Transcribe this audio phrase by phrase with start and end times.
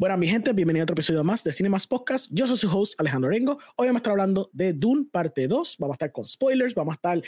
[0.00, 2.30] Bueno, mi gente, bienvenido a otro episodio más de Cinemas Podcast.
[2.30, 3.58] Yo soy su host, Alejandro Rengo.
[3.76, 5.76] Hoy vamos a estar hablando de Dune parte 2.
[5.78, 7.22] Vamos a estar con spoilers, vamos a estar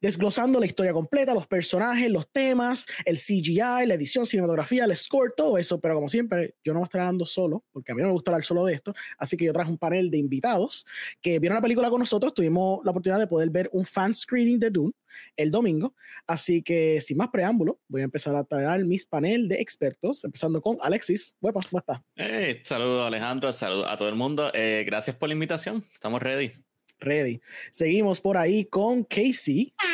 [0.00, 5.34] desglosando la historia completa, los personajes, los temas, el CGI, la edición, cinematografía, el score,
[5.36, 5.80] todo eso.
[5.80, 8.14] Pero como siempre, yo no voy a estar hablando solo, porque a mí no me
[8.14, 8.92] gusta hablar solo de esto.
[9.18, 10.84] Así que yo traje un panel de invitados
[11.22, 12.34] que vieron la película con nosotros.
[12.34, 14.92] Tuvimos la oportunidad de poder ver un fan screening de Dune
[15.36, 15.94] el domingo.
[16.26, 20.60] Así que sin más preámbulo, voy a empezar a traer mis panel de expertos, empezando
[20.60, 21.36] con Alexis.
[21.40, 22.00] ¿cómo estás?
[22.14, 24.50] Hey, saludos Alejandro, saludos a todo el mundo.
[24.54, 26.52] Eh, gracias por la invitación, estamos ready.
[26.98, 27.40] Ready.
[27.70, 29.72] Seguimos por ahí con Casey.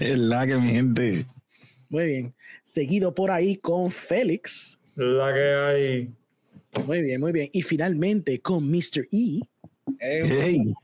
[0.00, 1.26] Es la que mi gente.
[1.88, 2.34] Muy bien.
[2.62, 4.78] Seguido por ahí con Félix.
[4.96, 6.10] La que hay.
[6.84, 7.48] Muy bien, muy bien.
[7.52, 9.06] Y finalmente con Mr.
[9.10, 9.40] E.
[10.00, 10.74] Hey.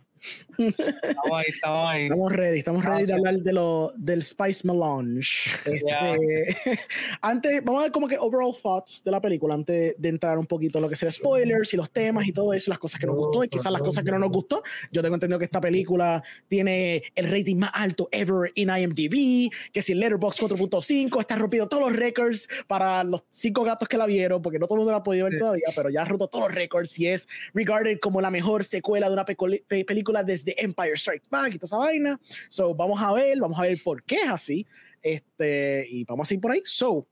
[0.59, 2.03] Estamos ahí, estamos ahí.
[2.05, 5.51] Estamos ready, estamos ready de hablar de lo, del Spice Melange.
[5.65, 6.57] Este,
[7.21, 10.47] antes, vamos a ver como que overall thoughts de la película, antes de entrar un
[10.47, 13.07] poquito en lo que sea spoilers y los temas y todo eso, las cosas que
[13.07, 14.63] nos gustó y quizás las cosas que no nos gustó.
[14.93, 19.83] Yo tengo entendido que esta película tiene el rating más alto ever en IMDb, que
[19.83, 24.43] si Letterboxd 4.5 está rompiendo todos los records para los cinco gatos que la vieron,
[24.43, 26.45] porque no todo el mundo la ha podido ver todavía, pero ya ha roto todos
[26.45, 31.29] los records y es regarded como la mejor secuela de una película desde Empire Strikes
[31.31, 32.21] Back y toda esa vaina.
[32.49, 34.67] So, vamos a ver, vamos a ver por qué es así.
[35.03, 36.63] Este, y vamos a ir por ahí.
[36.65, 37.07] So,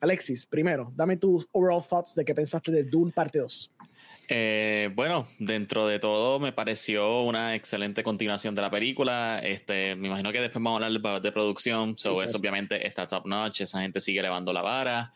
[0.00, 3.72] Alexis, primero, dame tus overall thoughts de qué pensaste de Dune parte 2.
[4.28, 9.38] Eh, bueno, dentro de todo me pareció una excelente continuación de la película.
[9.38, 11.96] Este, me imagino que después vamos a hablar de producción.
[11.96, 13.60] So, eso obviamente está top notch.
[13.62, 15.12] Esa gente sigue elevando la vara.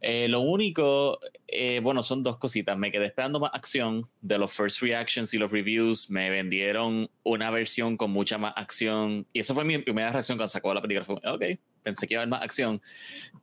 [0.00, 2.76] Eh, lo único, eh, bueno, son dos cositas.
[2.76, 6.10] Me quedé esperando más acción de los first reactions y los reviews.
[6.10, 9.26] Me vendieron una versión con mucha más acción.
[9.32, 11.04] Y esa fue mi primera reacción cuando sacó la película.
[11.04, 12.80] Fue, ok, pensé que iba a haber más acción.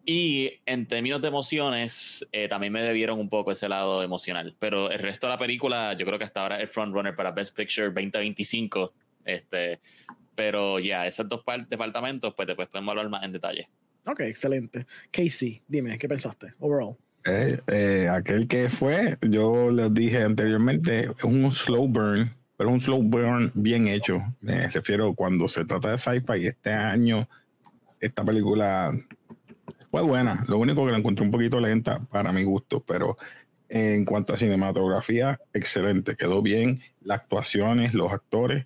[0.05, 4.55] Y en términos de emociones, eh, también me debieron un poco ese lado emocional.
[4.59, 7.55] Pero el resto de la película, yo creo que hasta ahora es frontrunner para Best
[7.55, 8.93] Picture 2025.
[9.25, 9.79] Este,
[10.35, 13.69] pero ya, esos dos departamentos, pues después podemos hablar más en detalle.
[14.05, 14.85] Ok, excelente.
[15.11, 16.97] Casey, dime, ¿qué pensaste overall?
[17.25, 22.81] Eh, eh, aquel que fue, yo les dije anteriormente, es un slow burn, pero un
[22.81, 24.19] slow burn bien hecho.
[24.41, 26.47] Me refiero cuando se trata de sci-fi.
[26.47, 27.29] Este año,
[28.01, 28.91] esta película
[29.89, 30.43] fue buena.
[30.49, 33.17] Lo único que la encontré un poquito lenta para mi gusto, pero
[33.69, 36.17] en cuanto a cinematografía, excelente.
[36.17, 36.81] Quedó bien.
[37.01, 38.65] Las actuaciones, los actores,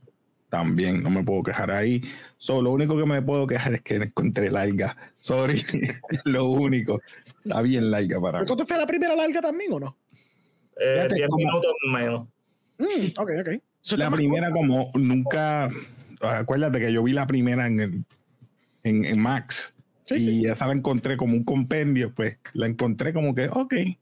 [0.50, 2.02] también no me puedo quejar ahí.
[2.38, 4.96] So, lo único que me puedo quejar es que encontré larga.
[5.20, 5.64] Sorry,
[6.26, 7.02] lo único.
[7.44, 8.48] Está bien larga para mí.
[8.68, 9.98] fue la primera larga también o no?
[10.80, 12.28] Eh, 10 minutos menos.
[12.78, 13.98] Mm, ok, ok.
[13.98, 15.70] la primera como nunca...
[16.22, 18.06] Acuérdate que yo vi la primera en, el,
[18.84, 19.76] en, en Max.
[20.10, 24.00] y esa la encontré como un compendio, pues la encontré como que, ok, okay.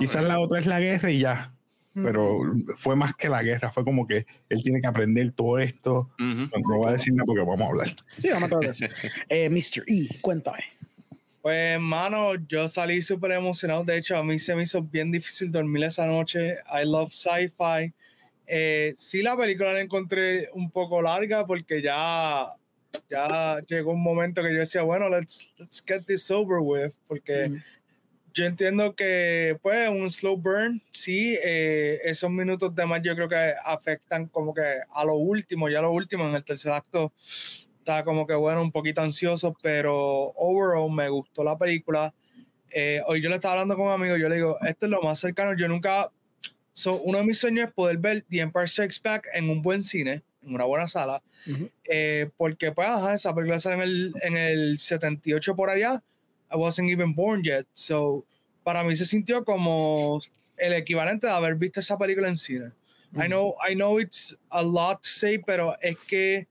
[0.00, 1.52] quizás la otra es la guerra y ya
[1.94, 6.10] pero fue más que la guerra, fue como que él tiene que aprender todo esto.
[6.18, 7.88] No, voy a decir nada porque vamos a hablar.
[8.18, 8.86] Sí, vamos a hablar eso.
[9.28, 9.84] eh, Mr.
[9.86, 10.64] E, cuéntame.
[11.42, 13.82] Pues, mano, yo salí súper emocionado.
[13.84, 16.58] De hecho, a mí se me hizo bien difícil dormir esa noche.
[16.72, 17.92] I love sci-fi.
[18.46, 22.46] Eh, sí, la película la encontré un poco larga porque ya,
[23.10, 27.50] ya llegó un momento que yo decía, bueno, let's, let's get this over with, porque
[28.34, 33.28] yo entiendo que, pues, un slow burn, sí, eh, esos minutos de más yo creo
[33.28, 37.12] que afectan como que a lo último, ya lo último, en el tercer acto,
[37.78, 42.14] está como que, bueno, un poquito ansioso, pero overall me gustó la película.
[42.70, 45.02] Eh, hoy yo le estaba hablando con un amigo, yo le digo, esto es lo
[45.02, 46.10] más cercano, yo nunca,
[47.04, 50.22] uno de mis sueños es poder ver The Empire Strikes Back en un buen cine,
[50.42, 51.22] en una buena sala,
[51.84, 56.02] eh, porque, pues, ajá, esa película sale en el, en el 78 por allá,
[56.52, 57.66] I wasn't even born yet.
[57.72, 58.24] So,
[58.64, 60.20] para mí se sintió como
[60.56, 62.72] el equivalente de haber visto esa película en cine.
[63.14, 66.46] I know, I know it's a lot to say, pero es que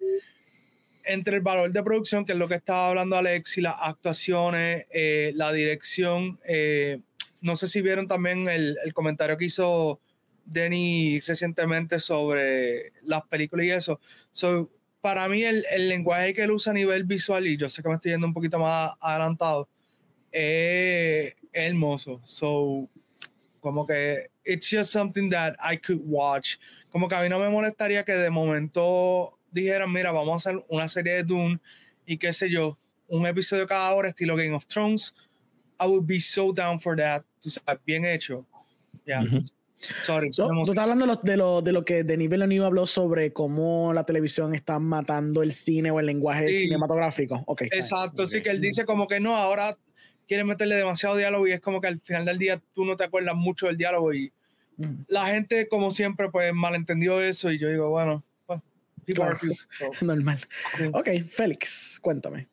[1.04, 4.86] entre el valor de producción, que es lo que estaba hablando Alex, y las actuaciones,
[4.92, 7.00] eh, la dirección, eh,
[7.42, 10.00] no sé si vieron también el, el, comentario que hizo
[10.46, 14.00] Denny recientemente sobre las películas y eso.
[14.32, 14.70] So,
[15.02, 17.90] para mí el, el lenguaje que él usa a nivel visual, y yo sé que
[17.90, 19.68] me estoy yendo un poquito más adelantado,
[20.32, 22.22] es hermoso.
[22.24, 22.90] So,
[23.60, 26.58] como que it's just something that I could watch.
[26.92, 30.66] Como que a mí no me molestaría que de momento dijeran, mira, vamos a hacer
[30.70, 31.60] una serie de Dune
[32.06, 35.14] y qué sé yo, un episodio cada hora estilo Game of Thrones.
[35.80, 37.24] I would be so down for that.
[37.42, 38.46] Tú sabes, bien hecho.
[39.06, 39.24] Yeah.
[40.04, 40.30] Sorry.
[40.30, 44.54] tú estás hablando de lo, de lo, que Denis Villeneuve habló sobre cómo la televisión
[44.54, 47.44] está matando el cine o el lenguaje cinematográfico.
[47.48, 49.76] Okay, Exacto, sí, que él dice como que no, ahora
[50.32, 53.04] quieren meterle demasiado diálogo y es como que al final del día tú no te
[53.04, 54.32] acuerdas mucho del diálogo y
[54.78, 55.04] Mm.
[55.10, 58.62] la gente, como siempre, pues malentendió eso y yo digo, bueno, pues,
[59.14, 59.38] Claro.
[59.42, 59.58] people,
[60.00, 60.06] so.
[60.06, 60.38] Normal.
[60.78, 60.86] Sí.
[60.94, 62.48] Ok, Félix, cuéntame.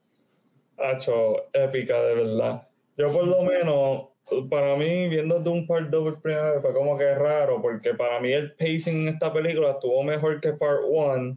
[0.77, 2.67] Hacho, épica, de verdad.
[2.97, 4.09] Yo por lo menos,
[4.51, 8.19] para mí, viendo Doom Part 2 por primera vez, fue como que raro, porque para
[8.21, 11.37] mí el pacing en esta película estuvo mejor que Part 1,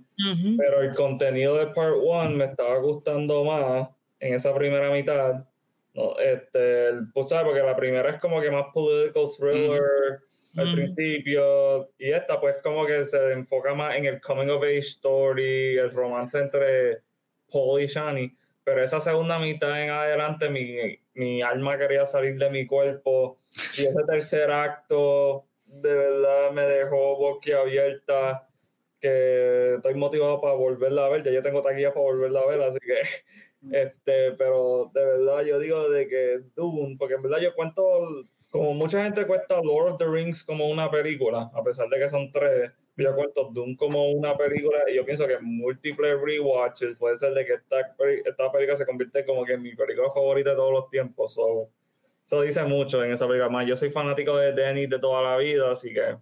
[0.57, 3.87] pero el contenido de Part 1 me estaba gustando más
[4.19, 5.45] en esa primera mitad.
[5.93, 7.45] No, este, pues, ¿sabes?
[7.45, 9.81] Porque la primera es como que más political thriller
[10.57, 10.75] al Ujú.
[10.75, 15.77] principio, y esta pues como que se enfoca más en el coming of age story,
[15.77, 17.03] el romance entre
[17.49, 22.49] Paul y Shani, pero esa segunda mitad en adelante mi, mi alma quería salir de
[22.49, 23.39] mi cuerpo,
[23.77, 28.49] y ese tercer acto de verdad me dejó boquiabierta,
[28.99, 32.61] que estoy motivado para volverla a ver, ya yo tengo taquillas para volverla a ver,
[32.61, 33.01] así que
[33.71, 37.83] este, pero de verdad yo digo de que Dune, porque en verdad yo cuento,
[38.49, 42.09] como mucha gente cuenta Lord of the Rings como una película, a pesar de que
[42.09, 47.15] son tres, yo cuento Dune como una película y yo pienso que múltiples rewatches puede
[47.15, 47.79] ser de que esta,
[48.25, 51.33] esta película se convierte como que en mi película favorita de todos los tiempos.
[51.33, 51.69] So,
[52.25, 53.49] eso dice mucho en esa película.
[53.49, 56.15] Más, yo soy fanático de Danny de toda la vida, así que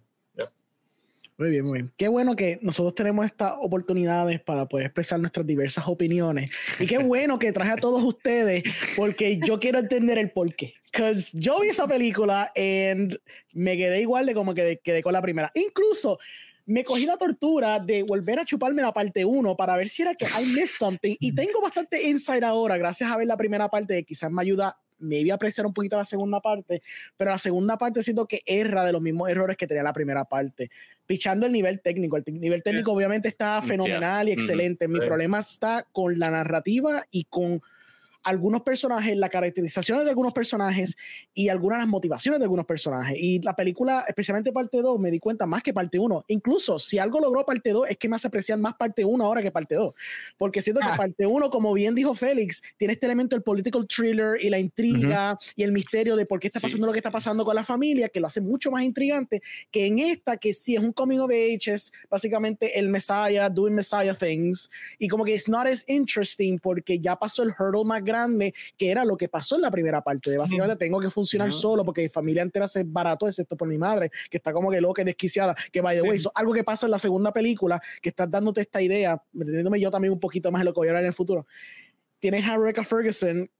[1.40, 1.92] Muy bien, muy bien.
[1.96, 6.50] Qué bueno que nosotros tenemos estas oportunidades para poder expresar nuestras diversas opiniones.
[6.78, 8.62] Y qué bueno que traje a todos ustedes,
[8.94, 10.74] porque yo quiero entender el porqué.
[10.92, 13.08] Because yo vi esa película y
[13.54, 15.50] me quedé igual de como que quedé con la primera.
[15.54, 16.18] Incluso
[16.66, 20.14] me cogí la tortura de volver a chuparme la parte 1 para ver si era
[20.14, 21.16] que I missed something.
[21.20, 25.32] Y tengo bastante insight ahora, gracias a ver la primera parte, quizás me ayuda maybe
[25.32, 26.82] a apreciar un poquito la segunda parte,
[27.16, 30.24] pero la segunda parte siento que erra de los mismos errores que tenía la primera
[30.24, 30.70] parte,
[31.06, 32.16] pichando el nivel técnico.
[32.16, 33.62] El nivel técnico obviamente está Yeah.
[33.62, 34.86] fenomenal y excelente.
[34.88, 37.60] Mi problema está con la narrativa y con
[38.22, 40.96] algunos personajes, las caracterizaciones de algunos personajes
[41.34, 43.16] y algunas de las motivaciones de algunos personajes.
[43.18, 46.24] Y la película, especialmente parte 2, me di cuenta más que parte 1.
[46.28, 49.42] Incluso si algo logró parte 2, es que me hace apreciar más parte 1 ahora
[49.42, 49.94] que parte 2.
[50.36, 50.96] Porque siento que Ah.
[50.96, 55.38] parte 1, como bien dijo Félix, tiene este elemento del political thriller y la intriga
[55.56, 56.66] y el misterio de por qué está Sí.
[56.66, 59.40] pasando lo que está pasando con la familia, que lo hace mucho más intrigante
[59.70, 63.74] que en esta, que sí es un coming of age, es básicamente el Messiah doing
[63.74, 64.70] Messiah things.
[64.98, 68.90] Y como que it's not as interesting porque ya pasó el hurdle más grande, que
[68.90, 70.30] era lo que pasó en la primera parte.
[70.30, 73.78] De básicamente tengo que funcionar solo porque mi familia entera se barató, excepto por mi
[73.78, 75.54] madre, que está como que loca y desquiciada.
[75.72, 78.30] Que by the way, eso es algo que pasa en la segunda película, que estás
[78.30, 81.02] dándote esta idea, entendiéndome yo también un poquito más en lo que voy a hablar
[81.02, 81.46] en el futuro.
[82.18, 83.50] Tienes a Rebecca Ferguson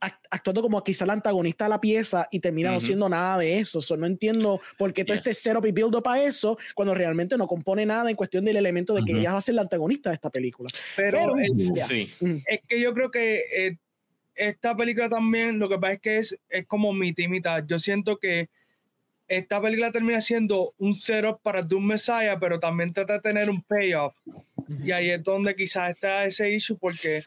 [0.00, 2.86] act- actuando como quizá la antagonista de la pieza y termina no Ujú.
[2.86, 3.80] siendo nada de eso.
[3.80, 5.26] So, no entiendo por qué todo Yes.
[5.26, 8.56] este setup y build up a eso cuando realmente no compone nada en cuestión del
[8.56, 9.20] elemento de que Ujú.
[9.20, 10.70] ella va a ser la antagonista de esta película.
[10.96, 11.86] Pero, Pero- el- Ya.
[11.86, 12.08] Sí.
[12.46, 13.76] es que yo creo que eh,
[14.34, 17.64] esta película también, lo que pasa es que es, es como mitad y mitad.
[17.66, 18.48] Yo siento que
[19.28, 23.62] esta película termina siendo un setup para Doom Messiah, pero también trata de tener un
[23.62, 24.14] payoff.
[24.82, 27.22] Y ahí es donde quizás está ese issue, porque,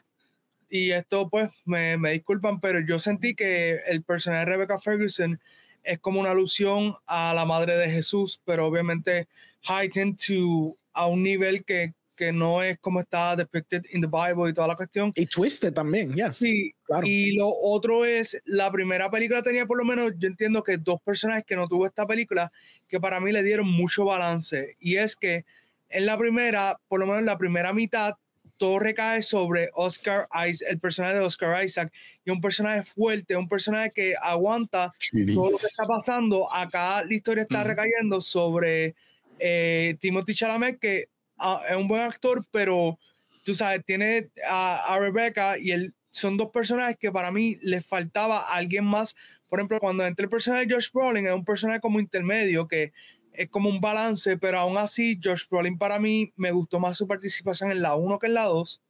[0.74, 5.40] y esto pues me, me disculpan, pero yo sentí que el personaje de Rebecca Ferguson
[5.84, 9.28] es como una alusión a la madre de Jesús, pero obviamente
[9.68, 14.50] heightened to a un nivel que, que no es como está depicted in the Bible
[14.50, 15.12] y toda la cuestión.
[15.14, 16.38] Y Twisted también, yes.
[16.38, 17.06] Sí, claro.
[17.06, 21.00] y lo otro es, la primera película tenía por lo menos, yo entiendo que dos
[21.02, 22.50] personajes que no tuvo esta película,
[22.88, 24.76] que para mí le dieron mucho balance.
[24.80, 25.44] Y es que
[25.88, 28.14] en la primera, por lo menos en la primera mitad,
[28.56, 31.92] todo recae sobre Oscar Isaac, el personaje de Oscar Isaac,
[32.24, 34.92] y un personaje fuerte, un personaje que aguanta
[35.34, 36.52] todo lo que está pasando.
[36.52, 38.94] Acá la historia está recayendo sobre
[39.38, 41.08] eh, Timothy Chalamet, que
[41.38, 42.98] ah, es un buen actor, pero
[43.44, 47.84] tú sabes, tiene a, a Rebecca y él son dos personajes que para mí les
[47.84, 49.16] faltaba a alguien más.
[49.48, 52.92] Por ejemplo, cuando entra el personaje de Josh Brolin, es un personaje como intermedio que
[53.34, 57.06] es como un balance, pero aún así, Josh Brolin para mí me gustó más su
[57.06, 58.80] participación en la 1 que en la 2.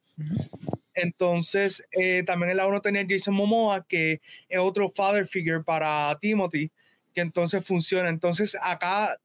[0.95, 6.17] Entonces, eh, también en la 1 tenía Jason Momoa, que es otro father figure para
[6.21, 6.71] Timothy,
[7.15, 8.09] que entonces funciona.
[8.09, 9.19] Entonces, acá,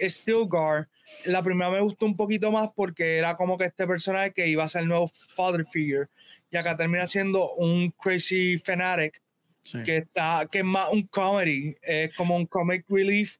[0.00, 0.88] Stilgar,
[1.24, 4.64] la primera me gustó un poquito más porque era como que este personaje que iba
[4.64, 6.08] a ser el nuevo father figure,
[6.50, 9.20] y acá termina siendo un crazy fanatic
[9.66, 9.82] Sí.
[9.82, 13.38] que está que es más un comedy es como un comic relief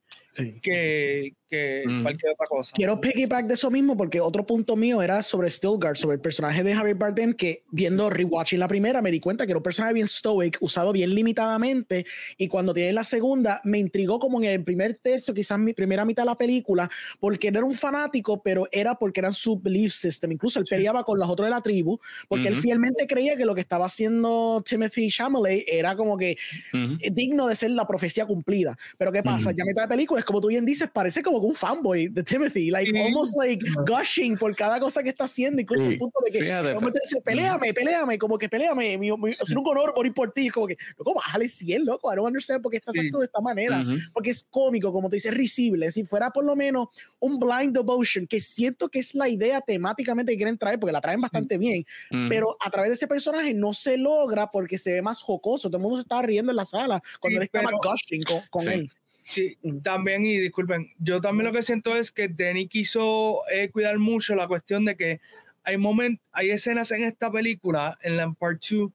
[0.63, 2.03] que, que Mm.
[2.03, 2.73] cualquier otra cosa.
[2.75, 6.65] Quiero piggyback de eso mismo porque otro punto mío era sobre Stilgar, sobre el personaje
[6.65, 9.95] de Javier Bardem que viendo rewatching la primera me di cuenta que era un personaje
[9.95, 12.05] bien stoic, usado bien limitadamente
[12.37, 16.05] y cuando tiene la segunda me intrigó como en el primer tercio, quizás mi primera
[16.05, 16.91] mitad de la película,
[17.21, 21.05] porque él era un fanático, pero era porque era su belief system, incluso él peleaba
[21.05, 22.63] con los otros de la tribu, porque él Ujú.
[22.63, 26.37] fielmente creía que lo que estaba haciendo Timothy Chalamet era como que
[26.73, 26.97] Ujú.
[27.13, 28.77] digno de ser la profecía cumplida.
[28.99, 29.51] Pero ¿qué pasa?
[29.51, 29.59] Ujú.
[29.59, 32.23] Ya mitad de película es como tú bien dices, parece como que un fanboy de
[32.23, 32.99] Timothy, like Sí.
[32.99, 35.93] almost like gushing por cada cosa que está haciendo, incluso Sí.
[35.93, 39.31] al punto de que Fíjate, de momento dice, peleame, peleame, como que peleame, mi, mi,
[39.31, 42.63] hacer un honor morir por ti, como que, loco, bájale 100, loco, I don't understand
[42.63, 43.01] por qué estás Sí.
[43.01, 43.97] actuando de esta manera, Ujú.
[44.13, 46.89] porque es cómico, como te dices, es risible, si fuera por lo menos
[47.21, 51.01] un blind devotion, que siento que es la idea temáticamente que quieren traer, porque la
[51.01, 52.29] traen bastante bien, Ujú.
[52.29, 55.69] pero a través de ese personaje no se logra porque se ve más jocoso.
[55.69, 58.23] Todo el mundo se estaba riendo en la sala cuando Sí, él estaba pero- gushing
[58.25, 58.71] con, con Sí.
[58.71, 58.91] él.
[59.27, 59.79] Sí, Mm.
[59.81, 64.35] también, y disculpen, yo también lo que siento es que Denny quiso eh, cuidar mucho
[64.35, 65.21] la cuestión de que
[65.63, 68.91] hay momentos, hay escenas en esta película, en la Part 2,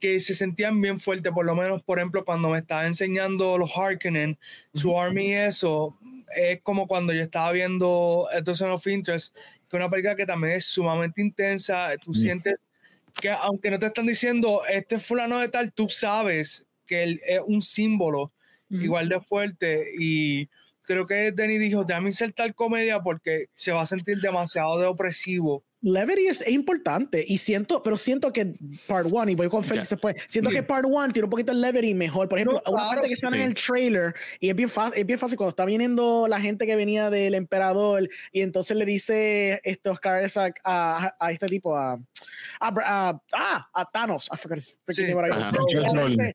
[0.00, 3.70] que se sentían bien fuertes, por lo menos, por ejemplo, cuando me estaba enseñando los
[3.76, 4.36] Harkonnen,
[4.74, 5.96] su army y eso,
[6.34, 10.54] es como cuando yo estaba viendo Person of Interest, que es una película que también
[10.56, 12.14] es sumamente intensa, tú Mm.
[12.14, 12.54] sientes
[13.20, 17.20] que aunque no te están diciendo, este es fulano de tal, tú sabes que él
[17.24, 18.32] es un símbolo
[18.70, 20.48] igual de fuerte y
[20.88, 25.64] creo que Denny dijo, déjame insertar comedia porque se va a sentir demasiado de opresivo.
[25.80, 28.52] Levity es, importante y siento, pero siento que
[28.88, 29.94] Part 1, y voy con Félix Ya.
[29.96, 30.56] después, siento Sí.
[30.56, 32.28] que Part 1 tiene un poquito el levity mejor.
[32.28, 33.48] Por ejemplo, No, una claro, parte que sale en sí.
[33.48, 36.74] el trailer y es bien, fácil, es bien fácil cuando está viniendo la gente que
[36.74, 41.92] venía del emperador y entonces le dice este Oscar Isaac a, a este tipo, a,
[41.92, 41.98] a,
[42.60, 44.28] a, ah, a Thanos.
[44.32, 45.14] I forgot his freaking Sí.
[45.14, 46.34] name right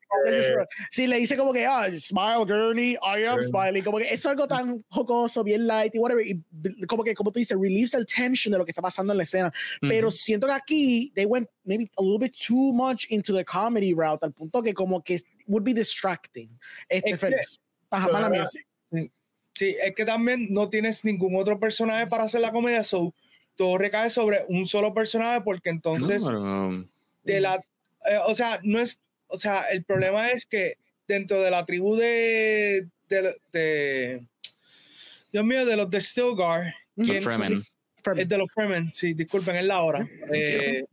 [0.90, 3.48] Sí, le dice como que, ah, smile, Gurney, I am Gurney.
[3.50, 3.84] smiling.
[3.84, 6.26] Como que eso es algo tan jocoso, bien light y whatever.
[6.26, 6.42] Y
[6.86, 9.24] como que, como tú dices, relieves el tension de lo que está pasando en la
[9.24, 9.33] escena.
[9.80, 13.92] Pero siento que aquí they went maybe a little bit too much into the comedy
[13.94, 16.50] route al punto que como que would be distracting.
[16.88, 17.60] Este Es que- Félix.
[17.90, 18.12] Ajá, Claro.
[18.12, 18.60] mala mía, sí.
[19.56, 23.14] Sí, es que también no tienes ningún otro personaje para hacer la comedia, so
[23.54, 26.84] todo recae sobre un solo personaje porque entonces No,
[27.22, 27.56] de la,
[28.10, 30.74] eh, o sea, no es, o sea, el problema es que
[31.06, 34.26] dentro de la tribu de, de, de-
[35.30, 37.22] Dios mío, de los de Stilgar, pero- ¿quién-
[38.04, 38.22] Fremen.
[38.22, 40.08] Es de los Fremen, sí, disculpen, es la hora.
[40.32, 40.84] Eh,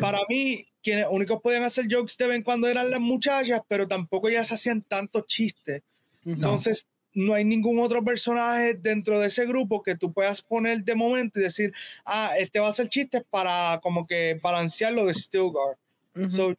[0.00, 3.86] para mí, quienes únicos podían hacer jokes de vez en cuando eran las muchachas, pero
[3.86, 5.82] tampoco ya se hacían tantos chistes.
[6.26, 10.94] Entonces, no hay ningún otro personaje dentro de ese grupo que tú puedas poner de
[10.94, 11.72] momento y decir,
[12.04, 15.76] ah, este va a hacer chistes para como que balancear lo de Stilgar.
[16.14, 16.28] Ujú.
[16.28, 16.50] So,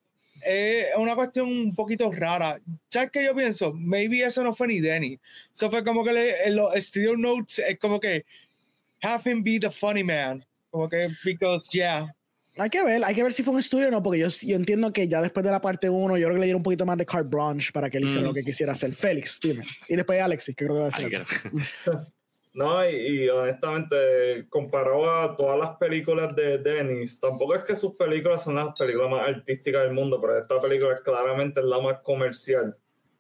[0.46, 2.60] eh, es una cuestión un poquito rara.
[2.88, 3.74] ¿Sabes qué yo pienso?
[3.74, 5.20] Maybe eso no fue ni Denny.
[5.54, 8.25] Eso fue como que le, en los studio notes es como que
[9.03, 10.44] have him be the funny man.
[10.72, 12.13] Como que, because, yeah.
[12.58, 14.56] Hay que ver, hay que ver si fue un estudio o no, porque yo, yo
[14.56, 16.86] entiendo que ya después de la parte 1, yo creo que le dieron un poquito
[16.86, 18.25] más de carte blanche para que él hiciera Mm.
[18.25, 18.91] lo que quisiera hacer.
[18.94, 19.63] Félix, dime.
[19.88, 22.06] Y después Alexis, que creo que va a algo.
[22.51, 27.94] No, y, y honestamente, comparado a todas las películas de Dennis, tampoco es que sus
[27.96, 32.00] películas son las películas más artísticas del mundo, pero esta película es claramente la más
[32.01, 32.75] comercial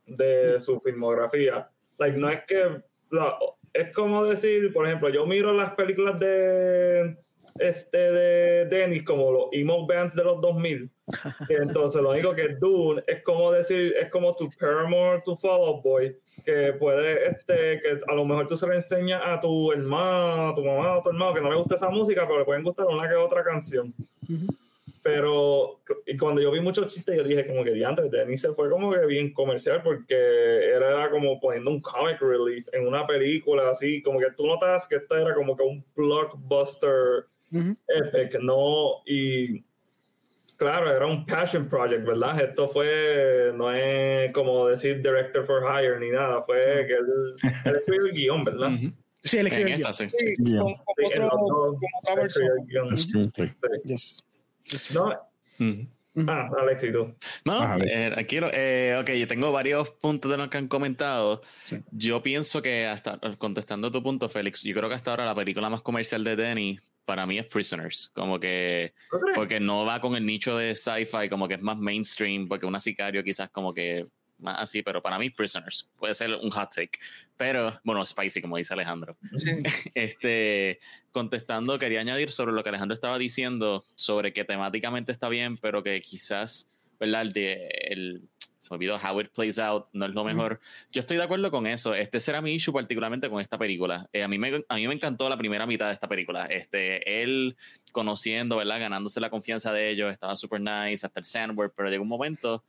[0.07, 1.69] de su filmografía.
[1.99, 2.81] Like, no es que.
[3.11, 3.37] la-
[3.73, 7.17] es como decir, por ejemplo, yo miro las películas de
[7.57, 10.89] este de Dennis como los emo bands de los 2000
[11.47, 15.35] que entonces lo único que es Dune es como decir es como tu Paramore tu
[15.35, 19.39] Fall Out Boy que puede este que a lo mejor tú se le enseñas a
[19.39, 22.39] tu hermano a tu mamá a tu hermano que no le gusta esa música pero
[22.39, 24.45] le pueden gustar una que otra canción Ujú.
[25.01, 25.78] pero
[26.11, 28.91] y cuando yo vi muchos chistes yo dije como que diantre Dennis se fue como
[28.91, 34.19] que bien comercial porque era como poniendo un comic relief en una película así como
[34.19, 37.75] que tú notas que esta era como que un blockbuster Ujú.
[37.87, 39.63] epic, no, y
[40.57, 42.39] claro, era un passion project, ¿verdad?
[42.41, 47.35] Esto fue, no es como decir director for hire ni nada, fue que él,
[47.65, 48.73] él escribió el guion, ¿verdad?
[48.73, 48.91] Ujú.
[49.23, 50.09] Sí, él escribió el esta, sí.
[50.09, 51.49] Sí, con, con Sí, otro- dos,
[51.79, 52.47] con otra versión.
[52.59, 52.89] el guion.
[52.95, 53.31] Guion.
[53.85, 54.23] Yes.
[54.93, 55.19] No.
[56.27, 57.15] Ah, Alex, ¿y tú?
[57.45, 57.91] No, ves.
[57.91, 61.41] eh, quiero, eh, ok, yo tengo varios puntos de los que han comentado.
[61.63, 61.79] Sí.
[61.91, 65.69] Yo pienso que hasta, contestando tu punto, Félix, yo creo que hasta ahora la película
[65.69, 70.15] más comercial de Denny para mí es Prisoners, como que ¿No porque no va con
[70.15, 74.05] el nicho de sci-fi, como que es más mainstream, porque una sicario quizás como que
[74.39, 76.99] más así, pero para mí Prisoners puede ser un hot take,
[77.37, 79.17] pero bueno, spicy como dice Alejandro.
[79.35, 79.51] Sí.
[79.95, 80.79] Este,
[81.11, 85.83] contestando, quería añadir sobre lo que Alejandro estaba diciendo, sobre que temáticamente está bien, pero
[85.83, 86.67] que quizás,
[86.99, 87.23] ¿verdad?
[87.23, 88.21] El, de- el,
[88.57, 90.59] se me olvidó How It Plays Out, no es lo mejor.
[90.91, 91.95] Yo estoy de acuerdo con eso.
[91.95, 94.09] Este será mi issue particularmente con esta película.
[94.11, 96.45] Eh, a, mí me, a mí me encantó la primera mitad de esta película.
[96.45, 97.55] Este, él
[97.93, 98.79] conociendo, ¿verdad?
[98.81, 102.63] Ganándose la confianza de ellos, estaba super nice hasta el sandwich, pero llegó un momento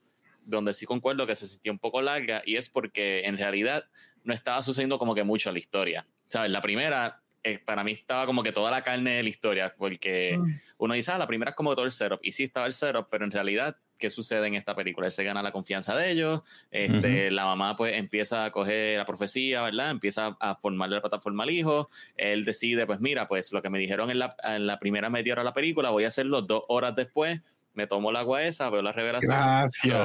[0.45, 3.85] donde sí concuerdo que se sintió un poco larga y es porque en realidad
[4.25, 6.07] no estaba sucediendo como que mucho la historia.
[6.27, 6.51] ¿Sabes?
[6.51, 10.37] La primera eh, para mí estaba como que toda la carne de la historia, porque
[10.39, 10.61] mm.
[10.77, 13.09] uno dice, ah, la primera es como todo el setup, y sí estaba el setup,
[13.11, 15.07] pero en realidad, ¿qué sucede en esta película?
[15.07, 19.07] Él se gana la confianza de ellos, este, la mamá pues empieza a coger la
[19.07, 19.91] profecía, ¿verdad?
[19.91, 23.79] Empieza a formarle la plataforma al hijo, él decide, pues mira, pues lo que me
[23.79, 26.65] dijeron en la, en la primera media hora de la película, voy a hacerlo dos
[26.69, 27.41] horas después,
[27.75, 29.33] me tomo la agua esa, veo la revelación.
[29.33, 29.97] Gracias.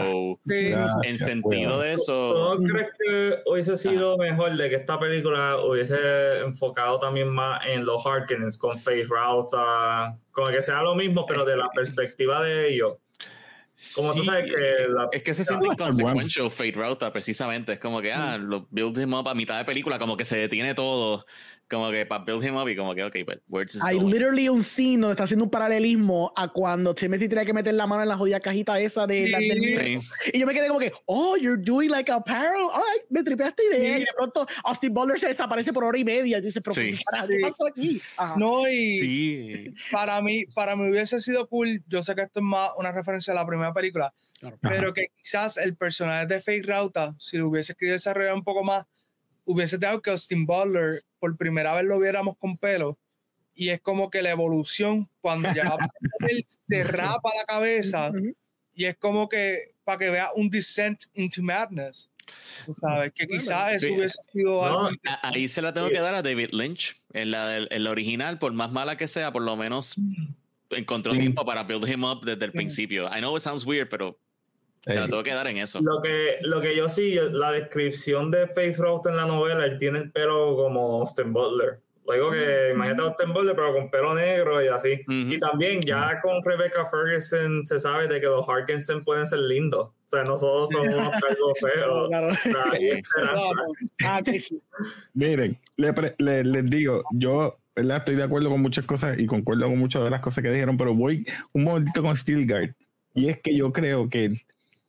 [1.03, 2.57] en sentido de eso.
[2.59, 7.85] ¿No crees que hubiese sido mejor de que esta película hubiese enfocado también más en
[7.85, 10.17] los Harkins con Faith Rauta?
[10.31, 12.93] Como que sea lo mismo, pero de la perspectiva de ellos.
[13.93, 18.13] Como tú sabes que es que se siente inconsequential Fate Rauta precisamente es como que
[18.13, 18.43] ah mm.
[18.43, 21.25] lo build him up a mitad de película como que se detiene todo
[21.69, 24.47] como que para build him up y como que, ok, but where's this Hay literally
[24.49, 28.03] un scene donde está haciendo un paralelismo a cuando Timothy tiene que meter la mano
[28.03, 30.01] en la jodida cajita esa de la del
[30.33, 32.69] Y yo me quedé como que, oh, you're doing like a parallel.
[32.73, 33.97] Ay, me tripeé esta idea.
[33.97, 36.37] Y de pronto Austin Butler se desaparece por hora y media.
[36.37, 36.99] Yo dice, pero ¿qué
[37.41, 38.01] pasó aquí?
[38.37, 41.83] No, y para mí, para mí hubiese sido cool.
[41.87, 44.13] Yo sé que esto es más una referencia a la primera película,
[44.61, 48.63] pero que quizás el personaje de Fake Rauta, si lo hubiese querido desarrollar un poco
[48.63, 48.85] más,
[49.45, 52.97] hubiese dado que Austin Butler por primera vez lo viéramos con pelo
[53.53, 55.77] y es como que la evolución cuando ya
[56.29, 58.11] él se rapa la cabeza
[58.73, 62.11] y es como que para que vea un descent into madness.
[62.79, 63.13] ¿Sabes?
[63.13, 64.89] Que quizás eso hubiese sido algo.
[65.21, 66.99] Ahí se la tengo que dar a David Lynch.
[67.13, 69.95] En la, en la original, por más mala que sea, por lo menos
[70.71, 73.07] encontró tiempo para build him up desde el principio.
[73.15, 74.19] I know it sounds weird, pero
[74.85, 75.79] se la tengo que dar en eso.
[75.81, 79.77] Lo que, lo que yo sí, la descripción de Face Roast en la novela, él
[79.77, 81.79] tiene el pelo como Austin Butler.
[82.07, 82.75] Luego que mm.
[82.75, 85.01] imagínate a Austin Butler, pero con pelo negro y así.
[85.07, 89.87] Y también ya con Rebecca Ferguson se sabe de que los Harkinson pueden ser lindos.
[89.87, 92.09] O sea, nosotros somos algo feos.
[94.03, 94.21] Ah,
[95.13, 100.11] Miren, les digo, yo estoy de acuerdo con muchas cosas y concuerdo con muchas de
[100.11, 102.75] las cosas que dijeron, pero voy un momentito con Steelguard.
[103.15, 104.33] Y es que yo creo que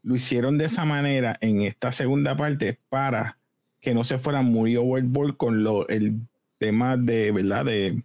[0.06, 3.38] lo hicieron de esa manera en esta segunda parte para
[3.80, 6.20] que no se fuera muy overboard con lo, el
[6.58, 7.64] tema de, ¿verdad?
[7.64, 8.04] De,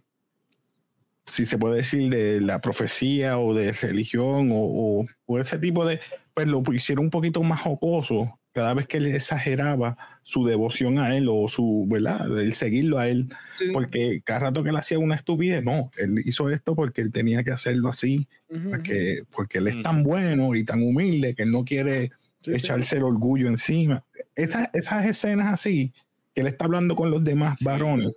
[1.26, 6.00] si se puede decir, de la profecía o de religión o, o ese tipo de,
[6.34, 11.16] pues lo hicieron un poquito más jocoso cada vez que él exageraba su devoción a
[11.16, 12.38] él o su, ¿verdad?
[12.38, 13.28] El seguirlo a él,
[13.72, 17.42] porque cada rato que él hacía una estupidez, no, él hizo esto porque él tenía
[17.42, 18.28] que hacerlo así,
[18.70, 22.12] porque, porque él es tan bueno y tan humilde que él no quiere
[22.46, 24.04] echarse el orgullo encima.
[24.34, 25.92] Esas, esas escenas así,
[26.34, 28.12] que él está hablando con los demás varones,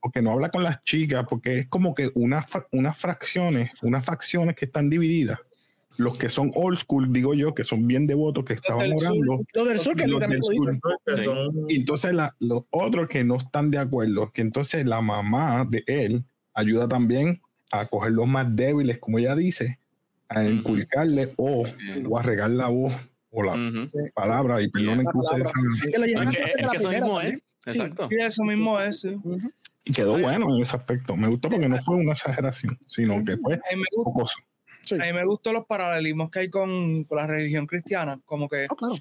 [0.00, 4.54] porque no habla con las chicas, porque es como que unas, unas fracciones, unas facciones
[4.54, 5.38] que están divididas
[5.98, 9.40] los que son old school, digo yo, que son bien devotos, que estaban orando.
[9.52, 10.78] Los del sur, que los del sur.
[11.68, 16.24] Y entonces los otros que no están de acuerdo, que entonces la mamá de él
[16.54, 17.40] ayuda también
[17.72, 19.80] a coger los más débiles, como ella dice,
[20.28, 22.94] a inculcarle o, a regar la voz
[23.30, 23.56] o la
[24.14, 25.52] palabra, y perdonen que use esa.
[25.84, 27.42] Es que eso mismo es.
[27.66, 28.08] Exacto.
[28.08, 29.04] Sí, eso mismo es.
[29.84, 31.16] Y quedó bueno en ese aspecto.
[31.16, 33.60] Me gustó porque no fue una exageración, sino que fue
[34.82, 35.02] pocoso.
[35.02, 38.66] A mí me gustan los paralelismos que hay con, con la religión cristiana, como que
[38.70, 38.96] oh,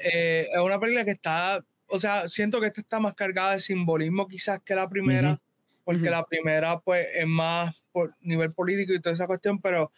[0.00, 3.60] eh, es una película que está, o sea, siento que esta está más cargada de
[3.60, 5.40] simbolismo quizás que la primera,
[5.84, 9.92] porque la primera pues es más por nivel político y toda esa cuestión, pero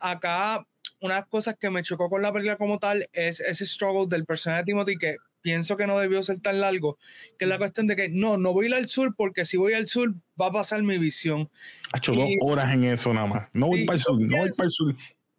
[0.00, 0.66] acá
[1.00, 4.06] una de las cosas que me chocó con la película como tal es ese struggle
[4.08, 6.98] del personaje de Timothy que pienso que no debió ser tan largo,
[7.38, 9.58] que es la cuestión de que no, no voy a ir al sur porque si
[9.58, 11.50] voy al sur va a pasar mi visión.
[11.92, 13.48] Ha hecho dos horas en eso nada más.
[13.52, 14.96] No voy para el sur, no voy para el sur.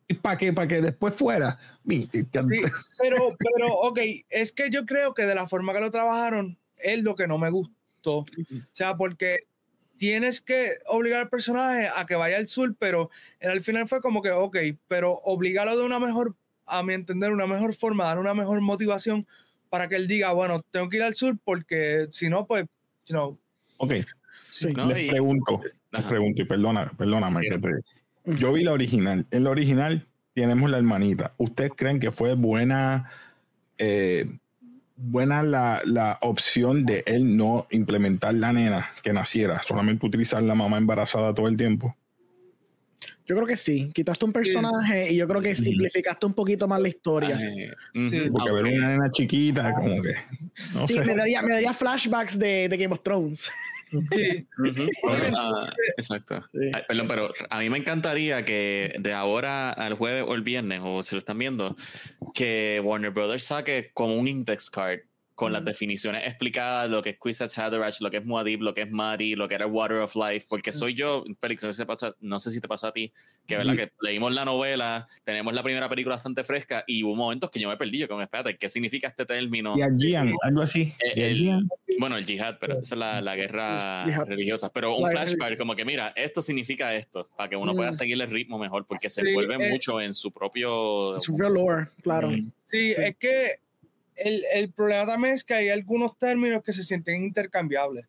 [0.08, 0.54] ¿Y para qué?
[0.54, 1.58] Para que después fuera.
[1.89, 2.38] Sí, pero,
[3.56, 7.15] pero, ok, es que yo creo que de la forma que lo trabajaron, es lo
[7.15, 8.18] que no me gustó.
[8.18, 8.26] O
[8.74, 9.48] sea, porque
[9.98, 13.10] tienes que obligar al personaje a que vaya al sur, pero
[13.41, 16.36] al final fue como que, ok, pero obligarlo de una mejor,
[16.68, 19.26] a mi entender, una mejor forma, dar una mejor motivación
[19.76, 22.64] para que él diga, bueno, tengo que ir al sur porque si no, pues,
[23.08, 23.38] you know.
[23.76, 23.96] Ok.
[24.50, 24.70] Sí.
[24.70, 25.62] les pregunto,
[25.92, 29.26] les pregunto, y perdona, perdóname que te, Yo vi la original.
[29.32, 31.34] En la original tenemos la hermanita.
[31.36, 33.12] ¿Ustedes creen que fue buena,
[33.78, 34.38] eh,
[34.96, 40.56] buena la, la, opción de él no implementar la nena que naciera, solamente utilizar la
[40.56, 41.98] mamá embarazada todo el tiempo?
[43.26, 43.89] Yo creo que sí.
[43.94, 47.39] Quitaste un personaje y yo creo que simplificaste un poquito más la historia.
[47.39, 48.30] sí.
[48.32, 50.15] Porque ver una nena chiquita, como que.
[50.88, 53.52] sí, Me, daría, me daría flashbacks de, de Game of Thrones.
[53.89, 54.48] Sí.
[55.38, 56.44] Ah, exacto.
[56.88, 61.04] perdón, pero a mí me encantaría que de ahora al jueves o el viernes, o
[61.04, 61.76] si lo están viendo,
[62.34, 65.00] que Warner Brothers saque como un index card
[65.36, 68.84] con las definiciones explicadas, lo que es Kwisatz Haderach, lo que es Muad'Dib, lo que
[68.84, 71.86] es Mari, lo que era Water of Life, porque soy yo, Félix, no sé si,
[71.86, 73.12] pasó, no sé si te pasó a ti,
[73.45, 77.50] que verdad que leímos la novela, tenemos la primera película bastante fresca y hubo momentos
[77.50, 79.74] que yo me perdí, yo como, espérate, ¿qué significa este término?
[79.76, 80.93] Y al Jian, algo así.
[81.15, 81.36] Eh,
[82.00, 85.84] bueno, el jihad, pero esa es la, la guerra religiosa, pero un flashback como que,
[85.84, 87.93] mira, esto significa esto, para que uno pueda mm.
[87.93, 91.19] seguir el ritmo mejor, porque se envuelve eh, mucho en su propio...
[91.19, 92.30] Su propio lore, claro.
[92.63, 93.64] sí, es que
[94.15, 98.06] el, el, problema también es que hay algunos términos que se sienten intercambiables.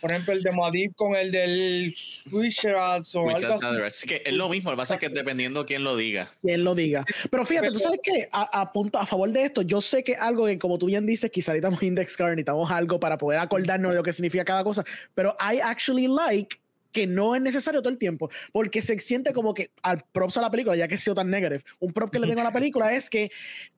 [0.00, 3.66] Por ejemplo, el de Muad'Dib con el del Swisherats o algo así.
[3.86, 6.32] Es que es lo mismo, lo que pasa es que dependiendo quién lo diga.
[6.40, 7.04] Quién lo diga.
[7.30, 10.14] Pero fíjate, tú sabes que a, a, punto, a favor de esto, yo sé que
[10.14, 13.90] algo que, como tú bien dices, quizá necesitamos index card, necesitamos algo para poder acordarnos
[13.92, 14.84] de lo que significa cada cosa,
[15.14, 16.58] pero I actually like
[16.92, 20.42] que no es necesario todo el tiempo, porque se siente como que al props a
[20.42, 22.52] la película, ya que he sido tan negative, un prop que le tengo a la
[22.52, 23.30] película es que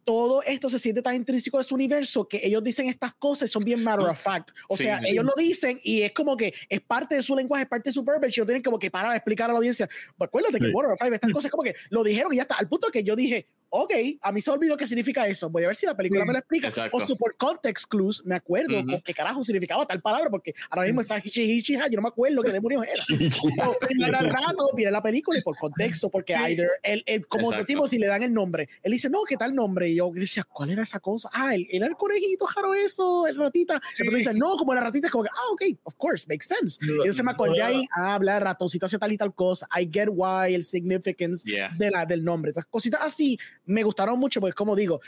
[0.04, 3.52] todo esto se siente tan intrínseco de su universo que ellos dicen estas cosas y
[3.52, 4.50] son bien matter of fact.
[4.68, 7.68] O sea, ellos lo dicen y es como que es parte de su lenguaje, es
[7.68, 9.88] parte de su purpose y ellos tienen como que parar a explicar a la audiencia.
[10.16, 12.56] Pues acuérdate que Water of Five, estas cosas como que lo dijeron y ya está,
[12.56, 15.48] al punto que yo dije, ok, a mí se olvidó qué significa eso.
[15.48, 16.68] Voy a ver si la película me lo explica.
[16.92, 21.00] O su por context clues, me acuerdo qué carajo significaba tal palabra, porque ahora mismo
[21.00, 23.02] está hichi, hichi, yo no me acuerdo qué demonios era.
[24.18, 27.98] Al rato viene la película y por contexto, porque either, el, el, como decimos, si
[27.98, 29.88] le dan el nombre, él dice, no, ¿qué tal nombre?
[29.88, 31.30] Y yo decía, ¿cuál era esa cosa?
[31.32, 33.80] Ah, el, era el conejito, jaro eso, el ratita.
[33.96, 36.78] Pero dice, no, como la ratita, es como que, ah, ok, of course, makes sense.
[36.82, 40.08] Y entonces me acordé ahí, ah, habla ratoncito hace tal y tal cosa, I get
[40.10, 42.50] why, el significance de la, del nombre.
[42.50, 45.00] Entonces, cositas así me gustaron mucho, porque como digo,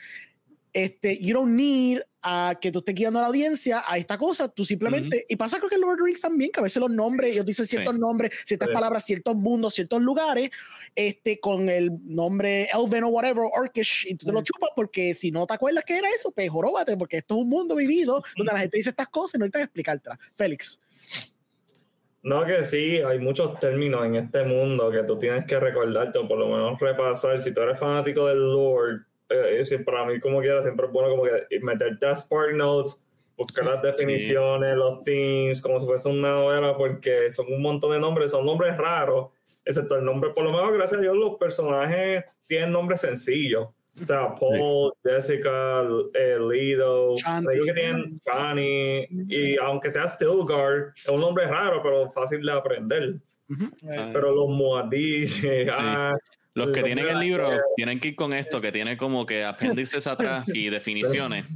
[0.74, 4.48] este, you don't need a que tú estés guiando a la audiencia a esta cosa,
[4.48, 6.80] tú simplemente, y pasa creo que en Lord of the Rings también, que a veces
[6.80, 10.50] los nombres, ellos dicen ciertos nombres, ciertas palabras, ciertos mundos, ciertos lugares,
[10.96, 15.30] este, con el nombre Elven o whatever, Orkish, y tú te lo chupas porque si
[15.30, 18.52] no te acuerdas que era eso, pues joróbate, porque esto es un mundo vivido donde
[18.52, 20.18] la gente dice estas cosas y no necesitan explicártelas.
[20.34, 20.80] Félix.
[22.24, 26.26] No, que sí, hay muchos términos en este mundo que tú tienes que recordarte o
[26.26, 27.38] por lo menos repasar.
[27.38, 31.24] Si tú eres fanático del Lord, eh, para mí como quiera siempre es bueno como
[31.24, 33.04] que meterte a Spark Notes,
[33.36, 38.00] buscar las definiciones, los themes, como si fuese una novela, porque son un montón de
[38.00, 39.28] nombres, son nombres raros,
[39.62, 43.68] excepto el nombre, por lo menos gracias a Dios los personajes tienen nombres sencillos.
[44.02, 45.82] O sea, Paul, Jessica,
[46.14, 52.42] eh, Lido, que tienen Chani, y aunque sea Stilgar, es un nombre raro, pero fácil
[52.42, 53.16] de aprender.
[54.12, 55.42] Pero los Moadis,
[55.74, 56.14] ah,
[56.54, 60.06] los que tienen el libro tienen que ir con esto, que tiene como que apéndices
[60.06, 61.46] atrás y definiciones.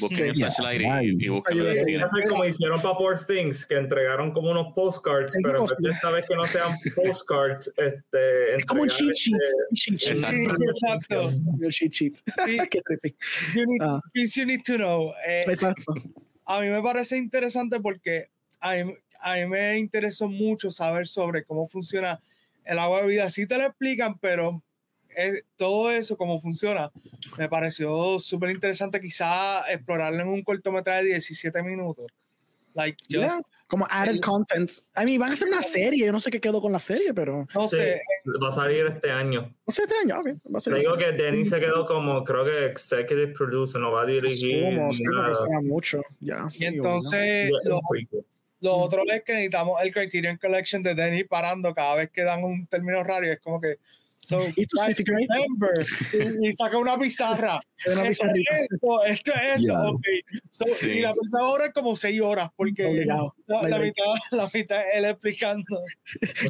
[0.00, 4.50] Busquen el flashlight y, y busquen lo como hicieron para Poor Things, que entregaron como
[4.50, 8.56] unos postcards, pero esta vez que no sean postcards, este.
[8.56, 10.10] Es como un cheat sheet.
[10.10, 10.54] Exacto.
[10.62, 11.28] Exacto.
[11.28, 12.18] Un cheat sheet.
[12.70, 13.16] Qué trippy.
[13.54, 14.00] You need, ah.
[14.14, 15.12] you need to know.
[15.26, 15.94] Eh, Exacto.
[16.46, 18.26] A mí me parece interesante porque
[18.60, 22.20] a mí, a mí me interesó mucho saber sobre cómo funciona
[22.64, 23.30] el agua de vida.
[23.30, 24.63] Sí te lo explican, pero
[25.56, 26.90] todo eso, cómo funciona,
[27.38, 32.06] me pareció súper interesante quizá explorarlo en un cortometraje de 17 minutos.
[32.74, 34.70] Like, just, como added content.
[34.96, 37.14] I mean, van a hacer una serie, yo no sé qué quedó con la serie,
[37.14, 37.46] pero...
[37.54, 38.00] No sé.
[38.42, 39.42] Va a salir este año.
[39.42, 40.20] ¿Va este año?
[40.20, 40.26] Ok.
[40.52, 44.02] Va a Te digo que Denny se quedó como, creo que executive producer, no va
[44.02, 44.64] a dirigir.
[44.64, 45.04] Asumo, sí,
[45.62, 46.02] mucho.
[46.20, 47.80] Ya, y entonces, lo,
[48.60, 52.42] lo, otro es que necesitamos el Criterion Collection de Denny parando cada vez que dan
[52.42, 53.78] un término raro y es como que
[54.24, 54.66] So, y,
[55.04, 55.86] remember,
[56.42, 57.60] y, saca una pizarra.
[57.86, 59.88] Una esto, esto, esto, esto.
[59.90, 60.20] Okay.
[60.50, 60.88] So, sí.
[60.88, 65.04] Y la verdad ahora es como seis horas, porque la, la, mitad, la mitad él
[65.04, 65.80] explicando.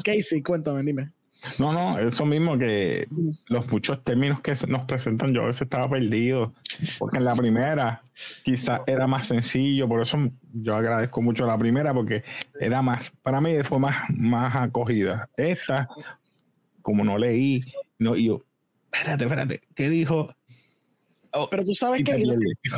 [0.05, 1.11] Casey, cuéntame, dime.
[1.59, 3.07] No, no, eso mismo que
[3.49, 6.55] los muchos términos que nos presentan, yo a veces estaba perdido,
[6.99, 8.03] porque en la primera
[8.45, 10.17] quizás era más sencillo, por eso
[10.53, 12.23] yo agradezco mucho la primera, porque
[12.59, 15.29] era más, para mí fue más, más acogida.
[15.37, 15.89] Esta
[16.85, 17.65] como no leí,
[17.99, 18.45] no, y yo,
[18.93, 20.29] espérate, espérate, ¿qué dijo?
[21.37, 22.23] Oh, pero tú sabes que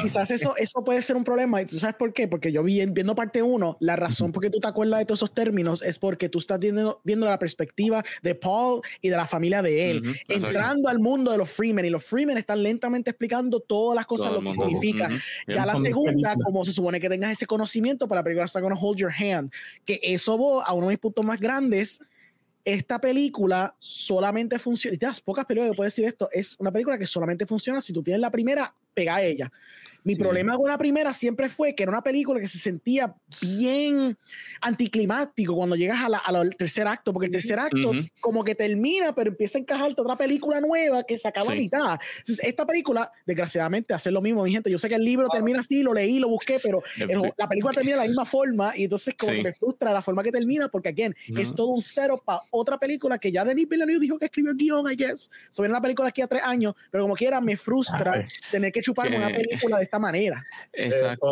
[0.01, 1.61] quizás eso, eso puede ser un problema.
[1.61, 2.27] ¿Y tú sabes por qué?
[2.27, 5.19] Porque yo vi, viendo parte uno, la razón por qué tú te acuerdas de todos
[5.19, 9.27] esos términos es porque tú estás viendo, viendo la perspectiva de Paul y de la
[9.27, 11.85] familia de él, entrando al mundo de los Freemen.
[11.85, 15.11] Y los Freemen están lentamente explicando todas las cosas, lo que significa.
[15.47, 18.99] Ya la segunda, como se supone que tengas ese conocimiento para la película está Hold
[18.99, 19.53] Your Hand,
[19.85, 22.01] que eso a uno de mis puntos más grandes
[22.66, 27.07] esta película solamente funciona, y pocas películas que puedes decir esto, es una película que
[27.07, 29.52] solamente funciona si tú tienes la primera, pega a ella.
[30.07, 34.16] Mi problema con la primera siempre fue que era una película que se sentía bien
[34.61, 37.90] anticlimático cuando llegas al tercer acto, porque el tercer acto
[38.21, 41.99] como que termina, pero empieza a encajar otra película nueva que se acaba a mitad.
[42.19, 44.71] Entonces, esta película, desgraciadamente, hace lo mismo, mi gente.
[44.71, 46.85] Yo sé que el libro termina así, lo leí, lo busqué, pero
[47.37, 50.31] la película termina de la misma forma y entonces como me frustra la forma que
[50.31, 54.21] termina, porque, again, es todo un cero para otra película que ya Denis Villeneuve dijo
[54.21, 55.29] que escribió el guion, I guess.
[55.51, 59.16] Sobre la película aquí a tres años, pero como quiera, me frustra tener que chuparme
[59.16, 60.44] una película de esta manera.
[60.72, 61.30] Eh, Exacto.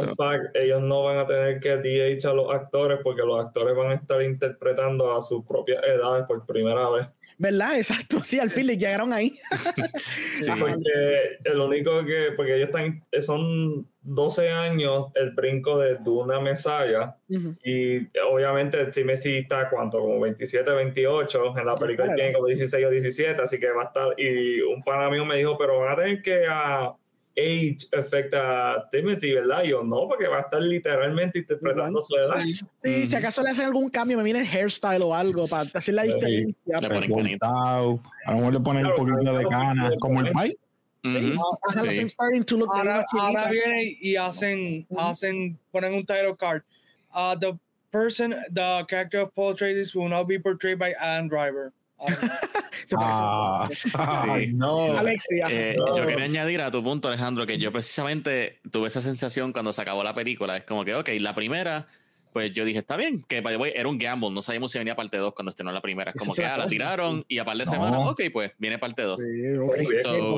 [0.54, 3.94] ellos no van a tener que DH a los actores porque los actores van a
[3.94, 7.08] estar interpretando a sus propias edades por primera vez.
[7.38, 7.76] ¿Verdad?
[7.76, 8.22] Exacto.
[8.22, 9.38] Sí, al fin les llegaron ahí.
[10.40, 16.38] sí, porque el único que, porque ellos están, son 12 años el brinco de Duna
[16.38, 17.16] Mesaya
[17.64, 22.90] y obviamente Timothy está cuánto, como 27, 28, en la película tiene como 16 o
[22.90, 25.96] 17, así que va a estar, y un pana mío me dijo, pero van a
[25.96, 26.92] tener que a
[27.36, 29.64] age afecta a Timothy, ¿verdad?
[29.64, 32.40] yo no, porque va a estar literalmente interpretando su edad.
[32.82, 35.94] Sí, si acaso le hacen algún cambio, me viene el hairstyle o algo para hacer
[35.94, 36.80] la diferencia.
[36.80, 40.58] Le ponen a lo mejor le ponen un poquito de ganas, como el Mike.
[42.72, 46.62] ahora, ahora vienen y hacen, hacen, ponen un title card.
[47.14, 47.56] Uh, the
[47.92, 51.72] person, the character of Paul Atreides will now be portrayed by Anne Driver.
[52.98, 53.68] Ah,
[54.52, 55.08] no.
[55.48, 59.72] Eh, yo quería añadir a tu punto, Alejandro, que yo precisamente tuve esa sensación cuando
[59.72, 60.56] se acabó la película.
[60.56, 61.86] Es como que, ok, la primera,
[62.32, 63.42] pues yo dije, está bien, que
[63.74, 66.10] era un gamble, no sabíamos si venía parte 2 cuando estrenó la primera.
[66.10, 69.02] Es como que ah, la tiraron y a par de semanas, ok, pues viene parte
[69.02, 69.20] 2.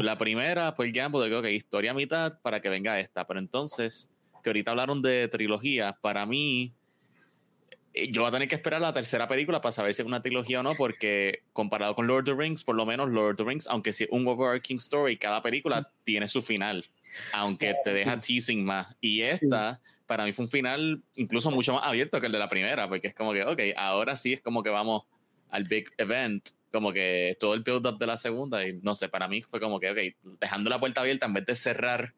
[0.05, 3.27] la primera fue el gamble de que, ok, historia a mitad para que venga esta.
[3.27, 4.11] Pero entonces,
[4.43, 6.76] que ahorita hablaron de trilogía, para mí
[8.11, 10.61] yo voy a tener que esperar la tercera película para saber si es una trilogía
[10.61, 13.45] o no, porque comparado con Lord of the Rings, por lo menos Lord of the
[13.45, 16.85] Rings, aunque sea un overarching story, cada película tiene su final,
[17.33, 18.95] aunque se deja teasing más.
[19.01, 22.49] Y esta, para mí fue un final incluso mucho más abierto que el de la
[22.49, 25.05] primera, porque es como que, ok, ahora sí es como que vamos
[25.51, 29.29] al big event, como que todo el build-up de la segunda, y no sé, para
[29.29, 32.13] mí fue como que, ok, dejando la puerta abierta en vez de cerrar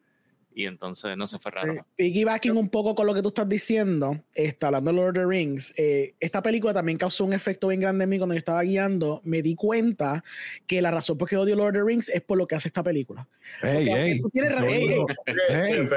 [0.53, 1.85] y entonces no se fue raro.
[1.95, 5.25] Piggybacking un poco con lo que tú estás diciendo, está hablando de Lord of the
[5.25, 8.61] Rings, eh, esta película también causó un efecto bien grande en mí cuando yo estaba
[8.63, 9.21] guiando.
[9.23, 10.23] Me di cuenta
[10.67, 12.67] que la razón por qué odio Lord of the Rings es por lo que hace
[12.67, 13.27] esta película.
[13.61, 14.19] Hey, hey.
[14.21, 14.69] Tú tienes razón.
[14.69, 15.05] Hey,
[15.49, 15.89] hey.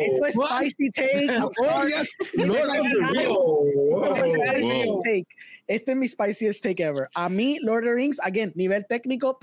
[0.00, 0.90] Esto es spicy
[5.04, 5.26] take.
[5.66, 7.08] Este es mi spiciest take ever.
[7.14, 9.38] A mí, Lord of the Rings, again, nivel técnico,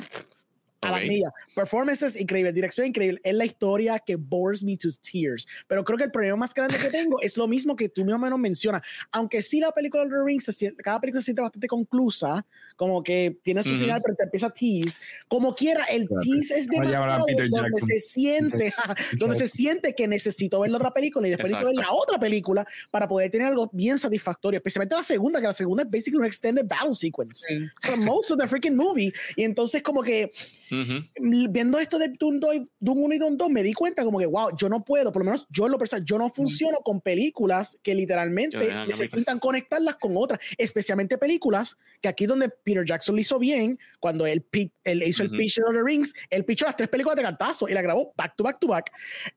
[0.82, 1.32] a la mía.
[1.56, 3.20] Performances increíble, dirección increíble.
[3.24, 5.48] Es la historia que bores me to tears.
[5.68, 8.16] Pero creo que el problema más grande que tengo es lo mismo que tú más
[8.16, 8.82] o menos mencionas.
[9.12, 13.40] Aunque sí la película de The Rings, cada película se siente bastante conclusa, como que
[13.42, 15.00] tiene su final, pero te empieza a tease.
[15.28, 18.74] Como quiera, el tease es demasiado donde se siente,
[19.18, 22.20] donde se siente que necesito ver la otra película y después necesito ver la otra
[22.20, 24.58] película para poder tener algo bien satisfactorio.
[24.58, 27.46] Especialmente la segunda, que la segunda es basically un extended battle sequence.
[27.48, 27.98] Sí.
[27.98, 29.12] most of the freaking movie.
[29.36, 30.32] Y entonces como que
[30.70, 32.40] Viendo esto de Doom,
[32.80, 35.32] 1 y Doom 2, me di cuenta como que, wow, yo no puedo, por lo
[35.32, 40.16] menos yo en lo personal, yo no funciono con películas que literalmente necesitan conectarlas con
[40.16, 44.46] otras, especialmente películas que aquí donde Peter Jackson lo hizo bien, cuando él,
[44.84, 47.74] él hizo el pitch de The Rings, él pichó las tres películas de cantazo y
[47.74, 48.92] la grabó back to back to back.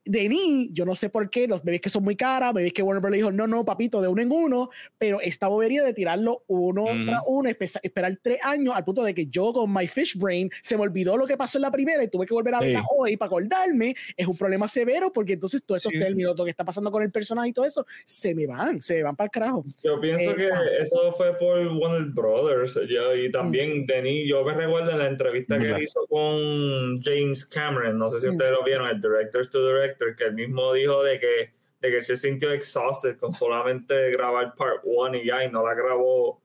[0.05, 3.03] Denis, yo no sé por qué, los bebés que son muy caras, bebés que Warner
[3.03, 3.15] Bros.
[3.15, 7.23] dijo, no, no, papito, de uno en uno, pero esta bobería de tirarlo uno tras
[7.27, 10.83] uno, esperar tres años al punto de que yo con My Fish Brain se me
[10.83, 13.29] olvidó lo que pasó en la primera y tuve que volver a verla hoy para
[13.29, 17.03] acordarme, es un problema severo porque entonces todos estos términos, lo que está pasando con
[17.03, 19.65] el personaje y todo eso, se me van, se me van para el carajo.
[19.85, 20.49] Yo pienso eh, que
[20.81, 23.87] eso fue por Warner Brothers yo, y también mm.
[23.87, 28.21] Denis, yo me recuerdo en la entrevista que él hizo con James Cameron, no sé
[28.21, 28.33] si mm.
[28.33, 32.03] ustedes lo vieron, el Director to Director, que él mismo dijo de que, de que
[32.03, 36.41] se sintió exhausted con solamente grabar Part 1 y ya, y no la grabó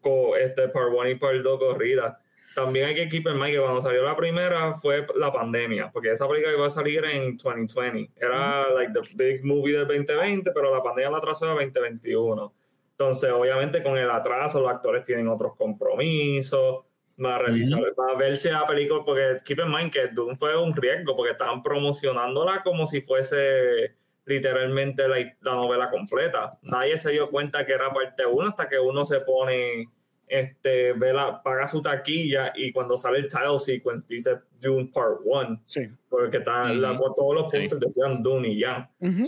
[0.00, 2.20] con este Part 1 y Part 2 corrida
[2.56, 6.12] también hay que keep en mind que cuando salió la primera fue la pandemia, porque
[6.12, 8.14] esa película iba a salir en 2020.
[8.16, 12.54] Era like the big movie del 2020, pero la pandemia la atrasó a 2021.
[12.92, 16.86] Entonces, obviamente, con el atraso, los actores tienen otros compromisos.
[17.18, 21.14] Más revisar, uh verse la película, porque keep in mind que Doom fue un riesgo,
[21.14, 26.58] porque estaban promocionándola como si fuese literalmente la, la novela completa.
[26.62, 29.90] Nadie se dio cuenta que era parte 1 hasta que uno se pone
[30.28, 35.20] este, ve la, paga su taquilla y cuando sale el title sequence dice Dune Part
[35.24, 35.60] 1.
[35.64, 35.88] Sí.
[36.08, 37.60] Porque está, la- todos los Sí.
[37.60, 38.90] puntos decían Dune y ya.
[39.00, 39.22] Ujú.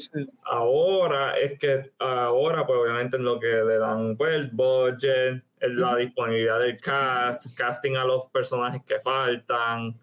[0.44, 5.76] Ahora es que, ahora pues obviamente en lo que le dan pues el budget, el-
[5.80, 9.94] la disponibilidad del cast, casting a los personajes que faltan.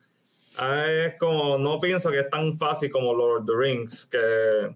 [0.57, 4.75] Ah, Es como, no pienso que es tan fácil como Lord of the Rings, que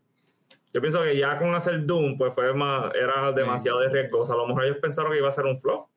[0.73, 4.33] yo pienso que ya con hacer Doom, pues fue más, era demasiado riesgoso.
[4.33, 5.87] A lo mejor ellos pensaron que iba a ser un flop.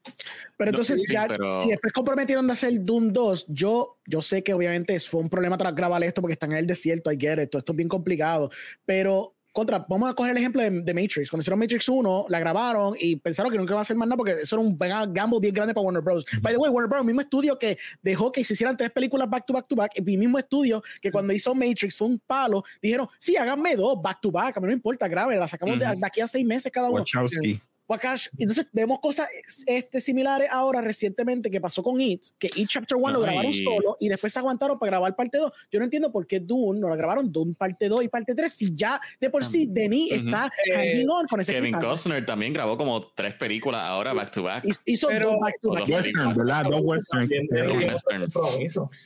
[0.56, 4.22] Pero No, entonces, sí, ya, pero- si después comprometieron de hacer Doom 2, yo, yo
[4.22, 7.18] sé que obviamente fue un problema tras grabar esto porque están en el desierto, I
[7.18, 8.50] get it, todo esto es bien complicado,
[8.86, 11.30] pero contra, vamos a coger el ejemplo de, de Matrix.
[11.30, 14.16] Cuando hicieron Matrix 1, la grabaron y pensaron que nunca iba a hacer más nada
[14.16, 14.76] porque eso era un
[15.12, 16.24] gamble bien grande para Warner Bros.
[16.40, 19.46] By the way, Warner Bros., mismo estudio que dejó que se hicieran tres películas back
[19.46, 23.08] to back to back, el mismo estudio que cuando hizo Matrix fue un palo, dijeron,
[23.18, 25.86] sí, háganme dos back to back, a mí no me importa, grabe, la sacamos de,
[26.02, 27.00] aquí a seis meses cada uno.
[27.00, 27.60] Wachowski.
[27.88, 28.28] Wakash.
[28.38, 29.28] Entonces vemos cosas
[29.66, 33.96] este, similares ahora recientemente que pasó con It, que It Chapter 1 lo grabaron solo
[34.00, 35.52] y después se aguantaron para grabar parte 2.
[35.70, 38.50] Yo no entiendo por qué Dune no la grabaron Dune parte 2 y parte 3
[38.52, 40.24] si ya de por sí Denis Ujú.
[40.26, 41.74] está Eh, hanging on con ese Kevin.
[41.74, 44.64] Costner también grabó como tres películas ahora back to back.
[44.86, 45.80] Hizo- dos back to back.
[45.86, 46.64] dos Western, ¿verdad?
[46.64, 47.28] Dos western.
[47.30, 48.32] Western.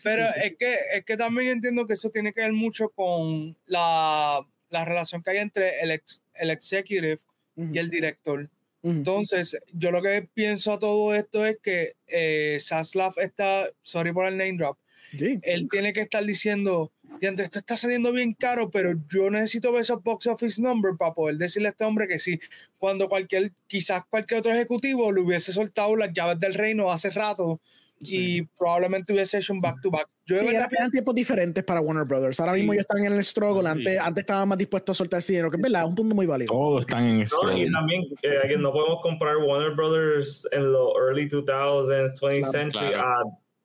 [0.02, 0.40] Pero Sí, sí.
[0.44, 4.84] Es, que, es que también entiendo que eso tiene que ver mucho con la, la
[4.84, 7.18] relación que hay entre el, ex, el executive
[7.56, 8.48] Ujú, y el director.
[8.90, 14.26] Entonces, yo lo que pienso a todo esto es que eh, Zaslav está, sorry por
[14.26, 14.78] el name drop,
[15.16, 15.38] Sí.
[15.42, 19.82] él tiene que estar diciendo, "Diantre, esto está saliendo bien caro, pero yo necesito ver
[19.82, 22.38] esos box office numbers para poder decirle a este hombre que sí.
[22.76, 27.60] Cuando cualquier, quizás cualquier otro ejecutivo le hubiese soltado las llaves del reino hace rato
[28.00, 30.06] y probablemente hubiese hecho un back to back.
[30.26, 32.38] Yo Sí, verdad eran, eran tiempos diferentes para Warner Brothers.
[32.40, 32.58] Ahora Sí.
[32.58, 33.68] mismo ellos están en el struggle.
[33.68, 33.98] Antes, Sí.
[34.00, 36.26] antes estaban más dispuestos a soltar ese dinero, que es verdad, es un punto muy
[36.26, 36.52] válido.
[36.52, 37.52] Todos están en No, esto.
[37.56, 42.52] y también eh, que no podemos comparar Warner Brothers en los early 2000s, 20th Claro,
[42.52, 43.08] century claro.
[43.08, 43.22] a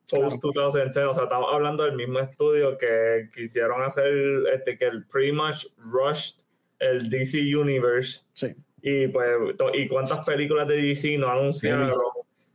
[0.10, 1.06] post 2010.
[1.08, 4.14] O sea, estamos hablando del mismo estudio que quisieron hacer
[4.54, 6.36] este, que el pretty much rushed
[6.80, 8.22] el DC Universe.
[8.34, 8.48] Sí.
[8.82, 9.28] Y pues,
[9.74, 11.92] y cuántas películas de DC no anunciaron,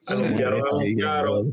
[0.07, 0.69] anunciaron, Sí.
[0.71, 1.47] anunciaron,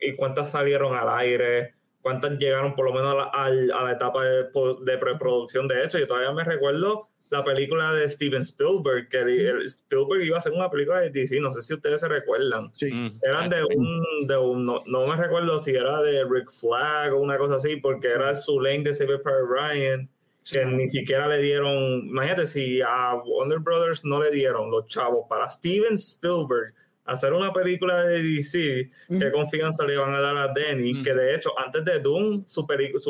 [0.00, 3.84] y, y cuántas salieron al aire, cuántas llegaron por lo menos a la, al- a
[3.84, 4.44] la etapa de,
[4.84, 5.68] de preproducción.
[5.68, 10.22] De hecho, yo todavía me recuerdo la película de Steven Spielberg, que el- el Spielberg
[10.24, 12.70] iba a hacer una película de DC, no sé si ustedes se recuerdan.
[12.74, 12.90] Sí.
[12.92, 17.12] Mm, Eran de un, de un no, no me recuerdo si era de Rick Flag
[17.14, 20.08] o una cosa así, porque era su lane de Saving Private Ryan,
[20.50, 25.26] que ni siquiera le dieron, imagínate si a Warner Brothers no le dieron los chavos
[25.28, 30.48] para Steven Spielberg hacer una película de DC, qué confianza le iban a dar a
[30.52, 31.02] Denny, Mm.
[31.02, 32.60] que de hecho antes de Doom su,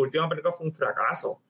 [0.00, 1.40] última película fue un fracaso.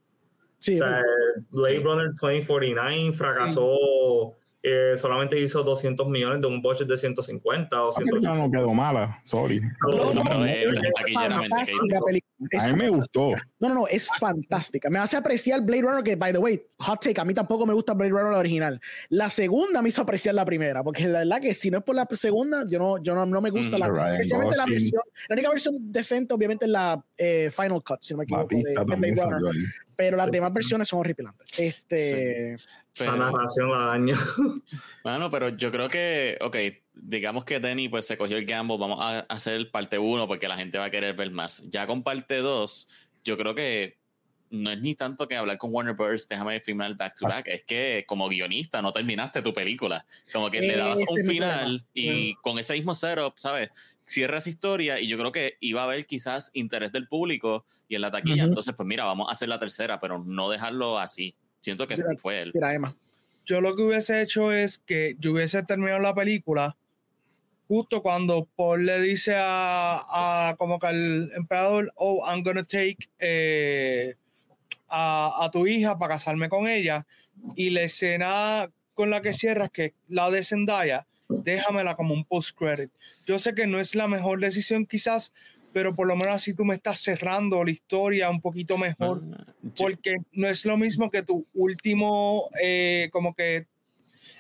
[0.59, 1.03] Sí, O sea,
[1.51, 1.83] Blade Sí.
[1.83, 7.93] Runner 2049 fracasó, eh, solamente hizo 200 millones de un budget de 150 o La
[7.93, 8.11] 180.
[8.31, 9.61] película no quedó mala, sorry.
[9.61, 12.30] No, No, pero no, es es taquilleramente que hizo.
[12.59, 13.33] A mí me gustó.
[13.59, 14.89] No, no, no, es fantástica.
[14.89, 17.75] Me hace apreciar Blade Runner, que, by the way, hot take, a mí tampoco me
[17.75, 18.81] gusta Blade Runner la original.
[19.11, 21.95] La segunda me hizo apreciar la primera, porque la verdad que si no es por
[21.95, 24.79] la segunda, yo no, yo no, no me gusta Mm, la, Ryan especialmente la Gosling.
[24.79, 28.49] versión, la única versión decente, obviamente, es la eh, Final Cut, si no me equivoco,
[28.49, 29.55] de, Batista de Blade Runner.
[29.97, 31.47] Pero las demás versiones son horripilantes.
[31.59, 32.65] Este, Esa
[32.99, 34.17] Pero- narración la daña.
[35.05, 36.57] Bueno, pero yo creo que, ok,
[37.03, 40.57] digamos que Denny pues se cogió el gamble, vamos a hacer parte 1 porque la
[40.57, 41.63] gente va a querer ver más.
[41.69, 42.89] Ya con parte 2,
[43.25, 43.99] yo creo que
[44.51, 46.27] no es ni tanto que hablar con Warner Bros.
[46.29, 50.05] déjame filmar back to back, es que como guionista no terminaste tu película.
[50.33, 53.71] Como que le dabas un final y con ese mismo setup, ¿sabes?
[54.07, 58.01] Cierras historia y yo creo que iba a haber quizás interés del público y en
[58.01, 58.43] la taquilla.
[58.43, 58.49] Ujú.
[58.51, 61.37] Entonces, pues mira, vamos a hacer la tercera, pero no dejarlo así.
[61.61, 62.51] Siento que Sí, fue él.
[62.53, 62.97] mira, Emma.
[63.47, 66.77] yo lo que hubiese hecho es que yo hubiese terminado la película
[67.71, 72.99] justo cuando Paul le dice a, a como que al emperador, oh, I'm gonna take
[73.21, 74.17] eh,
[74.89, 77.07] a, a tu hija para casarme con ella
[77.55, 82.91] y la escena con la que cierras, que la de Zendaya, déjamela como un post-credit.
[83.25, 85.33] Yo sé que no es la mejor decisión quizás,
[85.73, 89.45] pero por lo menos así tú me estás cerrando la historia un poquito mejor Ah,
[89.79, 93.69] porque no es lo mismo que tu último, eh, como que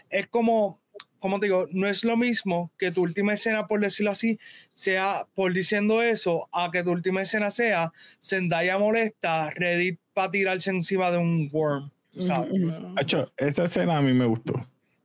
[0.08, 0.80] es como,
[1.20, 4.38] como te digo, no es lo mismo que tu última escena, por decirlo así,
[4.72, 10.70] sea por diciendo eso, a que tu última escena sea Zendaya molesta, ready para tirarse
[10.70, 12.50] encima de un worm, ¿sabes?
[12.96, 14.54] Hacho, esa escena a mí me gustó.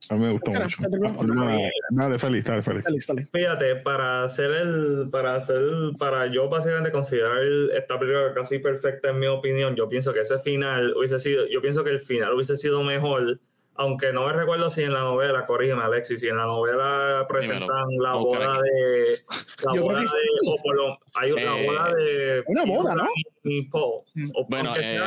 [0.08, 0.78] A mí me gustó Claro, mucho.
[1.18, 2.84] película- Dale, feliz, dale, feliz.
[2.84, 3.26] Dale, dale.
[3.32, 5.60] Fíjate, para hacer el, para hacer,
[5.98, 10.20] para yo básicamente considerar el- esta película casi perfecta en mi opinión, yo pienso que
[10.20, 13.40] ese final hubiese sido, yo pienso que el final hubiese sido mejor
[13.78, 17.86] aunque no me recuerdo si en la novela, corrígeme Alexis, si en la novela presentan
[18.00, 19.18] la boda de
[19.64, 20.06] la boda de
[20.46, 23.08] o por lo, hay la eh, boda de una boda, ¿no?
[23.44, 24.02] Y Paul,
[24.34, 25.00] o bueno, eh,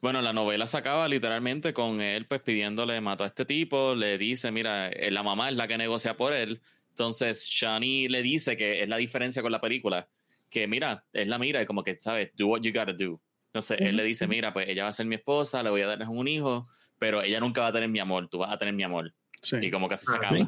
[0.00, 4.18] bueno, la novela se acaba literalmente con él pues pidiéndole mató a este tipo, le
[4.18, 6.60] dice, mira, eh, la mamá es la que negocia por él.
[6.90, 10.08] Entonces, Shani le dice que es la diferencia con la película,
[10.50, 12.30] que mira, es la mira y como que, ¿sabes?
[12.36, 13.20] Do what you gotta do.
[13.46, 15.86] Entonces, él le dice, mira, pues ella va a ser mi esposa, le voy a
[15.86, 16.68] dar un hijo,
[16.98, 19.12] pero ella nunca va a tener mi amor, tú vas a tener mi amor.
[19.60, 20.36] Y como que así se Ah, acaba.
[20.38, 20.46] sí.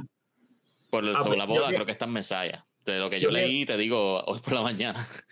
[0.91, 2.65] Por el- Ah, sobre pues, la boda, yo- creo que está en Mesaya.
[2.85, 4.95] De lo que yo yo leí, te digo hoy por la mañana.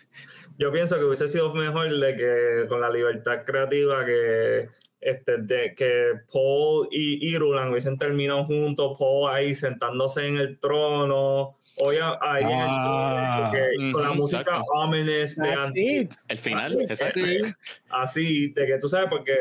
[0.57, 4.69] Yo pienso que hubiese sido mejor de que con la libertad creativa que
[5.01, 11.57] este de que Paul y Irulan hubiesen terminado juntos, Paul ahí sentándose en el trono,
[11.77, 14.63] hoy ahí en el Ah, que- con la música exacto.
[14.73, 16.25] ominous de antes.
[16.27, 17.19] El final, Así, exacto.
[17.89, 19.35] Así, de que tú sabes, porque,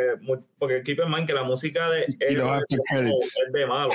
[0.59, 3.93] porque keep in mind que la música de él after es de malo.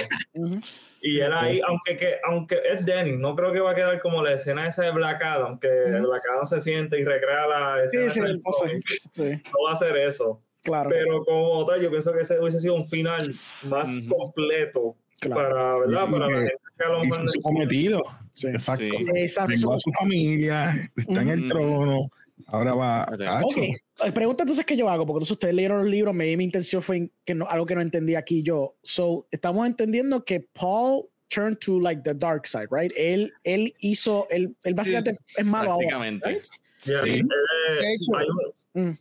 [1.01, 1.63] Y él ahí, Sí.
[1.65, 4.83] aunque, que, aunque es Dennis, no creo que va a quedar como la escena esa
[4.83, 6.07] de Black Adam, que Ujú.
[6.09, 8.83] Black Adam se siente y recrea la Sí, escena sí, el del.
[9.13, 10.41] Sí, No va a hacer eso.
[10.61, 10.89] claro.
[10.89, 13.33] Pero como tal, yo pienso que ese hubiese sido un final
[13.63, 14.15] más Ujú.
[14.17, 15.41] completo Claro.
[15.41, 16.05] para, ¿verdad?
[16.05, 18.01] Sí, para la gente que a lo mejor su cometido.
[18.39, 18.47] Sí.
[18.47, 18.83] Exacto.
[18.83, 19.05] Sí.
[19.15, 19.73] Exacto.
[19.73, 22.09] A su familia, está en el trono,
[22.47, 23.03] ahora va.
[23.11, 23.17] Ok.
[23.17, 26.35] Tacho, Ok, eh, pregunta entonces qué yo hago, porque entonces ustedes leyeron los libros, me,
[26.37, 28.75] mi intención fue que no, algo que no entendí aquí yo.
[28.83, 32.91] So, estamos entendiendo que Paul turned to like the dark side, right?
[32.97, 35.87] Él, él hizo, él, él básicamente es malo ahora.
[35.87, 36.29] Prácticamente.
[36.29, 36.43] right?
[36.85, 37.09] Yeah, Sí.
[37.09, 38.11] eh, De hecho,
[38.73, 38.99] un-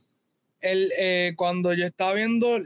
[0.60, 2.58] el, eh, cuando yo estaba viendo,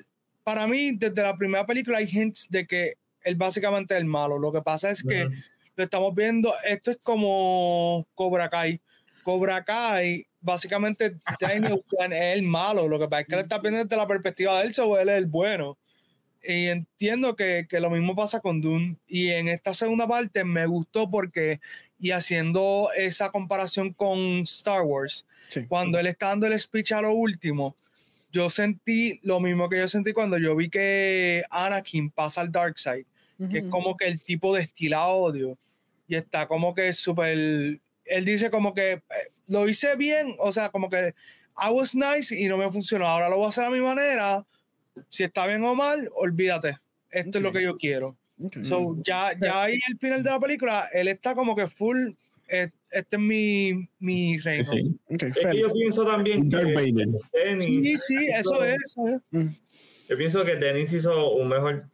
[0.42, 4.38] para mí, desde la primera película hay hints de que él básicamente es el malo.
[4.38, 5.34] Lo que pasa es que Ujú.
[5.82, 8.80] Estamos viendo, esto es como Cobra Kai.
[9.22, 12.88] Cobra Kai, básicamente, Daniel es el malo.
[12.88, 15.08] Lo que pasa es que él está viendo desde la perspectiva de él, o él
[15.08, 15.78] es el bueno.
[16.44, 18.96] Y entiendo que, que lo mismo pasa con Dune.
[19.06, 21.60] Y en esta segunda parte me gustó porque,
[22.00, 25.66] y haciendo esa comparación con Star Wars, Sí.
[25.68, 27.76] cuando él está dando el speech a lo último,
[28.32, 32.78] yo sentí lo mismo que yo sentí cuando yo vi que Anakin pasa al Dark
[32.78, 33.04] Side,
[33.50, 35.58] que es como que el tipo destila odio
[36.12, 37.80] y está como que súper.
[38.04, 39.02] Él dice como que eh,
[39.46, 41.14] lo hice bien, o sea, como que
[41.56, 43.06] I was nice y no me funcionó.
[43.06, 44.44] Ahora lo voy a hacer a mi manera.
[45.08, 46.76] Si está bien o mal, olvídate.
[47.10, 48.16] Esto es lo que yo quiero.
[48.44, 48.58] Ok.
[48.62, 52.10] So, ya, ya ahí al final de la película, él está como que full.
[52.48, 54.64] eh, Este es mi, mi reino.
[54.64, 54.94] sí.
[55.08, 56.56] Ok, Es que yo pienso también que.
[56.58, 58.78] Dennis Sí, sí, eso hizo- es.
[58.84, 59.46] Eso es.
[60.10, 61.88] Yo pienso que Dennis hizo un mejor,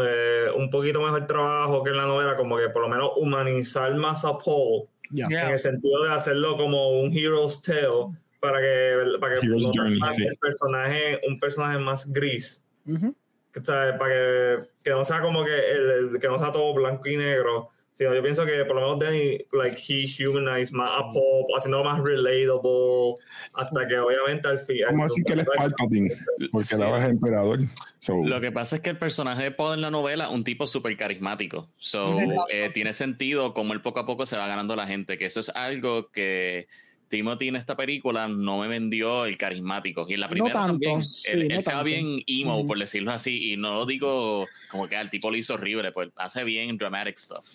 [0.00, 3.94] eh, un poquito mejor trabajo que en la novela, como que por lo menos humanizar
[3.94, 4.88] más a Paul.
[5.10, 5.28] Yeah.
[5.46, 10.00] en el sentido de hacerlo como un hero's tale, para que, para que no journey,
[10.12, 10.26] sí.
[10.26, 12.64] el personaje, un personaje más gris.
[12.86, 13.14] Ujú.
[13.52, 13.94] que, ¿sabes?
[13.98, 17.16] Para que, que no sea como que, el, el- que no sea todo blanco y
[17.16, 21.46] negro, sino yo pienso que por lo menos Danny, like, he humanized más a Paul,
[21.56, 23.14] haciéndolo más relatable,
[23.52, 24.86] hasta que obviamente al final...
[24.90, 26.10] Vamos a decir que él es Palpatine,
[26.50, 26.82] porque Sí.
[26.82, 27.58] ahora es emperador.
[27.98, 30.66] So, Lo que pasa es que el personaje de Paul en la novela un tipo
[30.66, 31.70] súper carismático.
[31.78, 32.18] So,
[32.50, 35.40] eh, tiene sentido como él poco a poco se va ganando la gente, que eso
[35.40, 36.66] es algo que
[37.08, 40.04] Timothy en esta película no me vendió el carismático.
[40.08, 42.58] Y en la No primera tanto, también, sí, él, no él se va bien emo,
[42.58, 42.66] Ujú.
[42.68, 46.10] por decirlo así, y no lo digo como que al tipo lo hizo horrible, pues
[46.16, 47.46] hace bien dramatic stuff.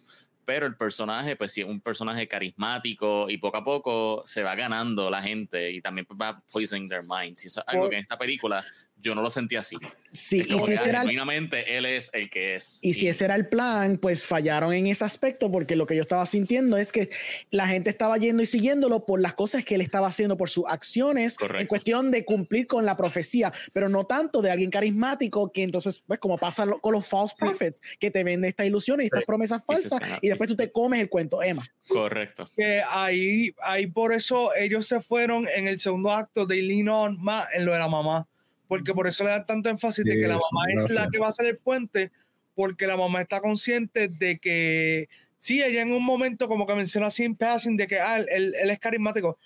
[0.49, 4.55] Pero el personaje, pues sí, es un personaje carismático y poco a poco se va
[4.55, 7.43] ganando la gente y también va poisoning their minds.
[7.43, 8.65] Y eso es algo que en esta película
[9.01, 9.75] yo no lo sentí así.
[10.11, 12.79] Sí, Es y si ese era el genuinamente él es el que es.
[12.81, 16.01] Y si ese era el plan, pues fallaron en ese aspecto, porque lo que yo
[16.01, 17.09] estaba sintiendo es que
[17.51, 20.65] la gente estaba yendo y siguiéndolo por las cosas que él estaba haciendo, por sus
[20.67, 21.61] acciones, Correcto.
[21.61, 26.03] en cuestión de cumplir con la profecía, pero no tanto de alguien carismático que entonces,
[26.05, 29.19] pues como pasa lo- con los false prophets, que te venden estas ilusiones y estas
[29.21, 29.25] Sí.
[29.27, 31.65] promesas Y falsas, y después tú te comes el cuento, Emma.
[31.87, 32.49] Correcto.
[32.55, 37.21] que ahí, ahí por eso ellos se fueron en el segundo acto de lean on
[37.23, 38.27] más en lo de la mamá.
[38.69, 41.11] Porque por eso le dan tanto énfasis de que la mamá es la gracias.
[41.11, 42.11] que va a ser el puente,
[42.55, 47.07] porque la mamá está consciente de que sí, ella en un momento como que menciona
[47.07, 49.37] así en passing de que ah, él, él es carismático,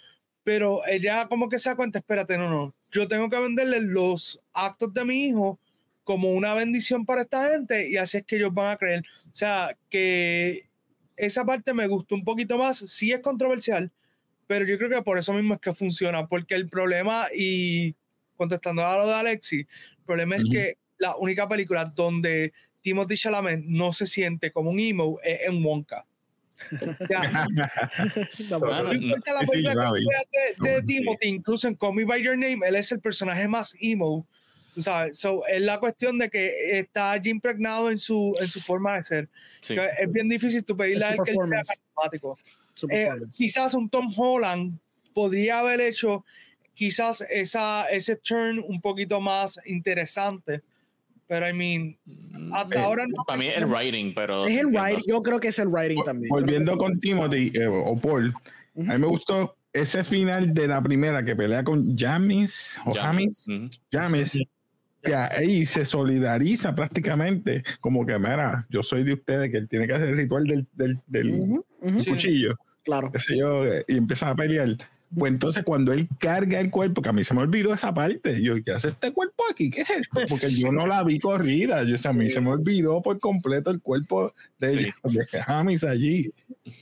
[0.44, 4.40] pero ella como que se da cuenta, espérate, no, no, yo tengo que venderle los
[4.54, 5.58] actos de mi hijo
[6.04, 9.04] como una bendición para esta gente y así es que ellos van a creer.
[9.32, 10.68] O sea, que
[11.16, 13.92] esa parte me gustó un poquito más, sí es controversial,
[14.48, 17.96] pero yo creo que por eso mismo es que funciona, porque el problema, y
[18.36, 20.54] contestando a lo de Alexi, el problema es Ujú.
[20.54, 25.64] que la única película donde Timothy Chalamet no se siente como un emo es en
[25.64, 26.06] Wonka.
[28.50, 30.04] No importa la película que Ravi.
[30.04, 30.84] sea de.
[30.84, 34.26] Timothy, incluso en Call Me By Your Name, él es el personaje más emo
[34.74, 38.60] Tú sabes, so, es la cuestión de que está allí impregnado en su, en su
[38.60, 39.30] forma de ser.
[39.60, 39.76] Sí.
[39.76, 42.40] Que Es bien difícil tú pedirle a él que él sea carismático.
[42.90, 44.80] Eh, quizás un Tom Holland
[45.14, 46.26] podría haber hecho
[46.76, 50.62] quizás esa, ese turn un poquito más interesante.
[51.28, 51.98] Pero, I mean,
[52.54, 53.24] hasta Eh, ahora no.
[53.26, 54.46] Para mí es el writing, pero.
[54.46, 56.30] es el writing, yo creo que es el writing también.
[56.30, 58.34] Volviendo con Timothy eh, o Paul,
[58.76, 62.94] a mí me gustó ese final de la primera que pelea con Jamis o.
[62.94, 63.48] Jamis.
[63.92, 64.38] Jamis,
[65.02, 69.88] que ahí se solidariza prácticamente, como que, mira, yo soy de ustedes, que él tiene
[69.88, 71.66] que hacer el ritual del, del, del ujú,
[72.00, 72.10] Sí.
[72.12, 73.12] cuchillo, Claro.
[73.36, 74.78] yo, eh, y empiezan a pelear.
[75.16, 78.42] Pues entonces cuando él carga el cuerpo, que a mí se me olvidó esa parte,
[78.42, 79.70] yo, ¿qué hace este cuerpo aquí?
[79.70, 80.22] ¿Qué es esto?
[80.30, 83.20] Porque yo no la vi corrida, yo, o sea, a mí se me olvidó por
[83.20, 84.92] completo el cuerpo de, Sí.
[85.32, 86.32] de Jamis allí.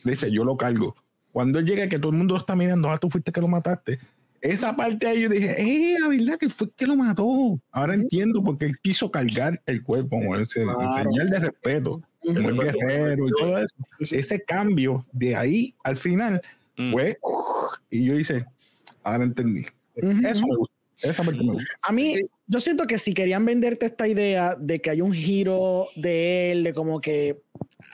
[0.03, 0.95] Dice, yo lo cargo.
[1.31, 3.99] Cuando él llega, que todo el mundo está mirando, ah, tú fuiste que lo mataste.
[4.41, 7.59] Esa parte ahí yo dije, eh, la verdad que fue que lo mató.
[7.71, 10.81] Ahora entiendo por qué él quiso cargar el cuerpo, como ese, Claro.
[10.81, 13.75] en señal de respeto, como el guerrero y todo eso.
[13.99, 16.41] Ese cambio de ahí al final
[16.81, 16.91] Mm.
[16.91, 17.17] fue,
[17.89, 18.45] y yo hice,
[19.03, 19.65] ahora entendí.
[19.95, 20.75] Eso me gusta.
[21.01, 21.73] Esa parte me gusta.
[21.81, 25.87] A mí, yo siento que si querían venderte esta idea de que hay un giro
[25.95, 27.41] de él, de como que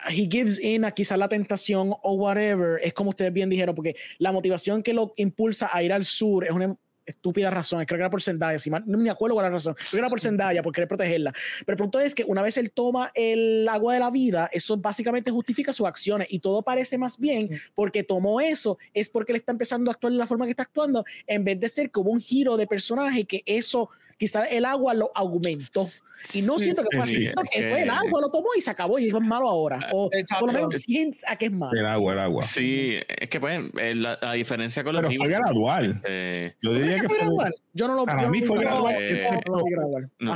[0.09, 3.95] he gives in a quizás la tentación o whatever, es como ustedes bien dijeron, porque
[4.17, 6.75] la motivación que lo impulsa a ir al sur es una
[7.07, 9.55] estúpida razón, creo que era por Zendaya, si mal- no me acuerdo cuál era la
[9.57, 11.33] razón, creo que era por Zendaya, por querer protegerla,
[11.65, 14.77] pero el punto es que una vez él toma el agua de la vida, eso
[14.77, 19.37] básicamente justifica sus acciones y todo parece más bien porque tomó eso, es porque él
[19.37, 22.11] está empezando a actuar de la forma que está actuando, en vez de ser como
[22.11, 25.89] un giro de personaje que eso, quizás el agua lo aumentó.
[26.33, 28.21] Y no Sí, siento que fue sí, así, siento es que que- fue el agua,
[28.21, 29.79] lo tomó y se acabó y es malo ahora.
[29.93, 30.45] O Exacto.
[30.45, 31.79] por lo menos hints a que es malo.
[31.79, 32.41] El agua, el agua.
[32.41, 36.01] Sí, es que pues eh, la, la diferencia con los Pero fue gradual.
[36.05, 37.17] eh, Yo diría que ¿Fue fue.
[37.19, 37.55] gradual?
[37.73, 40.09] Yo no lo Para yo mí lo fue gradual, Eh, No gradual.
[40.17, 40.31] pero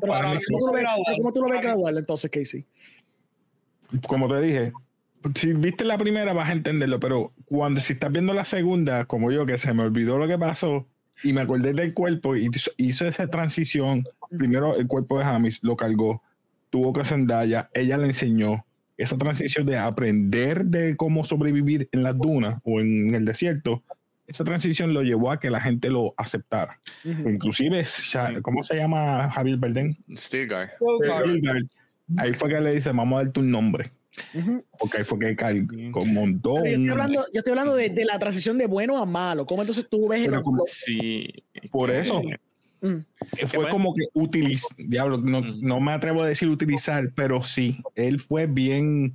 [0.00, 1.16] Para para mí ¿Cómo tú ves, gradual.
[1.16, 2.64] cómo tú lo ves gradual entonces, Casey?
[4.06, 4.72] como te dije,
[5.36, 9.30] si viste la primera vas a entenderlo, pero cuando si estás viendo la segunda, como
[9.30, 10.86] yo, que se me olvidó lo que pasó
[11.22, 14.06] y me acordé del cuerpo y hizo, hizo esa transición,
[14.36, 16.22] primero el cuerpo de Jamis lo cargó,
[16.70, 18.64] tuvo que Zendaya, ella le enseñó
[18.96, 23.82] esa transición de aprender de cómo sobrevivir en las dunas o en el desierto.
[24.26, 26.80] Esa transición lo llevó a que la gente lo aceptara.
[27.04, 27.28] Ujú.
[27.28, 27.84] Inclusive,
[28.42, 29.94] ¿cómo se llama Javier Bardem?
[30.16, 30.72] Stilgar.
[32.16, 33.90] Ahí fue que le dice, vamos a darte un nombre.
[34.34, 34.64] Ujú.
[34.78, 37.90] Porque ahí fue que cargó, montó Pero yo estoy un- hablando, yo estoy hablando de,
[37.90, 39.44] de la transición de bueno a malo.
[39.46, 41.28] ¿Cómo entonces tú ves Pero el- como- Sí.
[41.70, 42.22] Por que- eso.
[42.80, 42.96] Mm.
[43.36, 43.70] que fue bueno.
[43.72, 45.60] como que utilizar, diablo, no, Mm.
[45.62, 49.14] no me atrevo a decir utilizar, pero sí, él fue bien,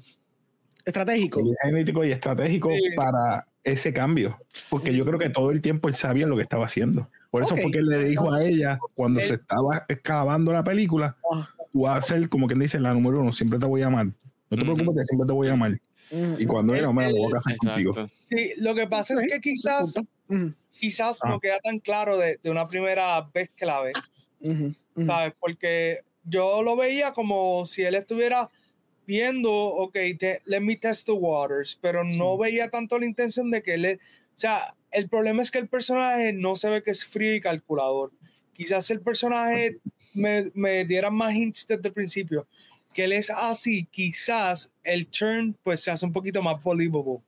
[0.86, 1.44] estratégico?
[1.44, 2.96] bien genético y estratégico Sí.
[2.96, 4.38] para ese cambio.
[4.70, 7.10] Porque yo creo que todo el tiempo él sabía lo que estaba haciendo.
[7.30, 7.62] Por eso Ok.
[7.62, 11.48] fue que él le dijo a ella, cuando Él- se estaba excavando la película, Ah.
[11.72, 14.08] tú vas a ser como quien dice la número uno, siempre te voy a amar.
[14.50, 15.72] No te preocupes, que siempre te voy a amar.
[16.12, 16.36] Ujú.
[16.40, 17.92] Y cuando era, me voy a casar contigo.
[18.28, 19.94] Sí, lo que pasa es que quizás,
[20.72, 21.30] quizás Ah.
[21.30, 23.94] no queda tan claro de, de una primera vez que la ve,
[24.42, 24.74] Ujú.
[24.96, 25.06] Ujú.
[25.06, 25.34] ¿sabes?
[25.40, 28.50] Porque yo lo veía como si él estuviera
[29.06, 33.62] viendo, ok, te- let me test the waters, pero no veía tanto la intención de
[33.64, 37.06] que él, o sea, el problema es que el personaje no se ve que es
[37.06, 38.12] frío y calculador.
[38.54, 39.78] Quizás el personaje
[40.14, 42.48] me, me diera más hints desde el principio,
[42.94, 47.20] que él es así, quizás el turn pues se hace un poquito más believable.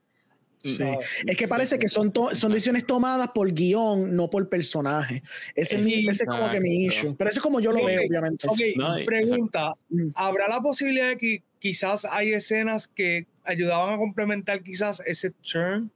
[0.63, 0.77] Sí.
[1.25, 5.23] Es que parece que son, to- son decisiones tomadas por guion, no por personaje.
[5.55, 7.15] Ese es, mi- ese es como que mi issue.
[7.17, 7.85] Pero eso es como yo lo Sí.
[7.85, 8.47] veo, obviamente.
[8.47, 10.09] Ok, No, pregunta, Mm.
[10.13, 15.91] ¿habrá la posibilidad de que quizás hay escenas que ayudaban a complementar quizás ese turn?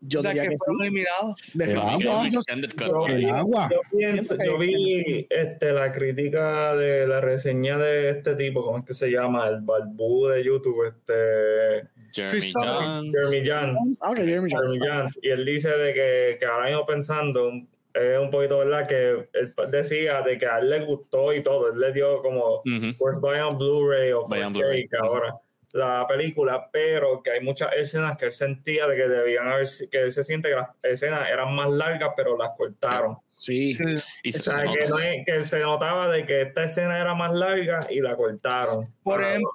[0.00, 0.64] Yo o sea, diría que que sí.
[0.80, 1.36] eliminados.
[1.54, 2.08] Definitivamente.
[2.08, 3.08] agua.
[3.08, 3.68] Yo, El agua.
[3.70, 8.84] yo pienso- yo vi este, la crítica de la reseña de este tipo, ¿cómo es
[8.84, 9.48] que se llama?
[9.48, 12.52] El barbú de YouTube, este Jeremy.
[12.54, 13.12] Jones.
[13.12, 13.98] Jeremy Jans.
[14.02, 15.18] Ah, ok, Jeremy Jans.
[15.22, 17.50] Y él dice de que, que ahora mismo pensando,
[17.94, 21.72] es un poquito verdad que él decía de que a él le gustó y todo.
[21.72, 22.94] Él le dio como Ujú.
[22.98, 24.88] pues buy on Blu-ray o Buy on 4K Blu-ray.
[24.88, 25.34] que ahora
[25.72, 29.98] la película, pero que hay muchas escenas que él sentía de que debían haber, que
[29.98, 33.18] él se siente que las escenas eran más largas, pero las cortaron.
[33.36, 33.76] Sí.
[34.22, 34.72] Y O se sea, nota.
[34.72, 38.16] que, no es- que se notaba de que esta escena era más larga y la
[38.16, 38.92] cortaron.
[39.02, 39.50] Por ejemplo,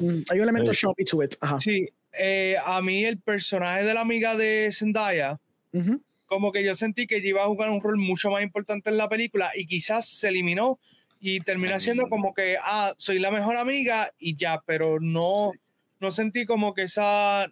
[0.00, 0.80] Mm, Hay un elemento Sí.
[0.86, 1.34] shoppy to it.
[1.40, 1.58] Ajá.
[1.60, 5.38] Sí, eh, a mí el personaje de la amiga de Zendaya,
[5.72, 6.00] Ujú.
[6.26, 8.96] como que yo sentí que ella iba a jugar un rol mucho más importante en
[8.98, 10.78] la película y quizás se eliminó
[11.28, 11.80] y terminó Ay.
[11.80, 15.50] siendo como que, ah, soy la mejor amiga y ya, pero no,
[15.98, 17.50] no sentí como que esa,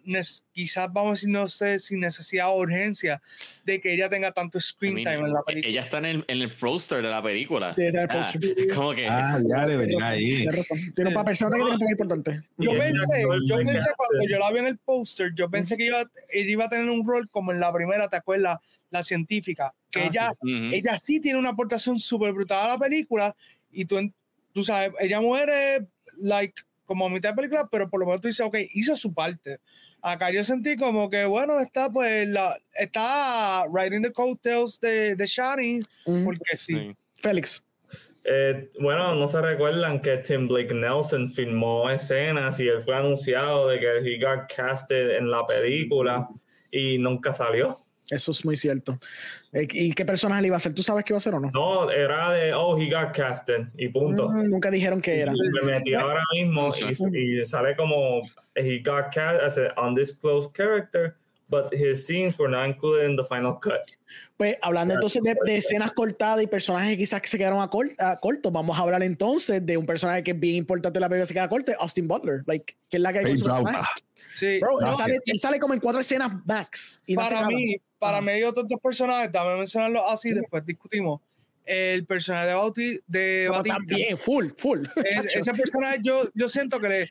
[0.53, 3.21] quizás vamos a decir, no sé, sin necesidad o urgencia
[3.65, 5.69] de que ella tenga tanto screen time en la película.
[5.69, 7.73] Ella está en el, en el poster de la película.
[7.73, 8.67] Sí, está en el ah, poster.
[8.73, 9.07] como que.
[9.09, 10.47] Ah, ya, de verdad, ahí.
[10.95, 12.41] Tiene un papel, que tiene un importante.
[12.57, 16.01] Yo pensé, yo pensé cuando yo la vi en el poster, yo pensé que iba,
[16.31, 18.59] ella iba a tener un rol como en la primera, ¿te acuerdas?
[18.89, 19.73] La científica.
[19.91, 20.73] Que Ah, ella, Ujú.
[20.73, 23.35] ella sí tiene una aportación súper brutal a la película
[23.75, 24.13] y tú, en-
[24.53, 26.53] tú sabes, ella muere, like,
[26.85, 29.59] como a mitad de película, pero por lo menos tú dices, ok, hizo su parte.
[30.01, 35.25] Acá yo sentí como que, bueno, está pues, la, está riding the coattails de, de
[35.27, 35.81] Shani,
[36.23, 36.73] porque sí.
[36.75, 36.95] Sí.
[37.15, 37.63] Félix.
[38.23, 43.67] Eh, bueno, no se recuerdan que Tim Blake Nelson filmó escenas y él fue anunciado
[43.67, 46.27] de que he got casted en la película
[46.71, 47.77] y nunca salió.
[48.09, 48.97] Eso es muy cierto.
[49.51, 50.73] Eh, ¿Y qué personaje le iba a hacer?
[50.73, 51.49] ¿Tú sabes qué iba a hacer o no?
[51.51, 54.29] No, era de, oh, he got casted y punto.
[54.29, 55.33] Mm, nunca dijeron que era.
[55.33, 56.69] Y Me metí ahora mismo
[57.13, 58.21] y, y sale como
[58.55, 61.15] he got cast as an undisclosed character,
[61.47, 63.81] but his scenes were not included in the final cut.
[64.37, 67.95] Pues hablando entonces de, de escenas cortadas y personajes quizás que se quedaron a, cort-
[67.99, 71.07] a corto, vamos a hablar entonces de un personaje que es bien importante en la
[71.09, 72.43] película que se queda corto, Austin Butler.
[72.45, 73.37] Like, que es la que hay.
[74.35, 74.59] Sí.
[74.59, 77.01] Bro, él, No, sale, él sale como en cuatro escenas max.
[77.05, 77.47] Y no para nada.
[77.47, 78.25] mí, para Ajá.
[78.25, 81.21] mí hay otros dos personajes, dame mencionarlos así, después discutimos.
[81.65, 84.85] El personaje de Bauti, de Batista, también, full, full.
[85.05, 87.09] es- ese personaje yo, yo siento que le,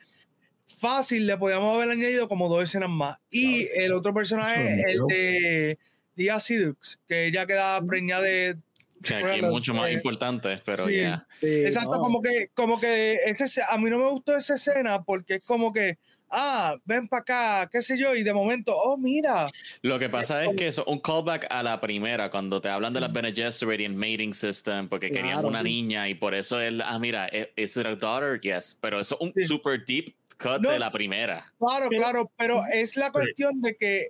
[0.78, 3.18] fácil le podíamos haber añadido como dos escenas más.
[3.30, 3.84] Y Claro, sí.
[3.84, 5.14] el otro personaje, el Mucho.
[5.14, 5.78] de
[6.16, 8.56] Dia Sidux, que ella queda preñada de...
[9.02, 10.96] Que aquí es mucho más Eh, importante, pero sí.
[11.00, 11.26] ya.
[11.40, 12.00] Sí, Exacto, no.
[12.00, 15.74] como que, como que ese, a mí no me gustó esa escena porque es como
[15.74, 15.98] que,
[16.30, 19.48] ah, ven para acá, qué sé yo, y de momento, oh, mira,
[19.82, 23.00] Lo que pasa es que eso un callback a la primera, cuando te hablan de
[23.00, 25.64] la Bene Gesserit y el mating system, porque querían Claro, una sí.
[25.68, 28.40] niña y por eso él, ah, mira, ¿es es it a daughter?
[28.40, 29.44] Yes, pero eso es un Sí.
[29.46, 30.70] super deep cut No.
[30.70, 31.52] de la primera.
[31.58, 34.08] Claro, Pero- claro, pero es la cuestión de que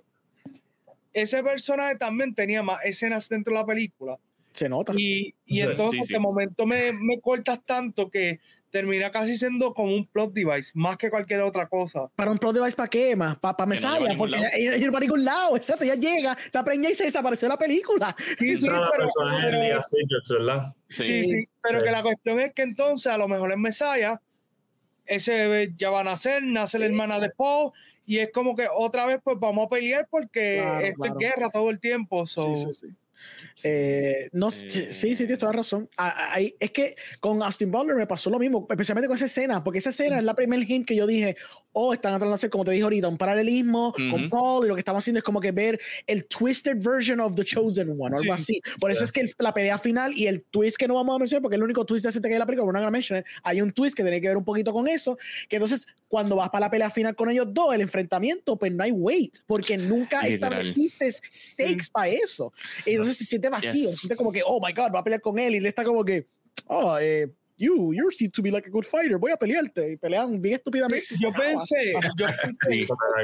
[1.13, 4.17] ese personaje también tenía más escenas dentro de la película.
[4.49, 4.93] Se nota.
[4.95, 6.13] Y, y entonces sí, sí.
[6.13, 8.39] de momento me, me cortas tanto que
[8.71, 12.07] termina casi siendo como un plot device, más que cualquier otra cosa.
[12.15, 13.37] Para un plot device, ¿para qué más?
[13.37, 15.55] Para no Mesaya, ningún porque ella, no va a ningún lado.
[15.55, 18.13] Exacto, ya llega, está preñada y se desapareció de la película.
[18.37, 19.83] Sí, sí, la pero, pero-.
[20.89, 21.03] Sí.
[21.03, 21.85] sí, sí, pero Sí.
[21.85, 24.21] que la cuestión es que entonces a lo mejor en Mesaya
[25.05, 27.71] ese bebé ya va a nacer, nace la hermana de Paul
[28.05, 31.19] y es como que otra vez pues vamos a pelear porque Claro, esto claro.
[31.19, 32.25] es guerra todo el tiempo.
[32.25, 32.87] so- Sí, sí,
[33.55, 33.67] sí.
[33.69, 35.89] Eh, no, sí, sí, sí, tienes toda razón.
[35.97, 39.25] Ah, ah, ahí- es que con Austin Butler me pasó lo mismo, especialmente con esa
[39.25, 41.35] escena, porque esa escena es la primer hint que yo dije,
[41.73, 44.25] oh, están tratando de hacer, como te dije ahorita, un paralelismo con.
[44.29, 47.43] Paul y lo que estamos haciendo es como que ver el twisted version of the
[47.45, 48.59] chosen one o algo así.
[48.79, 51.19] Por eso es que el- la pelea final y el twist que no vamos a
[51.19, 53.71] mencionar, porque es el único twist decente que hay la película, mention it, hay un
[53.71, 55.17] twist que tiene que ver un poquito con eso,
[55.47, 58.83] que entonces cuando vas para la pelea final con ellos dos, el enfrentamiento, pues no
[58.83, 62.51] hay weight, porque nunca estableciste stakes para eso.
[62.85, 63.91] Entonces se siente vacío, Yes.
[63.91, 65.83] se siente como que, oh my god, va a pelear con él y le está
[65.83, 66.27] como que,
[66.67, 69.93] oh, eh, you, you seem to be like a good fighter, voy a pelearte.
[69.93, 71.05] Y pelean bien estúpidamente.
[71.21, 72.75] Yo pensé, yo pensé, me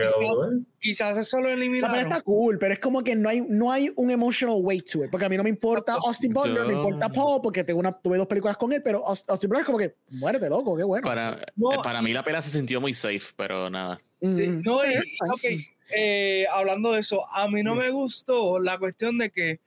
[0.08, 0.48] Quizás-
[0.80, 2.00] quizás eso lo La pelea eliminaron.
[2.00, 5.12] está cool, pero es como que no hay, no hay un emotional weight to it.
[5.12, 7.92] Porque a mí no me importa Austin Butler, me Yo- importa Paul, porque tengo una,
[7.92, 10.84] tuve dos películas con él, pero Aust- Austin Butler es como que, muérete, loco, qué
[10.84, 11.06] bueno.
[11.06, 11.74] Para, No.
[11.74, 14.00] eh, para mí la pelea se sintió muy safe, pero nada.
[14.22, 14.96] Sí, no, y-
[15.30, 15.62] ok,
[15.94, 19.60] eh, hablando de eso, a mí no me gustó la cuestión de que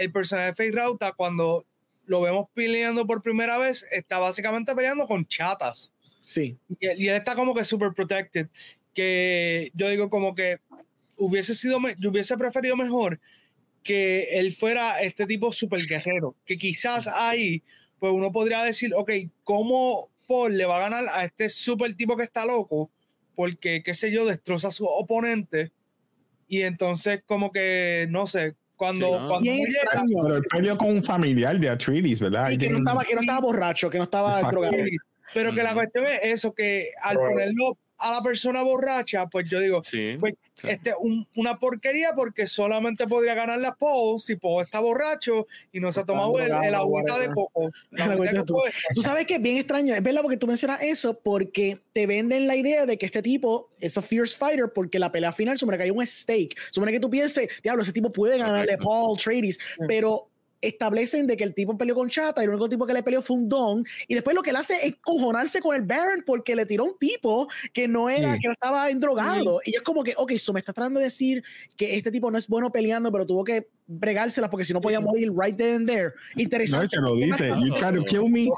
[0.00, 1.64] el personaje de Faye Rauta, cuando
[2.06, 5.92] lo vemos peleando por primera vez, está básicamente peleando con chatas.
[6.22, 6.56] Sí.
[6.80, 8.48] Y, él- y él está como que super protected.
[8.94, 10.58] Que yo digo como que
[11.16, 13.20] hubiese sido, yo hubiese preferido mejor
[13.82, 16.34] que él fuera este tipo super guerrero.
[16.44, 17.62] Que quizás ahí,
[17.98, 19.10] pues uno podría decir, ok,
[19.44, 22.90] ¿cómo Paul le va a ganar a este super tipo que está loco?
[23.36, 25.70] Porque, qué sé yo, destroza a su oponente.
[26.48, 29.28] Y entonces, como que, no sé, cuando, Sí, ¿no?
[29.28, 30.22] cuando extraño.
[30.22, 32.48] Pero él peleó con un familiar de Atreides, ¿verdad?
[32.48, 34.74] Sí, que no, estaba, que no estaba borracho, que no estaba drogado.
[35.34, 35.80] Pero que la Ujú.
[35.80, 37.28] cuestión es eso, que al Right.
[37.28, 40.16] ponerlo a la persona borracha, pues yo digo, Sí.
[40.18, 40.68] pues, sí.
[40.68, 45.80] este, un- una porquería porque solamente podría ganar la Paul si Paul está borracho y
[45.80, 47.70] no se ha tomado el, el agüita de coco
[48.44, 48.56] tú-
[48.94, 52.46] Tú sabes que es bien extraño, es verdad porque tú mencionas eso, porque te venden
[52.46, 55.76] la idea de que este tipo es un fierce fighter, porque la pelea final supone
[55.76, 56.56] que hay un stake.
[56.70, 58.86] Supone que tú pienses, diablo, ese tipo puede ganarle Correcto.
[58.86, 60.29] Paul Trades, pero
[60.60, 63.22] establecen de que el tipo peleó con Chata y el único tipo que le peleó
[63.22, 63.84] fue un Don.
[64.08, 66.98] Y después lo que él hace es cojonarse con el Baron porque le tiró un
[66.98, 68.40] tipo que no era Sí.
[68.40, 71.42] que no estaba endrogado y es como que ok, eso me está tratando de decir
[71.76, 75.00] que este tipo no es bueno peleando pero tuvo que bregárselas porque si no podía
[75.00, 76.12] morir right there and there.
[76.36, 76.84] Interesante.
[76.84, 77.48] No, se lo dice.
[77.48, 78.48] You try to kill me.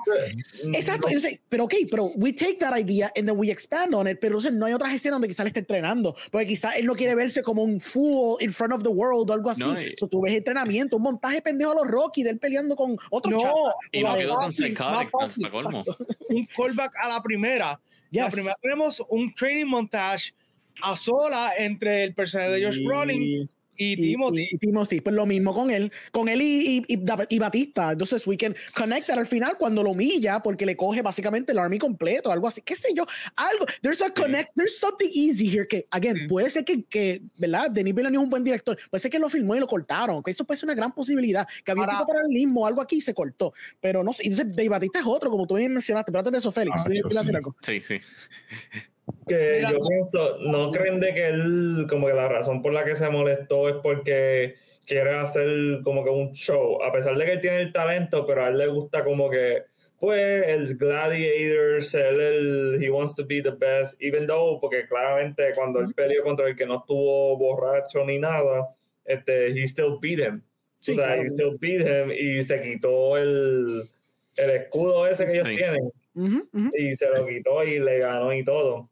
[0.75, 1.09] Exacto.
[1.09, 4.19] Yo sé, pero ok, pero we take that idea and then we expand on it.
[4.21, 6.15] Pero entonces no hay otras escenas donde quizás él esté entrenando.
[6.31, 9.33] Porque quizás él no quiere verse como un fool in front of the world o
[9.33, 9.63] algo así.
[9.63, 12.77] No, y- So, tú ves entrenamiento, un montaje pendejo a los Rocky de él peleando
[12.77, 13.55] con otro No.
[13.91, 15.11] Y no quedó tan psychotic,
[15.51, 15.85] colmo.
[16.29, 17.81] un callback a la primera.
[18.11, 18.35] La Yes.
[18.35, 20.35] primera tenemos un training montage
[20.83, 23.49] a sola entre el personaje de Josh Brolin
[23.83, 24.43] y Timothy.
[24.43, 27.93] y- y Timothy, pues lo mismo con él, con él y, y, Batista.
[27.93, 31.79] Entonces, we can connect al final cuando lo humilla porque le coge básicamente el army
[31.79, 33.05] completo, algo así, qué sé yo,
[33.37, 33.67] algo.
[33.83, 36.27] There's a connect, there's something easy here que, again, Sí.
[36.29, 37.71] puede ser que, que ¿verdad?
[37.71, 40.31] Denis Villeneuve es un buen director, puede ser que lo filmó y lo cortaron, que
[40.31, 43.15] eso puede ser una gran posibilidad, que había Ahora- tipo paralelismo, algo aquí y se
[43.15, 44.23] cortó, pero no sé.
[44.25, 46.81] Y entonces, Dave Batista es otro, como tú bien mencionaste, pero antes de eso, Félix,
[46.81, 47.37] Ah, ¿tú tienes yo que decir sí.
[47.37, 47.57] algo?
[47.63, 47.99] Sí, sí.
[49.27, 52.85] Que Mira, yo pienso, ¿no creen de que él, como que la razón por la
[52.85, 54.55] que se molestó es porque
[54.87, 56.83] quiere hacer como que un show?
[56.83, 59.65] A pesar de que él tiene el talento, pero a él le gusta como que,
[59.99, 65.51] pues, el gladiator, ser el, he wants to be the best, even though, porque claramente
[65.55, 68.69] cuando él peleó contra el que no estuvo borracho ni nada,
[69.05, 70.43] este, he still beat him.
[70.81, 71.23] Sí, o sea, claro.
[71.23, 73.83] he still beat him y se quitó el,
[74.37, 75.57] el escudo ese que ellos Sí.
[75.57, 75.93] tienen
[76.77, 78.91] y se lo quitó y le ganó y todo.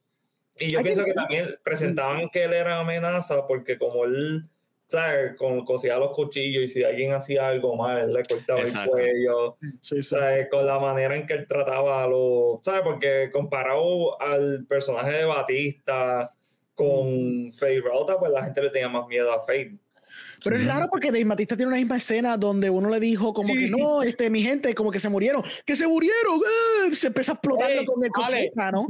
[0.61, 4.45] Y yo pienso que también presentaban que él era amenaza porque como él,
[4.89, 5.35] ¿sabes?
[5.37, 8.99] Con, cosía los cuchillos y si alguien hacía algo mal, él le cortaba Exacto.
[8.99, 10.03] el cuello, Sí, sí.
[10.03, 10.49] ¿sabes?
[10.51, 12.83] Con la manera en que él trataba a los, ¿sabes?
[12.83, 16.35] Porque comparado al personaje de Batista
[16.75, 19.79] con Faye Rauta, pues la gente le tenía más miedo a Faye.
[20.43, 23.49] Pero es raro porque Dave Batista tiene una misma escena donde uno le dijo como
[23.49, 23.59] Sí.
[23.59, 26.89] que no, este, mi gente, como que se murieron, que se murieron, ¡ah!
[26.93, 28.87] se empieza a explotar Ey, con el cochita, ¿no?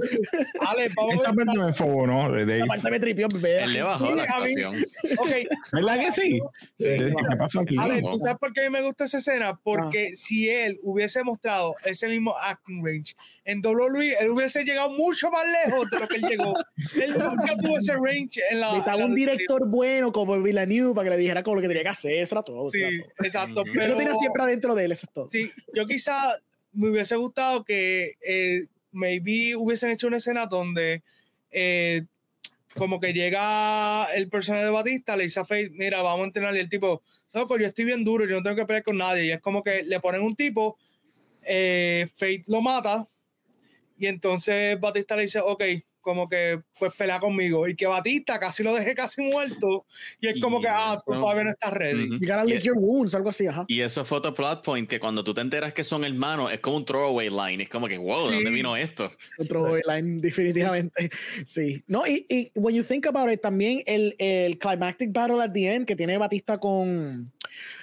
[0.60, 2.30] Ale, vamos Esa parte me enfogó, ¿no?
[2.32, 2.60] De Dave.
[2.60, 3.64] La parte me tripió, bebé.
[3.64, 4.86] Él le bajó la Sí, a mí- actuación.
[5.18, 5.30] Ok,
[5.72, 6.40] ¿Verdad que sí?
[6.74, 6.84] Sí.
[6.98, 7.76] ¿Qué pasó aquí?
[7.78, 8.00] Ale.
[8.02, 9.48] ¿tú sabes por qué a mí me gusta esa escena?
[9.50, 9.60] Ah.
[9.62, 13.14] Porque si él hubiese mostrado ese mismo acting range
[13.50, 16.54] en WWE, él hubiese llegado mucho más lejos de lo que él llegó.
[17.02, 18.68] él nunca tuvo ese range en la.
[18.68, 21.88] Necesitaba un director bueno como Villeneuve para que le dijera como lo que tenía que
[21.88, 22.68] hacer, eso era todo.
[22.68, 23.26] Sí, era todo.
[23.26, 23.64] exacto.
[23.72, 25.28] Pero lo tiene siempre adentro de él, eso es todo.
[25.28, 26.36] sí, yo quizá
[26.72, 31.02] me hubiese gustado que eh, maybe hubiesen hecho una escena donde
[31.50, 32.04] eh,
[32.76, 36.54] como que llega el personaje de Batista, le dice a Faith, mira, vamos a entrenar
[36.54, 39.26] y el tipo, loco, yo estoy bien duro, yo no tengo que pelear con nadie.
[39.26, 40.78] Y es como que le ponen un tipo,
[41.42, 43.08] eh, Faith lo mata
[44.00, 45.62] y entonces Batista le dice, ok,
[46.02, 49.84] como que pues pelea conmigo y que Batista casi lo deje casi muerto
[50.18, 52.04] y es como Y que, ah, tú eso- todavía no estás ready.
[52.04, 52.14] Ujú.
[52.20, 53.66] You gotta lick your wounds, algo así, ajá.
[53.68, 56.60] Y eso fue otro plot point que cuando tú te enteras que son hermanos, es
[56.60, 57.62] como un throwaway line.
[57.64, 58.54] Es como que, wow, ¿de dónde Sí.
[58.54, 59.12] vino esto?
[59.38, 61.10] Otro line, definitivamente.
[61.44, 61.84] Sí.
[61.86, 65.66] No, y, y when you think about it, también el, el climactic battle at the
[65.74, 67.30] end que tiene Batista con,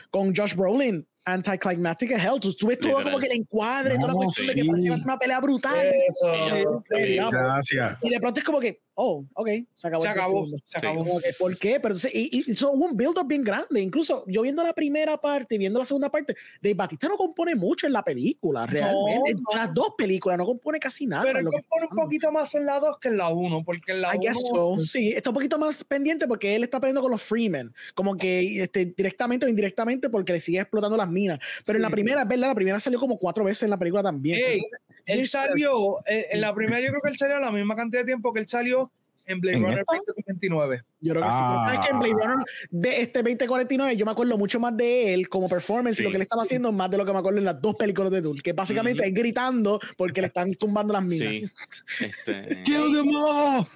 [0.10, 2.40] con Josh Brolin, anticlimactic as hell.
[2.40, 4.68] Tú, tú ves todo como que le encuadre, toda la No, cuestión de que sí.
[4.70, 5.88] parecía una pelea brutal.
[6.10, 7.18] Eso, sí.
[7.32, 7.98] Gracias.
[8.02, 10.02] Y de pronto es como que, oh, ok, se acabó.
[10.04, 10.78] Se acabó, se Sí.
[10.78, 11.20] acabó.
[11.20, 11.80] Que, ¿Por qué?
[11.80, 13.80] Pero entonces, y, y so, hubo un build-up bien grande.
[13.82, 17.56] Incluso yo viendo la primera parte y viendo la segunda parte, Dave Batista no compone
[17.56, 19.32] mucho en la película, realmente.
[19.32, 19.56] en no.
[19.58, 21.24] las dos películas no compone casi nada.
[21.24, 24.02] Pero en compone un poquito más en la 2 que en la 1, porque en
[24.02, 24.84] la I guess 1 so.
[24.84, 28.64] Sí, está un poquito más pendiente porque él está peleando con los Freemen, como que
[28.64, 31.40] este, directamente o indirectamente porque le sigue explotando las minas.
[31.66, 31.94] Pero en la Sí.
[31.94, 34.40] primera, es verdad, la primera salió como cuatro veces en la película también.
[34.40, 34.62] Ey,
[35.08, 38.02] él salió, eh, en la primera yo creo que él salió a la misma cantidad
[38.02, 38.92] de tiempo que él salió
[39.28, 39.96] en Blade ¿En Runner esta?
[40.08, 40.82] 2029.
[41.00, 41.36] Yo creo que sí.
[41.38, 42.28] Pero sabes que en Blade Ah.
[42.28, 46.04] Runner de este 2049 yo me acuerdo mucho más de él como performance y Sí.
[46.04, 48.12] lo que él estaba haciendo más de lo que me acuerdo en las dos películas
[48.12, 49.10] de Dune, que básicamente Ujú.
[49.10, 51.30] es gritando porque le están tumbando las minas.
[51.30, 51.52] Sí.
[52.08, 53.68] Este, Kill them all.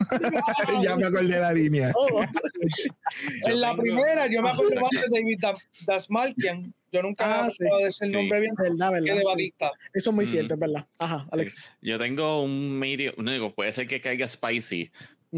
[0.84, 1.92] ya me acordé de la línea.
[3.46, 6.74] En la tengo- primera yo me acuerdo más de David Da- Dasmalkian.
[6.94, 7.64] Yo nunca Ah, me sí.
[7.64, 8.12] acuerdo de ese Sí.
[8.12, 9.14] nombre bien verdad, que verdad.
[9.16, 9.26] de sí.
[9.26, 9.72] Batista.
[9.94, 10.32] Eso es muy Ujú.
[10.32, 10.88] cierto, es verdad.
[11.00, 11.52] Ajá, Alex.
[11.54, 11.58] sí.
[11.82, 14.92] Yo tengo un medio, no digo, puede ser que caiga spicy,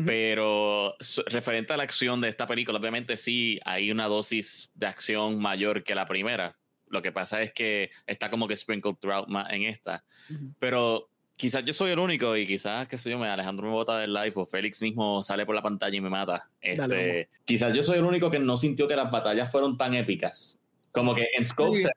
[0.06, 0.96] Pero
[1.28, 5.84] referente a la acción de esta película, obviamente sí hay una dosis de acción mayor
[5.84, 6.58] que la primera.
[6.88, 10.04] Lo que pasa es que está como que sprinkled throughout más en esta.
[10.32, 10.54] Ujú.
[10.60, 14.00] Pero quizás yo soy el único y quizás, qué sé yo, me Alejandro me bota
[14.00, 16.50] del live o Félix mismo sale por la pantalla y me mata.
[16.60, 19.94] Este, Dale, quizás yo soy el único que no sintió que las batallas fueron tan
[19.94, 20.60] épicas.
[20.92, 21.92] Como que en Scope se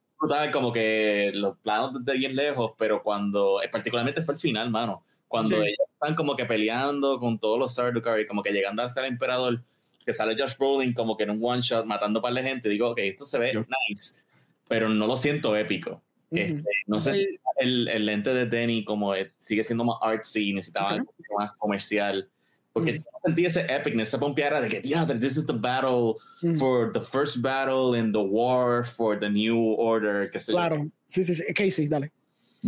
[0.52, 5.04] como que los planos desde bien lejos, pero cuando, eh, particularmente fue el final, mano,
[5.28, 5.62] cuando Sí.
[5.62, 9.62] ellos están como que peleando con todos los Sardaukar como que llegando hasta el emperador,
[10.04, 12.90] que sale Josh Brolin como que en un one shot matando para la gente, digo,
[12.90, 14.22] ok, esto se ve Yo- nice,
[14.68, 16.02] pero no lo siento épico.
[16.30, 16.40] Ujú.
[16.42, 17.26] Este, no sé si
[17.58, 20.98] el, el lente de Denny como es- sigue siendo más artsy, necesitaba Ok.
[21.00, 22.28] algo más comercial,
[22.72, 26.16] Porque sentí ese epicness, esa pompeara de que, yeah, this is the battle
[26.58, 30.30] for the first battle in the war for the new order.
[30.30, 31.54] Que claro, sí, sí, sí.
[31.54, 32.12] Casey, dale.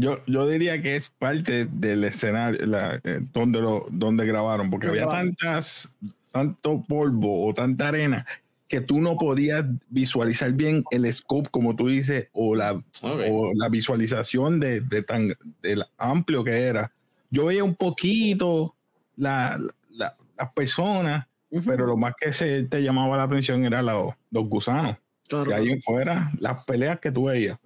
[0.00, 4.86] Yo, yo diría que es parte del escenario la, eh, donde, lo, donde grabaron, porque
[4.86, 5.92] había tantas,
[6.30, 8.24] tanto polvo o tanta arena
[8.68, 13.68] que tú no podías visualizar bien el scope, como tú dices, o la, o la
[13.70, 16.92] visualización de, de tan de amplio que era.
[17.30, 18.76] Yo veía un poquito
[19.16, 19.58] la,
[19.96, 21.26] las personas,
[21.66, 24.96] pero lo más que se te llamaba la atención era los, los gusanos.
[25.30, 27.58] y ahí fuera, las peleas que tú veías.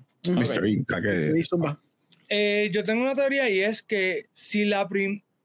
[2.34, 4.88] Eh, yo tengo una teoría y es que si la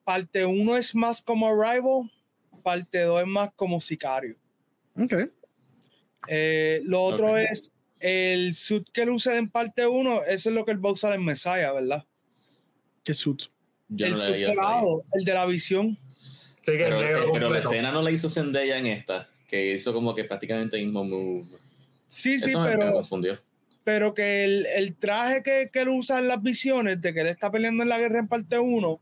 [0.05, 2.09] parte 1 es más como Arrival,
[2.63, 4.37] parte 2 es más como Sicario.
[4.97, 5.13] Ok.
[6.29, 10.63] Eh, lo otro es el suit que él usa en parte 1, eso es lo
[10.63, 12.05] que él va a usar en Messiah, ¿verdad?
[13.03, 13.43] ¿Qué suit?
[13.97, 15.97] el no el de la visión
[16.65, 20.77] pero, eh, la escena no la hizo Zendaya en esta, que hizo como que prácticamente
[20.77, 21.47] mismo move.
[22.07, 23.01] Sí, sí, pero.
[23.87, 27.27] Pero que el, el traje que, que, él usa en las visiones de que él
[27.27, 28.99] está peleando en la guerra en parte 1,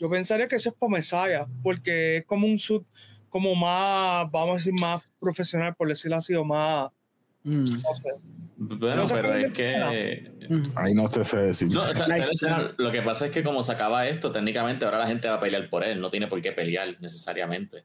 [0.00, 2.82] yo pensaría que eso es por Messiah, porque es como un suit
[3.28, 6.90] como más, vamos a decir, más profesional, por decirlo así, o más.
[7.44, 7.82] Mm.
[7.82, 8.10] No sé.
[8.56, 9.76] Bueno, pero es que.
[10.74, 11.68] Ahí no te sé decir.
[11.70, 15.40] lo que pasa es que, como se acaba esto, técnicamente ahora la gente va a
[15.40, 16.00] pelear por él.
[16.00, 17.84] No tiene por qué pelear necesariamente.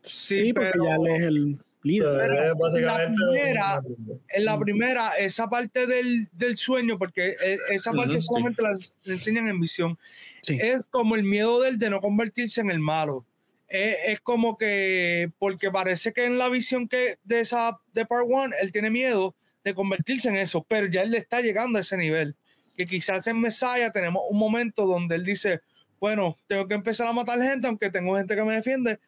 [0.00, 2.30] Sí, porque ya él es el líder.
[2.74, 3.80] en, la primera,
[4.28, 8.78] en la primera, esa parte del, del sueño, porque e, esa parte solamente la
[9.12, 9.98] enseñan en visión,
[10.46, 13.24] es como el miedo del de no convertirse en el malo.
[13.68, 18.26] Es, es, como que, porque parece que en la visión que de esa de Part
[18.30, 21.82] One, él tiene miedo de convertirse en eso, pero ya él le está llegando a
[21.82, 22.36] ese nivel.
[22.76, 25.60] Que quizás en Messiah tenemos un momento donde él dice,
[26.00, 28.98] bueno, tengo que empezar a matar gente, aunque tengo gente que me defiende,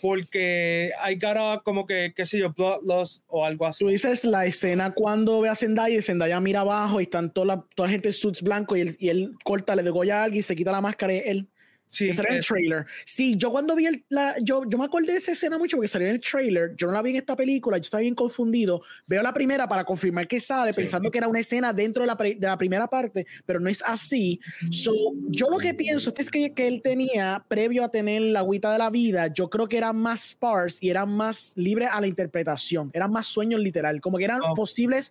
[0.00, 3.84] porque hay cara como que, qué sé yo, bloodlust o algo así.
[3.84, 7.46] Tú dices la escena cuando ve a Zendaya y Zendaya mira abajo y están toda
[7.46, 10.40] la, toda gente en suits blancos y él, y él corta, le degolla a alguien
[10.40, 11.48] y se quita la máscara y él
[11.90, 12.86] Sí, salió en el trailer.
[13.04, 15.88] Sí, yo cuando vi el, la, yo, yo me acordé de esa escena mucho porque
[15.88, 16.76] salió en el trailer.
[16.76, 18.80] Yo no la vi en esta película, yo estaba bien confundido.
[19.08, 22.14] Veo la primera para confirmar que sale, pensando que era una escena dentro de la,
[22.14, 24.38] de la, primera parte, pero no es así.
[24.70, 24.92] So,
[25.30, 28.78] yo lo que pienso es que, que él tenía, previo a tener la agüita de
[28.78, 32.90] la vida, yo creo que era más sparse y era más libre a la interpretación.
[32.92, 34.54] Eran más sueños literal, como que eran oh.
[34.54, 35.10] posibles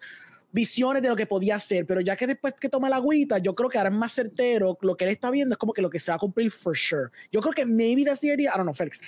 [0.51, 3.53] visiones de lo que podía hacer, pero ya que después que toma la agüita, yo
[3.53, 5.89] creo que ahora es más certero, lo que él está viendo es como que lo
[5.89, 7.09] que se va a cumplir for sure.
[7.31, 9.01] Yo creo que maybe de serie, I don't know, Félix.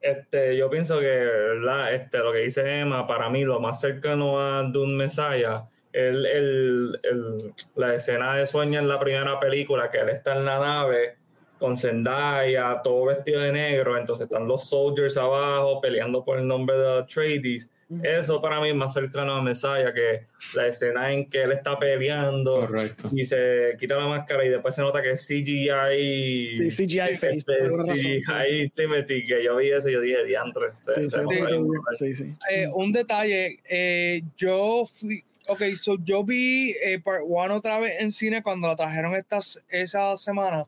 [0.00, 1.94] Este, yo pienso que ¿verdad?
[1.94, 7.00] Este, lo que dice Emma, para mí lo más cercano a Dune Messiah, el, el,
[7.02, 11.16] el, la escena de sueño en la primera película, que él está en la nave
[11.58, 16.76] con Zendaya, todo vestido de negro, entonces están los soldiers abajo peleando por el nombre
[16.76, 17.70] de Atreides
[18.02, 21.78] eso para mí es más cercano a Messiah que la escena en que él está
[21.78, 22.68] peleando
[23.12, 26.70] y se quita la máscara y después se nota que es CGI.
[26.70, 27.36] Sí, CGI face.
[27.36, 30.68] Este, CGI Timothy, que yo vi eso y yo dije, diantre.
[30.78, 37.54] sí, sí, eh, un detalle, eh, yo fui, ok, so yo vi eh, Part One
[37.54, 40.66] otra vez en cine cuando la trajeron estas, esa semana.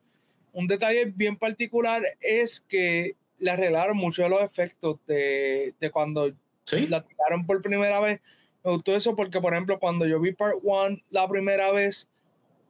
[0.53, 6.33] Un detalle bien particular es que le arreglaron mucho de los efectos de, de cuando
[6.73, 8.21] la tiraron por primera vez.
[8.65, 12.09] Me gustó eso porque, por ejemplo, cuando yo vi Part 1 la primera vez,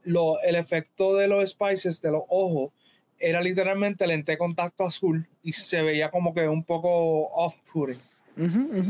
[0.05, 2.71] lo, el efecto de los spices, de los ojos,
[3.19, 7.99] era lente lente contacto azul y se veía como que un poco off-putting.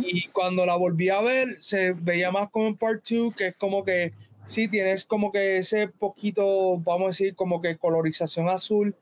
[0.03, 3.55] Y cuando la volví a ver, se veía más como en Part 2, que es
[3.55, 4.13] como que
[4.45, 8.97] sí tienes como que ese poquito, vamos a decir, como que colorización azul,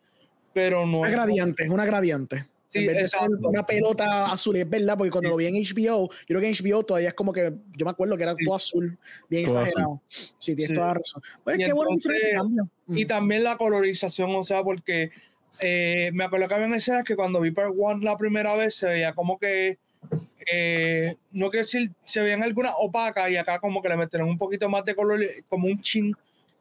[0.52, 1.14] pero no una es.
[1.14, 2.44] Gradiente, una gradiente
[3.40, 6.54] una pelota azul, es verdad, porque cuando lo vi en HBO, yo creo que en
[6.54, 8.98] HBO todavía es como que, yo me acuerdo que era todo azul,
[9.28, 10.00] bien exagerado.
[10.38, 11.22] Sí, tienes toda razón.
[11.42, 12.68] Pues qué bueno ese cambio.
[12.88, 15.10] Y también la colorización, o sea, porque
[15.60, 18.86] eh, me acuerdo que había escenas que cuando vi Part One la primera vez se
[18.86, 19.78] veía como que
[20.52, 24.38] eh, no quiero decir, se veían algunas opacas y acá como que le metieron un
[24.38, 26.14] poquito más de color, como un chin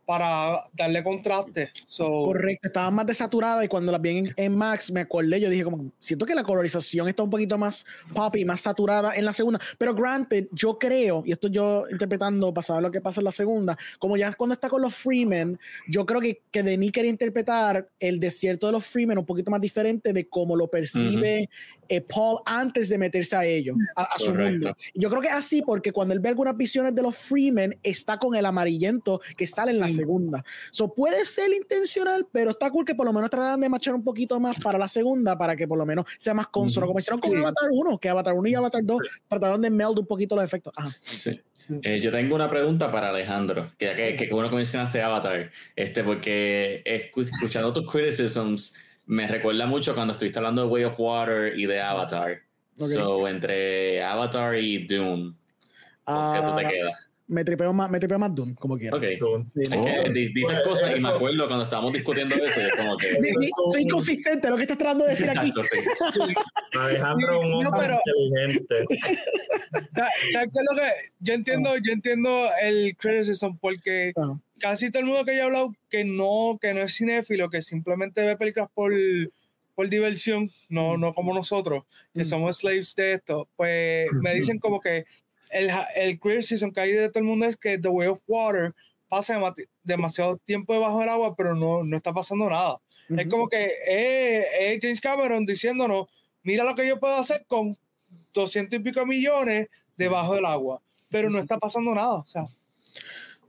[0.06, 1.72] para darle contraste.
[1.97, 5.91] Correcto, estaba más desaturada y cuando la vi en, Max me acordé, yo dije como,
[5.99, 9.93] siento que la colorización está un poquito más poppy, más saturada en la segunda, pero
[9.93, 14.18] granted, yo creo, y esto yo interpretando pasado lo que pasa en la segunda, como
[14.18, 18.68] ya cuando está con los Freemen, yo creo que, que Denis quería interpretar el desierto
[18.68, 21.49] de los Freemen un poquito más diferente de cómo lo percibe
[21.94, 24.74] eh, Paul antes de meterse a ellos, a, su mundo.
[24.96, 28.18] yo creo que es así porque cuando él ve algunas visiones de los Freemen, está
[28.18, 30.44] con el amarillento que sale en la segunda.
[30.72, 34.04] So puede ser intencional, pero está cool que por lo menos tratan de marchar un
[34.04, 37.20] poquito más para la segunda, para que por lo menos sea más consono, como hicieron
[37.20, 40.44] con Avatar 1, que Avatar 1 y Avatar 2 trataron de meld un poquito los
[40.46, 40.74] efectos.
[41.00, 41.39] Sí.
[41.84, 46.04] Eh, yo tengo una pregunta para Alejandro, que, que, que bueno que mencionaste Avatar, este,
[46.04, 48.74] porque escuchando tus criticisms,
[49.06, 52.39] me recuerda mucho cuando estuviste hablando de Way of Water y de Avatar.
[52.78, 55.34] So, entre Avatar y Dune,
[56.06, 57.04] ¿qué tú te ah, quedas?
[57.28, 58.95] me tripeo más, me tripeo más Dune, como quiera.
[58.95, 59.04] Ok.
[59.45, 63.18] Sí, es que dices cosas y me acuerdo cuando estábamos discutiendo eso, es como que...
[63.72, 65.70] Soy inconsistente lo que estás tratando de decir Exacto, aquí.
[65.74, 66.78] Sí.
[66.78, 67.99] Alejandro un hombre no, pero...
[68.06, 68.86] inteligente.
[70.34, 70.89] ¿Sabes qué es lo que...?
[71.20, 74.14] Yo entiendo, yo entiendo el criticism porque
[74.64, 77.61] casi todo el mundo que yo he hablado que no, que no es cinéfilo, que
[77.61, 78.93] simplemente ve películas por,
[79.76, 81.84] por diversión, no, no como nosotros,
[82.14, 85.05] que somos slaves de esto, pues me dicen como que
[85.49, 88.74] el, el criticism que hay de todo el mundo es que The Way of Water
[89.09, 89.38] pasa
[89.84, 92.80] demasiado tiempo debajo del agua, pero no, no está pasando nada.
[93.09, 96.07] Es como que es, James Cameron diciéndonos,
[96.41, 97.78] mira lo que yo puedo hacer con
[98.34, 102.14] 200 y pico millones debajo del agua, pero no está pasando nada.
[102.14, 102.47] O sea,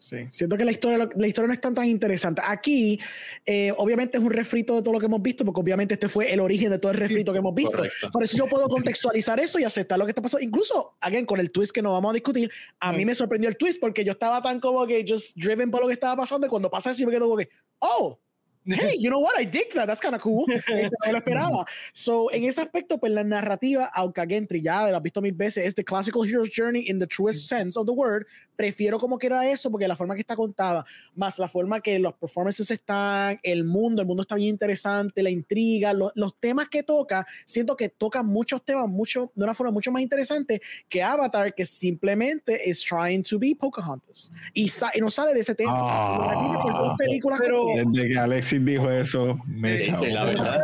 [0.04, 2.42] Sí, siento que la historia, la historia no es tan, tan interesante.
[2.44, 3.00] Aquí,
[3.46, 6.30] eh, obviamente, es un refrito de todo lo que hemos visto, porque obviamente este fue
[6.30, 7.82] el origen de todo el refrito que hemos visto.
[8.12, 10.44] Por eso yo puedo contextualizar eso y aceptar lo que está pasando.
[10.44, 12.50] Incluso, again, con el twist que nos vamos a discutir,
[12.80, 15.80] a mí me sorprendió el twist porque yo estaba tan como que just driven por
[15.80, 17.48] lo que estaba pasando y cuando pasa eso yo me quedo como que,
[17.78, 18.18] oh,
[18.66, 20.46] hey, you know what, I dig that, that's kind of cool.
[20.74, 21.66] Este, no lo esperaba.
[21.92, 25.66] So, en ese aspecto, pues la narrativa, aunque again, trillada, lo has visto mil veces,
[25.66, 28.26] es The Classical Hero's Journey in the truest sense of the word,
[28.56, 30.84] prefiero como que era eso, porque la forma que está contada,
[31.14, 35.30] más la forma que los performances están, el mundo, el mundo está bien interesante, la
[35.30, 39.90] intriga, los temas que toca, siento que toca muchos temas mucho, de una forma mucho
[39.90, 44.30] más interesante que Avatar, que simplemente es trying to be Pocahontas.
[44.52, 45.72] Y, y no sale de ese tema.
[45.74, 50.58] Ah, películas pero, desde que Alexis dijo eso, me sí, sí, la verdad.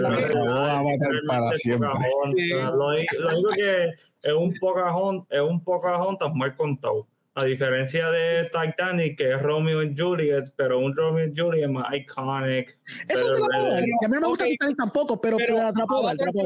[0.00, 1.88] Avatar para siempre.
[1.88, 3.88] Lo, único que
[4.22, 7.06] es un Pocahontas, es un Pocahontas mal contado.
[7.34, 11.94] A diferencia de Titanic, que es Romeo y Juliet, pero un Romeo y Juliet más
[11.94, 12.76] iconic.
[13.08, 16.42] Eso es la A mí no me gusta Titanic tampoco, pero, pero, pero atrapó, atrapó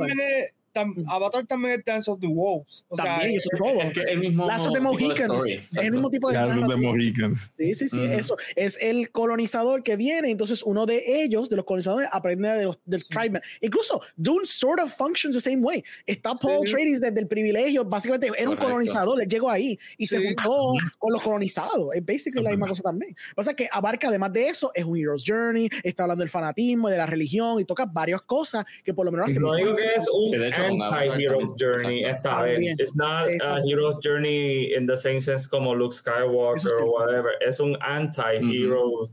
[1.09, 2.85] Avatar también es Dance of the Wolves.
[2.89, 3.81] O también, sea, eso todo.
[3.81, 5.43] Es, el mismo Lazo de Mohicans.
[5.47, 7.51] Es el mismo tipo de Lazo de Mohicans.
[7.57, 8.03] Sí, sí, sí.
[8.03, 8.37] Eso.
[8.57, 10.31] Es el colonizador que viene.
[10.31, 13.41] Entonces, uno de ellos, de los colonizadores, aprende de los, del tribe.
[13.61, 15.83] Incluso, Dune sort of functions the same way.
[16.07, 16.75] Está Paul sí.
[16.99, 17.85] desde el privilegio.
[17.85, 19.19] Básicamente, era un colonizador.
[19.19, 21.95] Le llegó ahí y se juntó con los colonizados.
[21.95, 23.15] Es basically la misma cosa también.
[23.35, 25.69] Pasa que abarca, además de eso, es un Hero's Journey.
[25.83, 29.31] Está hablando del fanatismo, de la religión y toca varias cosas que por lo menos
[29.31, 29.43] hacen.
[29.43, 30.31] No digo que es un
[30.65, 32.59] anti-hero's journey esta vez.
[32.79, 37.33] It's not a hero's journey in the same sense como Luke Skywalker o whatever.
[37.41, 39.13] Es un anti-hero's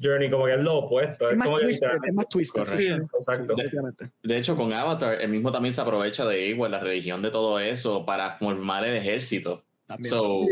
[0.00, 1.30] journey, como que es lo opuesto.
[1.30, 2.62] Es, más, como twisted, es más twisted.
[2.62, 3.54] Exacto.
[3.54, 7.30] De, de, hecho, con Avatar, el mismo también se aprovecha de igual la religión de
[7.30, 9.64] todo eso para formar el ejército.
[9.86, 10.10] También.
[10.10, 10.46] So,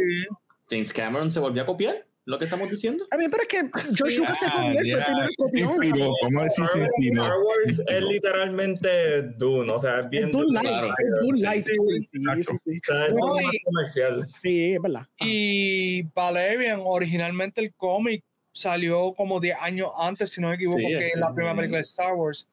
[0.69, 3.07] James Cameron se volvió a copiar lo que estamos diciendo.
[3.11, 6.13] A mí, pero es que George Lucas se copió eso, primero copió.
[6.23, 6.69] ¿Cómo decís
[7.13, 10.87] Star Wars es literalmente Dune, o sea, es bien Dune Light, claro.
[10.87, 11.67] es Dune Light.
[11.67, 12.81] Sí, sí, sí.
[13.21, 14.29] O sea, es comercial.
[14.39, 15.07] Sí, es verdad.
[15.21, 20.87] Y Valerian, originalmente el cómic salió como 10 años antes, si no me equivoco, sí,
[20.87, 22.49] que la primera película de Star Wars.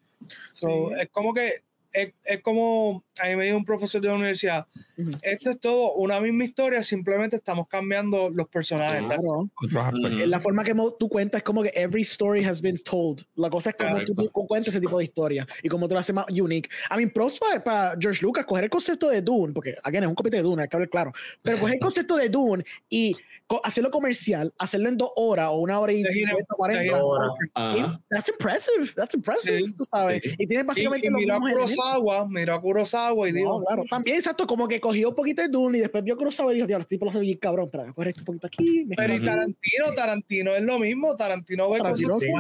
[0.52, 1.02] So, sí.
[1.02, 4.68] Es como que es, es, como, a mí me dijo un profesor de la universidad,
[4.98, 5.20] uh -huh.
[5.22, 9.04] esto es todo una misma historia, simplemente estamos cambiando los personajes.
[9.04, 9.22] Claro.
[9.24, 10.26] Uh -huh.
[10.26, 13.26] La forma que tú cuentas es como que every story has been told.
[13.36, 16.00] La cosa es como tú, tú, cuentas ese tipo de historia y como tú lo
[16.00, 16.70] haces más unique.
[16.92, 20.10] I mean, props para, para George Lucas coger el concepto de Dune, porque, again, es
[20.10, 23.16] un copete de Dune, hay que hablar claro, pero coger el concepto de Dune y
[23.64, 27.04] hacerlo comercial, hacerlo en dos horas o una hora y 50, 40.
[27.04, 27.08] Uh
[27.54, 28.02] -huh.
[28.10, 29.74] That's impressive, that's impressive, sí.
[29.76, 30.22] tú sabes.
[30.24, 30.36] Sí.
[30.38, 33.84] Y tiene básicamente y, y lo mismo Kurosawa, miró a Kurosawa y no, dijo, claro,
[33.90, 36.68] también exacto, como que cogió un poquito de Dune y después vio Kurosawa y dijo,
[36.68, 38.86] Dios, los tipos lo hacen bien cabrón, pero coger esto un poquito aquí.
[38.98, 42.32] Pero y Tarantino, Tarantino es lo mismo, Tarantino ve Tarantino, cosas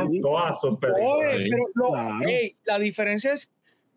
[0.59, 0.67] sí.
[0.67, 2.19] Oye, pero lo, claro.
[2.27, 3.49] hey, la diferencia es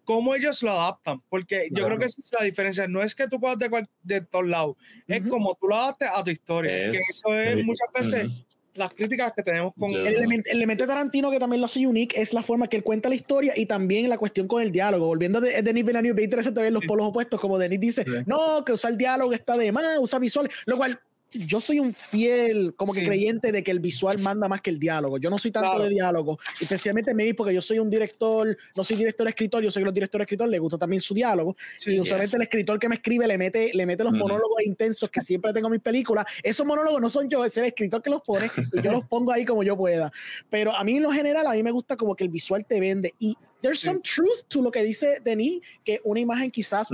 [0.05, 1.74] cómo ellos lo adaptan, porque claro.
[1.74, 4.47] yo creo que esa es la diferencia, no es que tú puedas de, de todos
[4.47, 5.16] lados, uh -huh.
[5.16, 8.28] es como tú lo adaptes a tu historia, es, que eso es muchas veces uh
[8.28, 11.66] -huh las críticas que tenemos con el, elemento, el, elemento, de Tarantino que también lo
[11.66, 14.62] hace unique es la forma que él cuenta la historia y también la cuestión con
[14.62, 15.07] el diálogo.
[15.07, 18.11] Volviendo de Denis Villeneuve, ve interesante ver los polos opuestos, como Denis dice, sí.
[18.27, 20.99] no, que usar el diálogo está de más, usa visual, lo cual
[21.39, 24.78] yo soy un fiel, como que creyente de que el visual manda más que el
[24.78, 25.18] diálogo.
[25.18, 28.97] Yo no soy tanto de diálogo, especialmente me porque yo soy un director, no soy
[28.97, 31.57] director escritor, yo sé que los directores escritores les gusta también su diálogo.
[31.84, 35.20] y usualmente el escritor que me escribe le mete, le mete los monólogos intensos que
[35.20, 36.26] siempre tengo en mis películas.
[36.43, 39.32] Esos monólogos no son yo, es el escritor que los pone y yo los pongo
[39.32, 40.12] ahí como yo pueda.
[40.51, 42.80] Pero a mí en lo general, a mí me gusta como que el visual te
[42.80, 46.88] vende y there's some truth to lo que dice Denis, que una imagen quizás,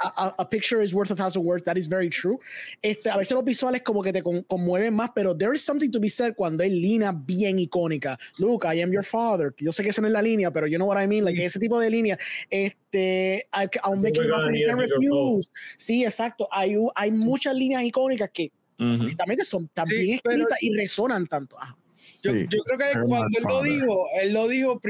[0.00, 2.40] a, picture is worth a thousand words, that is very true.
[2.82, 6.00] Este, a veces los visuales como que te conmueven más, pero there is something to
[6.00, 8.18] be said cuando hay línea bien icónica.
[8.38, 9.54] Luke, I am your father.
[9.58, 11.38] Yo sé que esa no es la línea, pero you know what I mean, like
[11.38, 12.18] ese tipo de línea.
[12.50, 15.40] Este, I'll make you.
[15.76, 16.48] Sí, exacto.
[16.50, 21.56] Hay, hay muchas líneas icónicas que justamente son también escritas y resonan tanto.
[22.22, 24.80] Yo, yo, creo que cuando él lo dijo, él lo dijo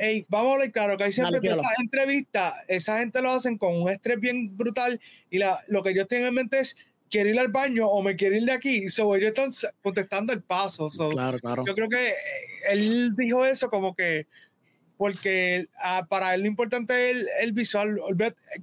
[0.00, 3.82] Hey, vamos a ver, claro, que hay siempre esas entrevistas, esa gente lo hacen con
[3.82, 6.76] un estrés bien brutal y la, lo que yo tengo en mente es,
[7.10, 8.88] quiero ir al baño o me quiero ir de aquí.
[8.88, 9.50] So, ellos están
[9.82, 10.88] contestando el paso.
[11.10, 11.64] claro, claro.
[11.66, 12.14] Yo creo que
[12.70, 14.28] él dijo eso como que,
[14.96, 17.98] porque ah, para él lo importante es el, visual.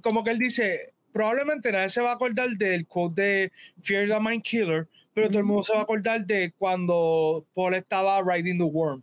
[0.00, 4.20] Como que él dice, probablemente nadie se va a acordar del quote de Fear the
[4.20, 8.58] Mind Killer, pero todo el mundo se va a acordar de cuando Paul estaba riding
[8.58, 9.02] the worm.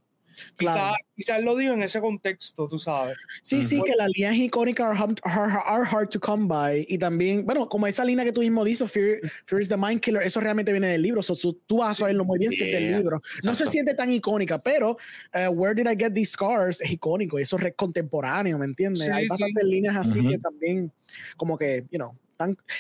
[0.58, 3.16] Quizás quizá lo dijo en ese contexto, tú sabes.
[3.42, 6.86] Sí, sí, que las líneas icónicas are, hard to come by.
[6.90, 9.20] Y también, bueno, como esa línea que tú mismo dices, Fear,
[9.60, 11.22] is the Mind Killer, eso realmente viene del libro.
[11.22, 13.22] So, tú vas a saberlo muy bien si es del libro.
[13.44, 14.98] No se siente tan icónica, pero
[15.34, 19.10] uh, Where Did I Get These Scars es icónico y eso es contemporáneo, ¿me entiendes?
[19.10, 20.92] Hay bastantes líneas así que también,
[21.38, 22.16] como que, you know,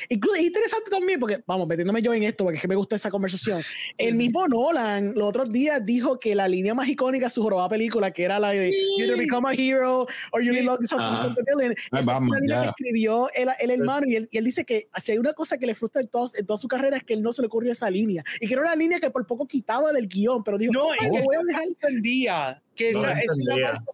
[0.10, 2.96] incluso es interesante también porque, vamos, metiéndome yo en esto porque es que me gusta
[2.96, 3.62] esa conversación.
[3.98, 7.70] El mismo Nolan los otros días dijo que la línea más icónica de su jorobada
[7.70, 11.36] película, que era la de You Either Become a Hero or You Need Love Something
[11.36, 14.46] the Villain, esa fue la línea que escribió el, el hermano y él, y él,
[14.46, 16.98] dice que si hay una cosa que le frustra en, todos, en toda su carrera
[16.98, 19.10] es que él no se le ocurrió esa línea y que era una línea que
[19.10, 21.64] por poco quitaba del guion, pero dijo, no, oh, voy a dejar.
[21.64, 23.92] entendía que esa, esa, es la parte,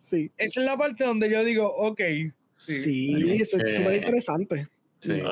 [0.00, 0.30] sí.
[0.36, 2.00] esa es la parte donde yo digo, ok.
[2.66, 4.68] Sí, sí es súper interesante.
[5.02, 5.22] Sí.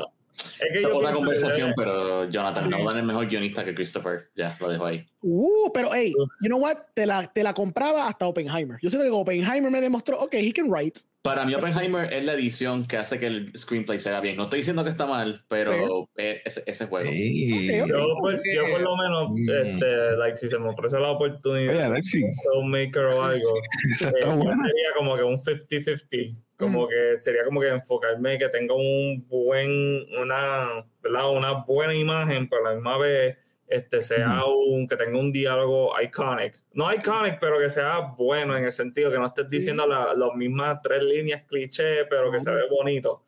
[0.72, 4.30] Es otra conversación, pero Jonathan Nolan es mejor guionista que Christopher.
[4.34, 5.06] Ya, lo dejo ahí.
[5.22, 6.76] Uh, pero hey, you know what?
[6.94, 8.78] Te la, te la compraba hasta Oppenheimer.
[8.82, 11.00] Yo sé que Oppenheimer me demostró, ok, he can write.
[11.22, 14.36] Para mí, Oppenheimer es la edición que hace que el screenplay sea bien.
[14.36, 17.10] No estoy diciendo que está mal, pero ese, ese juego.
[17.10, 23.22] Yo, por, lo menos, este, like, si se me ofrece la oportunidad de filmmaker o
[23.22, 23.52] algo,
[24.00, 29.26] eh, sería como que un 50-50 como que sería como que enfocarme que tenga un
[29.28, 31.30] buen una ¿verdad?
[31.30, 33.38] una buena imagen pero a la misma vez
[33.70, 36.58] este sea un que tenga un diálogo iconic.
[36.74, 40.80] No iconic pero que sea bueno en el sentido que no estés diciendo las mismas
[40.82, 43.24] tres líneas cliché pero que se ve bonito.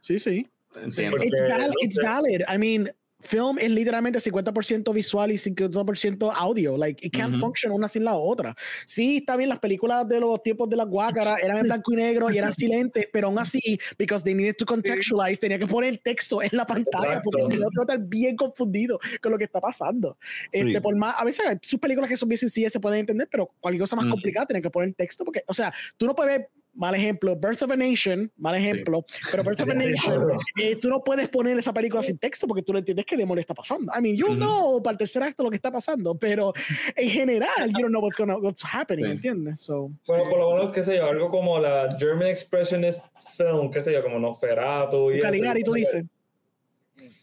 [0.00, 0.48] Sí sí.
[0.74, 1.18] Entiendo.
[1.20, 2.42] It's, valid, it's valid.
[2.48, 2.90] I mean,
[3.22, 6.76] film es literalmente 50% visual y 50% audio.
[6.76, 8.54] Like, it can't function una sin la otra.
[8.84, 11.96] Sí, está bien, las películas de los tiempos de la guácara eran en blanco y
[11.96, 15.90] negro y eran silentes, pero aún así, because they needed to contextualize, tenía que poner
[15.90, 19.60] el texto en la pantalla porque el otro está bien confundido con lo que está
[19.60, 20.16] pasando.
[20.50, 23.50] Este, por más, a veces sus películas que son bien sencillas se pueden entender, pero
[23.60, 26.38] cualquier cosa más complicada tiene que poner el texto porque, o sea, tú no puedes
[26.38, 30.76] ver mal ejemplo, Birth of a Nation, mal ejemplo, pero Birth of a Nation, eh,
[30.76, 33.54] tú no puedes poner esa película sin texto porque tú no entiendes qué demonios está
[33.54, 33.92] pasando.
[33.96, 36.52] I mean, you know para el tercer acto lo que está pasando, pero
[36.96, 39.60] en general, you don't know what's, gonna, what's happening, ¿entiendes?
[39.60, 43.04] So, bueno, por lo menos, qué sé yo, algo como la German Expressionist
[43.36, 46.04] Film, qué sé yo, como Nosferatu y Caligari, tú dices.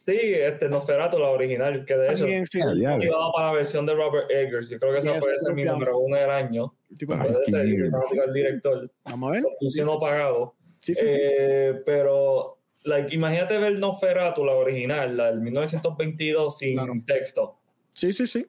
[0.09, 4.31] Sí, este Nosferatu, la original, que de hecho sí, iba para la versión de Robert
[4.31, 4.67] Eggers.
[4.67, 6.73] Yo creo que esa puede ser mi número uno del año.
[7.05, 8.91] puede ser el director.
[9.05, 9.43] Vamos a ver.
[9.85, 10.55] no pagado.
[10.79, 11.81] Sí, sí, eh, sí.
[11.85, 17.59] Pero, like, imagínate ver Nosferatu, la original, la del 1922, sin texto.
[17.93, 18.47] Sí, sí, sí.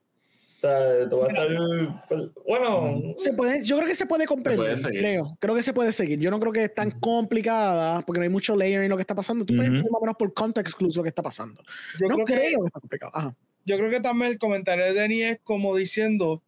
[0.62, 4.78] O sea, tú vas a estar, bueno, se puede, yo creo que se puede comprender,
[4.92, 5.38] Leo.
[5.40, 6.20] Creo que se puede seguir.
[6.20, 9.00] Yo no creo que es tan complicada porque no hay mucho layer en lo que
[9.00, 9.46] está pasando.
[9.46, 11.62] Tú puedes más o menos por context clues lo que está pasando.
[11.98, 13.34] Yo no creo, que, está complicado.
[13.64, 16.42] Yo creo que también el comentario de Denis es como diciendo,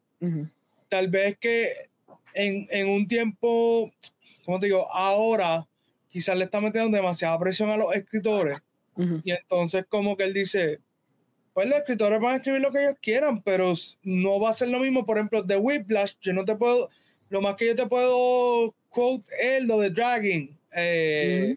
[0.89, 1.71] tal vez que
[2.35, 3.91] en, en un tiempo,
[4.45, 5.67] como te digo, ahora
[6.09, 8.59] quizás le está metiendo demasiada presión a los escritores.
[9.23, 10.81] Y entonces como que él dice,
[11.53, 13.73] pues los escritores van a escribir lo que ellos quieran, pero
[14.03, 15.05] no va a ser lo mismo.
[15.05, 16.89] Por ejemplo, de Whiplash, yo no te puedo,
[17.29, 20.57] lo más que yo te puedo quote es lo de Dragging.
[20.75, 21.55] Eh,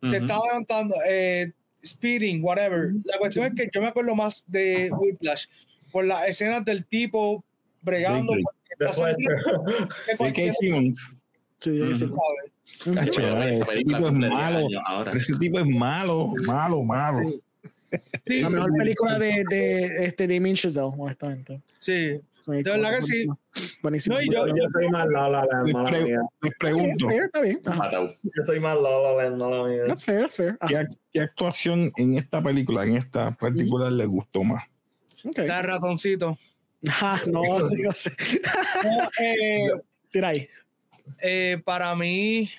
[0.00, 1.52] te estaba levantando, eh,
[1.84, 2.92] Speeding, whatever.
[3.04, 5.46] La cuestión es que yo me acuerdo más de Whiplash
[5.92, 7.44] por las escenas del tipo
[7.82, 8.34] bregando.
[10.34, 11.10] ¿Qué hicimos?
[11.58, 14.68] Sí, ese tipo es malo.
[15.14, 17.40] Ese tipo es malo, malo, malo, malo.
[18.26, 21.60] Sí, La mejor película de, de este Damien Chazelle, honestamente.
[21.78, 22.20] sí.
[22.46, 23.26] De verdad que sí.
[23.82, 24.16] Buenísimo.
[24.16, 26.18] No, y yo- Yo soy más La La Land, Les, mala pre- mía.
[26.40, 27.60] les Está bien, pregunto, fair, está bien.
[27.62, 28.14] Matado.
[28.22, 29.82] Yo soy más La La Land, mala mía.
[29.86, 30.58] That's fair, that's fair.
[30.66, 34.64] ¿qué, qué actuación en esta película, en esta particular, les gustó más?
[35.22, 35.46] Okay.
[35.46, 36.38] La ratoncito.
[37.02, 38.12] Ah, no, sí, no sé.
[38.82, 39.70] No, eh,
[40.10, 40.48] Tira ahí.
[41.20, 42.50] eh, para mí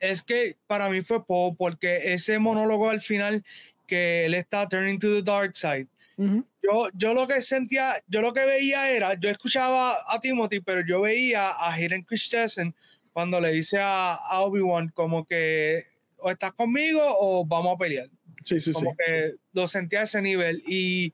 [0.00, 3.44] es que para mí fue Poe porque ese monólogo al final
[3.88, 6.44] que él está turning to the dark side Ujú.
[6.62, 10.82] yo, yo lo que sentía yo lo que veía era yo escuchaba a Timothy pero
[10.86, 12.74] yo veía a Hayden Christensen
[13.12, 15.86] cuando le dice a, a Obi-Wan como que
[16.18, 18.08] o estás conmigo o vamos a pelear
[18.44, 18.72] Sí, sí, sí.
[18.72, 21.12] como que lo sentía a ese nivel y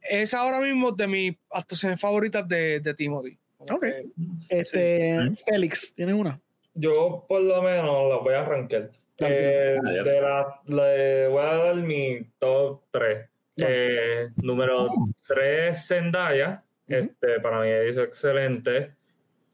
[0.00, 3.82] es ahora mismo de mis actuaciones favoritas de, de Timothy Como Ok.
[3.82, 4.06] que-
[4.48, 5.44] Este, Sí.
[5.46, 6.40] Félix, ¿tienes una?
[6.74, 8.90] Yo por lo menos la voy a arrancar.
[9.18, 10.02] Eh, Dale.
[10.02, 13.28] de la, le voy a dar mi top 3.
[13.56, 14.30] Dale.
[14.36, 14.88] número
[15.28, 16.62] 3, Zendaya.
[16.88, 18.94] Este, para mí hizo excelente.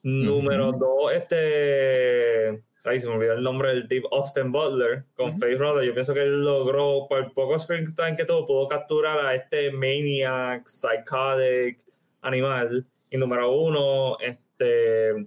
[0.03, 2.63] Número 2, este.
[2.85, 5.39] Ay, se me olvidó el nombre del tipo, Austin Butler, con Ujú.
[5.41, 5.85] Faith Runner.
[5.85, 9.35] Yo pienso que él logró, por el poco screen time que tuvo, pudo capturar a
[9.35, 11.81] este maniac, psychotic,
[12.23, 12.87] animal.
[13.11, 14.41] Y número uno, este,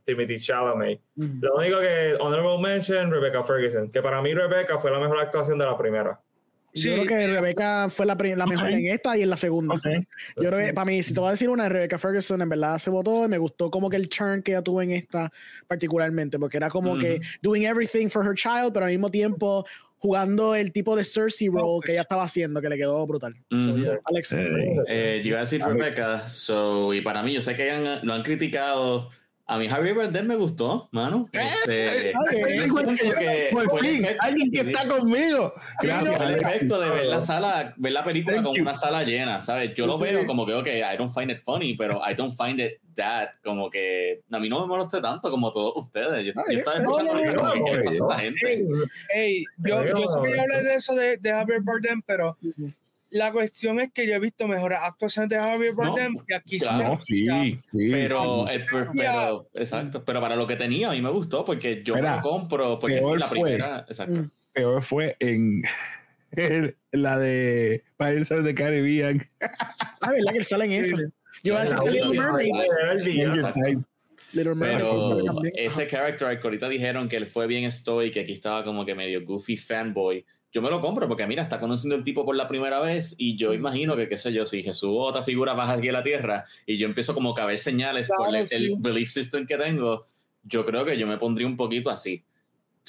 [0.05, 0.99] Timothy Chalamet.
[1.15, 1.27] Ujú.
[1.41, 5.57] Lo único que, honorable mention, Rebecca Ferguson, que para mí Rebecca fue la mejor actuación
[5.57, 6.19] de la primera.
[6.73, 6.89] Yo Sí.
[6.93, 8.73] creo que Rebeca fue la, la mejor Ok.
[8.75, 9.75] en esta y en la segunda.
[9.75, 9.85] Ok.
[10.37, 12.77] Yo creo que, para mí, si te voy a decir una, Rebecca Ferguson en verdad
[12.77, 15.29] se votó y me gustó como que el turn que ella tuvo en esta
[15.67, 19.65] particularmente, porque era como que doing everything for her child, pero al mismo tiempo
[19.97, 23.35] jugando el tipo de Cersei role que ella estaba haciendo, que le quedó brutal.
[23.51, 23.83] So, Ujú.
[23.83, 24.33] yeah, Alex.
[24.33, 25.77] Eh, Eh, yo iba a decir Alex.
[25.77, 29.09] Rebecca, so, y para mí, yo sé que han- lo han criticado.
[29.51, 31.27] A mí Javier Bardem me gustó, mano.
[31.33, 32.31] Este, ok.
[32.57, 35.53] yo siento que Por fin, efecto- alguien que está conmigo.
[35.81, 36.21] Sí, Gracias.
[36.21, 38.61] el efecto de ver la sala, ver la película Thank como you.
[38.61, 39.73] una sala llena, ¿sabes?
[39.75, 40.05] Yo lo Sí.
[40.05, 43.31] veo como que, ok, I don't find it funny, pero I don't find it that,
[43.43, 46.23] como que a mí no me molesta tanto como todos ustedes.
[46.23, 48.65] Yo, yo estaba escuchando no, no, no, ¿qué le no, pasa esta gente?
[49.13, 49.45] Ey, yo,
[49.83, 52.71] Pero yo sé que yo- yo hablé de eso de, de Javier Bardem, pero Ujú.
[53.11, 56.97] La cuestión es que yo he visto mejores actuaciones de No, Bardem que aquí claro.
[57.01, 57.25] sí,
[57.61, 57.89] sí.
[57.91, 58.53] Pero, sí.
[58.55, 61.93] eh, pero, pero- exacto, pero para lo que tenía a mí me gustó porque yo
[61.95, 63.41] me Mira, lo compro porque es la fue.
[63.41, 64.13] primera, exacto.
[64.21, 64.31] Mm.
[64.53, 65.61] Peor fue en
[66.31, 69.21] el- la de Pirates of the Caribbean.
[70.01, 70.97] Ah, ¿verdad que él sale en eso?
[71.43, 72.09] Yo iba a decir que Little.
[74.33, 78.33] Little Mermaid Pero ese character arc, ahorita dijeron que él fue bien stoic, que aquí
[78.33, 80.25] estaba como que medio goofy fanboy.
[80.53, 83.37] Yo me lo compro porque mira, está conociendo el tipo por la primera vez y
[83.37, 86.03] yo imagino que, qué sé yo, si Jesús o otra figura baja aquí a la
[86.03, 88.55] tierra y yo empiezo como que a ver señales por Claro, el, sí.
[88.55, 90.05] el belief system que tengo,
[90.43, 92.23] yo creo que yo me pondría un poquito así.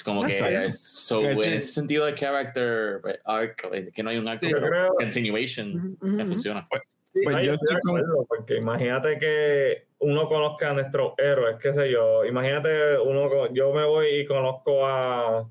[0.03, 0.65] Como That's que, fine.
[0.65, 4.41] es- so, en ese sentido de character eh, arc, eh, que no hay un arc,
[4.43, 6.67] Sí, creo- continuation, Ujú, ujú, me funciona.
[7.13, 11.57] Sí, Pues no, yo estoy con- acuerdo, porque imagínate que uno conozca a nuestros héroes,
[11.61, 15.47] qué sé yo, imagínate uno, yo me voy y conozco a,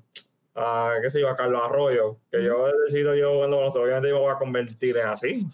[0.55, 4.21] a qué sé yo, a Carlos Arroyo, que yo decido yo cuando obviamente yo me
[4.21, 5.47] voy a convertir en así.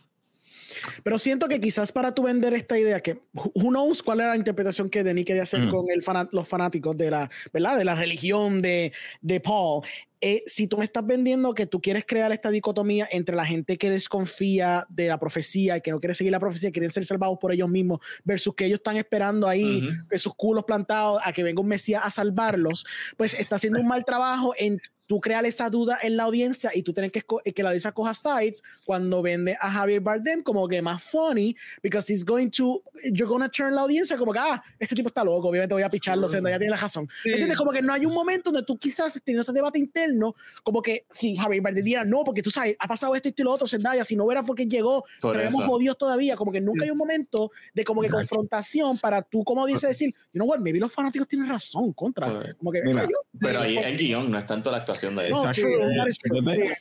[1.04, 4.36] Pero siento que quizás para tú vender esta idea, que who knows cuál era la
[4.36, 5.70] interpretación que Denis quería hacer Mm.
[5.70, 7.78] con el fana- los fanáticos de la, ¿verdad?
[7.78, 9.84] De la religión de, de Paul.
[10.22, 13.78] Eh, si tú me estás vendiendo que tú quieres crear esta dicotomía entre la gente
[13.78, 17.38] que desconfía de la profecía y que no quiere seguir la profecía, quieren ser salvados
[17.40, 19.88] por ellos mismos, versus que ellos están esperando ahí
[20.18, 22.86] sus culos plantados a que venga un Mesías a salvarlos,
[23.16, 26.84] pues está haciendo un mal trabajo en tú crear esa duda en la audiencia y
[26.84, 30.84] tú tienes que, que la audiencia coja sides cuando vende a Javier Bardem como que
[30.84, 34.94] más funny, because he's going to, you're to turn la audiencia como que, ah, este
[34.94, 36.30] tipo está loco, obviamente voy a picharlo, Mm.
[36.30, 37.10] siendo ya tiene la razón.
[37.24, 37.30] Sí.
[37.30, 37.58] ¿Me entiendes?
[37.58, 41.08] Como que no hay un momento donde tú quizás teniendo este debate interno, como que
[41.10, 43.66] si Javier Bardem diera, no, porque tú sabes, ha pasado esto, esto y lo otro,
[43.68, 46.98] Zendaya, si no hubiera fue que llegó, tenemos jodidos todavía, como que nunca hay un
[47.00, 48.28] momento de como que Exacto.
[48.28, 52.54] confrontación para tú como dice decir, you know what, maybe los fanáticos tienen razón, contra,
[52.60, 53.08] como que, Mira.
[53.40, 55.32] Pero ahí el guion, no es tanto la actuación de él.
[55.32, 55.62] No, Exacto.
[55.62, 56.38] true, that is true.
[56.40, 56.78] Yo te-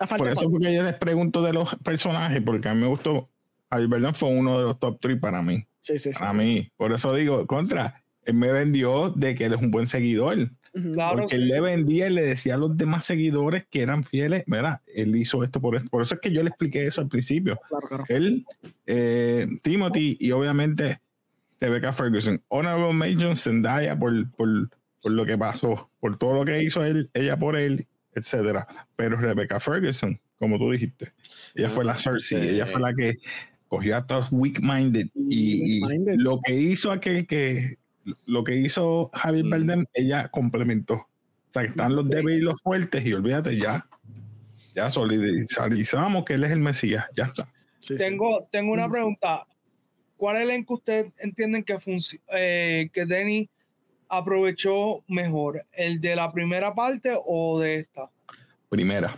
[0.00, 2.86] A falta Por eso porque yo les pregunto de los personajes, porque a mí me
[2.86, 3.28] gustó.
[3.70, 5.66] Bardem fue uno de los top 3 para mí.
[5.80, 6.18] Sí, sí, sí.
[6.18, 6.70] Para mí.
[6.76, 10.50] Por eso digo, contra, él me vendió de que él es un buen seguidor.
[10.92, 11.42] Claro, porque sí.
[11.42, 15.16] él le vendía y le decía a los demás seguidores que eran fieles, mira, él
[15.16, 15.88] hizo esto por esto.
[15.88, 17.58] Por eso es que yo le expliqué eso al principio.
[17.68, 18.04] Claro, claro.
[18.08, 18.46] Él,
[18.86, 21.00] eh, Timothy y obviamente
[21.60, 22.40] Rebecca Ferguson.
[22.48, 24.70] Honorable mention Zendaya por, por,
[25.02, 28.66] por lo que pasó, por todo lo que hizo él, ella por él, etcétera.
[28.96, 31.12] Pero Rebecca Ferguson, como tú dijiste,
[31.54, 32.48] ella fue la Cersei, Sí.
[32.54, 33.16] ella fue la que
[33.68, 36.16] cogió a todos weak-minded y, y Weak-minded.
[36.18, 37.76] lo que hizo aquel que,
[38.26, 39.50] lo que hizo Javier Mm.
[39.50, 40.94] Bardem, ella complementó.
[40.94, 41.06] O
[41.52, 43.86] sea, que están los débiles y los fuertes y olvídate ya.
[44.74, 47.48] Ya solidarizamos que él es el Mesías, ya está.
[47.96, 49.46] tengo, tengo una pregunta.
[50.16, 51.76] ¿Cuál elenco ustedes entienden que,
[52.32, 53.48] eh, que Denny
[54.08, 55.64] aprovechó mejor?
[55.72, 58.10] ¿El de la primera parte o de esta?
[58.68, 59.16] Primera.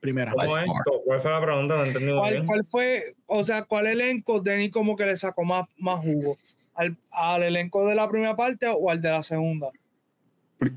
[0.00, 0.32] Primera.
[0.32, 1.76] ¿Cuál fue la pregunta?
[1.76, 5.66] No entendí ¿Cuál, ¿Cuál, fue, o sea, cuál elenco Denny como que le sacó más,
[5.76, 6.38] más jugo?
[6.74, 9.70] ¿Al, ¿Al elenco de la primera parte o al de la segunda?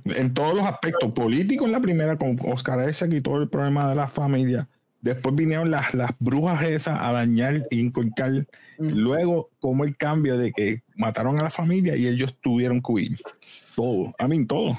[0.05, 3.89] En todos los aspectos políticos en la primera, con Oscar Isaac y todo el problema
[3.89, 4.67] de la familia.
[5.01, 8.45] Después vinieron las, las brujas esas a dañar y inculcar.
[8.77, 13.17] Luego, como el cambio de que mataron a la familia y ellos tuvieron que huir.
[13.75, 14.13] Todo.
[14.19, 14.77] A mí, todo.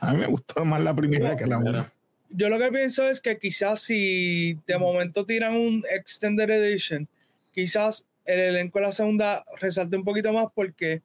[0.00, 1.92] A mí, me gustó más la primera que la otra.
[2.30, 7.08] Yo lo que pienso es que quizás si de momento tiran un Extended Edition,
[7.52, 11.02] quizás el elenco de la segunda resalte un poquito más porque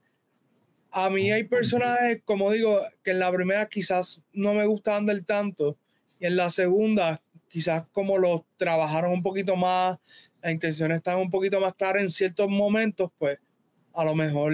[0.91, 5.23] a mí hay personajes, como digo, que en la primera quizás no me gustaban del
[5.23, 5.77] tanto
[6.19, 9.97] y en la segunda quizás como los trabajaron un poquito más,
[10.41, 13.39] las intenciones están un poquito más claras en ciertos momentos, pues
[13.93, 14.53] a lo mejor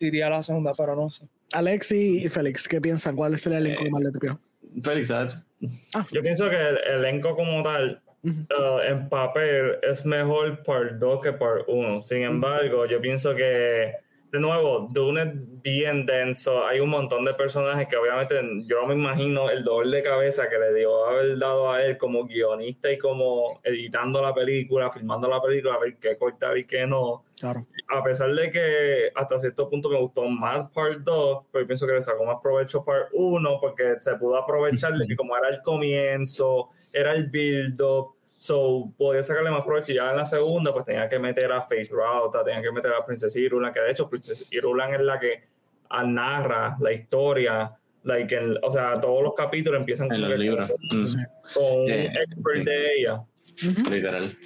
[0.00, 1.28] diría la segunda, pero no sé.
[1.52, 3.14] Alex y Félix, ¿qué piensan?
[3.14, 4.36] ¿Cuál es el elenco eh, más de
[4.82, 6.06] Félix, ah.
[6.10, 11.32] Yo pienso que el elenco como tal, uh, en papel, es mejor por dos que
[11.32, 12.00] por uno.
[12.00, 13.92] Sin embargo, yo pienso que
[14.32, 16.66] de nuevo, Dune es bien denso.
[16.66, 20.58] Hay un montón de personajes que obviamente yo me imagino el dolor de cabeza que
[20.58, 25.42] le dio haber dado a él como guionista y como editando la película, filmando la
[25.42, 27.24] película, a ver qué cortar y qué no.
[27.38, 27.66] Claro.
[27.94, 31.92] A pesar de que hasta cierto punto me gustó más Part 2, pero pienso que
[31.92, 35.60] le sacó más provecho Part 1 porque se pudo aprovechar de que como era el
[35.60, 39.92] comienzo, era el build-up So, podía sacarle más provecho.
[39.92, 42.92] Y ya en la segunda, pues tenía que meter a Face Rauta, tenía que meter
[42.92, 45.44] a Princesa Irulan, que de hecho Princesa Irulan es la que
[46.04, 47.72] narra la historia.
[48.02, 50.72] Like o sea, todos los capítulos empiezan en con, libros.
[51.54, 53.22] con un eh, expert de ella.
[53.88, 54.36] Literal.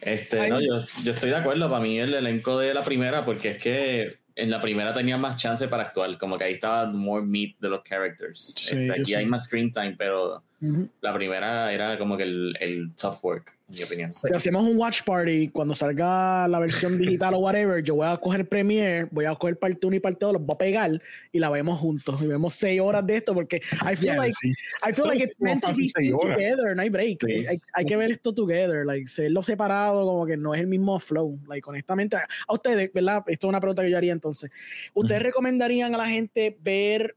[0.00, 1.68] Este, no, yo, yo estoy de acuerdo.
[1.68, 5.40] Para mí, el elenco de la primera, porque es que en la primera tenía más
[5.40, 8.54] chance para actuar, como que ahí estaba more meat de los characters.
[8.56, 10.44] Este, aquí hay más screen time, pero
[11.00, 14.12] la primera era como que el, el tough work, mi opinión.
[14.12, 18.16] Si hacemos un watch party, cuando salga la versión digital o whatever, yo voy a
[18.16, 21.02] coger Premiere, voy a coger parte 1 y parte 2, los voy a pegar
[21.32, 22.22] y la vemos juntos.
[22.22, 24.36] Y vemos seis horas de esto porque I feel like,
[24.88, 27.24] I feel like it's meant to be seen together, no hay break.
[27.24, 30.98] Hay, hay, que ver esto together, like, serlo separado como que no es el mismo
[31.00, 31.38] flow.
[31.48, 33.24] Like, honestamente, a ustedes, ¿verdad?
[33.26, 34.50] Esto es una pregunta que yo haría entonces.
[34.94, 37.16] ¿Ustedes recomendarían a la gente ver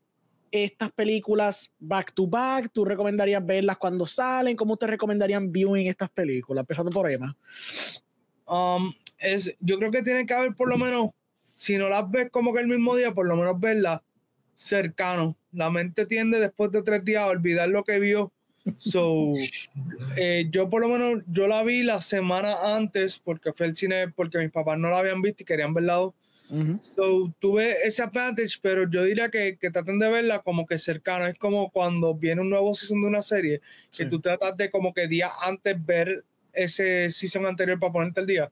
[0.51, 2.69] estas películas back to back?
[2.71, 4.55] ¿Tú recomendarías verlas cuando salen?
[4.55, 6.63] ¿Cómo te recomendarían viewing estas películas?
[6.63, 7.35] Empezando por Emma.
[8.45, 11.09] Um, es, yo creo que tiene que haber por lo menos,
[11.57, 14.01] si no las ves como que el mismo día, por lo menos verlas
[14.59, 15.38] cercano.
[15.53, 18.31] La mente tiende después de tres días a olvidar lo que vio.
[18.77, 19.31] So,
[20.17, 24.09] eh, yo por lo menos, yo la vi la semana antes porque fue el cine,
[24.09, 26.09] porque mis papás no la habían visto y querían verla
[26.81, 31.27] So, tuve ese advantage, pero yo diría que, que, traten de verla como que cercano.
[31.27, 33.61] Es como cuando viene un nuevo season de una serie,
[33.95, 38.27] que tú tratas de como que día antes ver ese season anterior para ponerte el
[38.27, 38.51] día.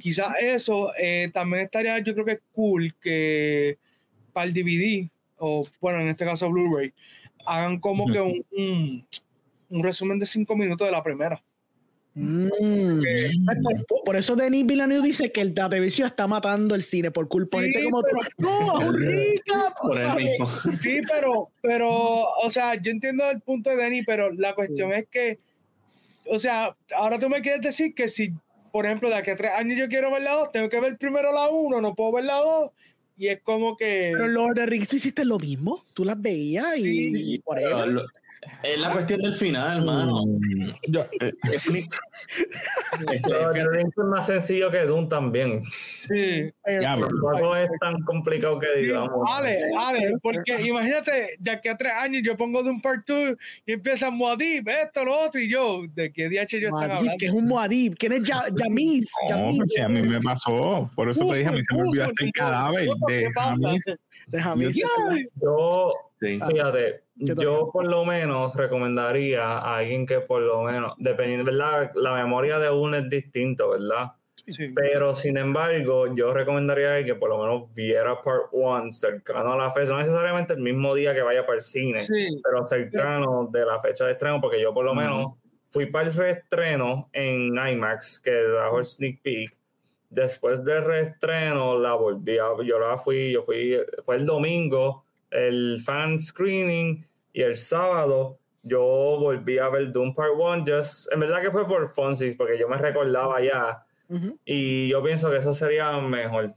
[0.00, 3.78] Quizás eso eh, también estaría, yo creo que cool que
[4.32, 6.92] para el DVD, o bueno, en este caso Blu-ray,
[7.46, 9.06] hagan como que un, un,
[9.70, 11.40] un resumen de cinco minutos de la primera.
[12.20, 13.00] Mm.
[14.04, 17.84] Por, eso Denis Villeneuve dice que el televisión está matando el cine por culpa de
[17.84, 19.72] como pero, no, rica,
[20.80, 25.06] Sí, pero, pero, o sea, yo entiendo el punto de Denis, pero la cuestión es
[25.08, 25.38] que,
[26.26, 28.32] o sea, ahora tú me quieres decir que si,
[28.72, 30.98] por ejemplo, de aquí a tres años yo quiero ver la dos, tengo que ver
[30.98, 32.70] primero la uno, no puedo ver la dos.
[33.16, 34.10] Y es como que.
[34.12, 35.84] Pero Lord de Rings, hiciste lo mismo.
[35.92, 38.06] Tú las veías y, por ejemplo.
[38.62, 40.24] Es la cuestión del final, hermano.
[40.26, 40.70] Mm.
[41.20, 41.32] Eh,
[43.88, 45.62] es más sencillo que Doom también.
[45.96, 46.50] Sí.
[46.66, 49.18] No es tan complicado que digamos.
[49.24, 53.36] Vale, vale, porque imagínate, de aquí a tres años yo pongo Doom Part 2
[53.66, 57.18] y empieza Moadib, esto, lo otro, y yo, ¿de qué DH yo están hablando?
[57.18, 57.96] que es un Moadib?
[57.96, 58.22] ¿Quién es
[58.56, 59.12] Yamis?
[59.28, 59.48] No,
[59.84, 60.90] a mí me pasó.
[60.94, 63.84] Por eso te dije, a mí se me olvidaste el cadáver de Jamis.
[64.26, 64.42] De
[66.20, 71.90] Yo, fíjate yo por lo menos recomendaría a alguien que por lo menos, dependiendo, ¿verdad?
[71.94, 74.12] La memoria de uno es distinto, ¿verdad?
[74.46, 74.72] Sí.
[74.74, 79.70] Pero sin embargo, yo recomendaría que por lo menos viera Part 1 cercano a la
[79.72, 82.06] fecha, no necesariamente el mismo día que vaya para el cine,
[82.42, 85.34] pero cercano de la fecha de estreno, porque yo por lo menos
[85.70, 89.52] fui para el reestreno en IMAX, que trajo el sneak peek.
[90.08, 95.80] Después del reestreno la volví a, yo la fui, yo fui, fue el domingo, el
[95.84, 101.40] fan screening y el sábado yo volví a ver Doom Part 1, just, en verdad
[101.40, 103.84] que fue por Fonsis, porque yo me recordaba ya,
[104.44, 106.54] y yo pienso que eso sería mejor.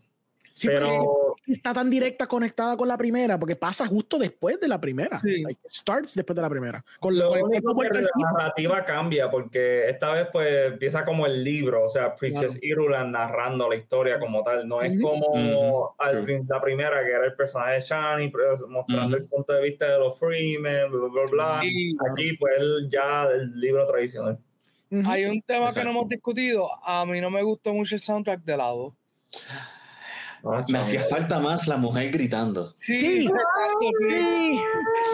[0.54, 4.80] Sí, pero está tan directa conectada con la primera, porque pasa justo después de la
[4.80, 5.20] primera.
[5.20, 5.42] Sí.
[5.42, 6.84] Like, starts después de la primera.
[7.00, 11.44] Con lo único tiempo que la narrativa cambia, porque esta vez pues empieza como el
[11.44, 15.90] libro, o sea, Princess Irulan narrando la historia como tal, no es como Ujú.
[15.98, 19.24] al prin- la primera, que era el personaje de Shani, pero mostrando Ujú.
[19.24, 21.62] el punto de vista de los Freemen, bla, bla, bla.
[21.64, 22.54] Y Aquí, pues,
[22.90, 24.38] ya el libro tradicional.
[25.06, 25.84] Hay un tema que Exacto.
[25.86, 26.68] no hemos discutido.
[26.86, 28.94] A mí no me gustó mucho el soundtrack de lado.
[30.44, 32.72] Ah, Me hacía falta más la mujer gritando.
[32.76, 33.22] Sí, Sí.
[33.26, 34.10] exacto, sí.
[34.10, 34.60] Sí.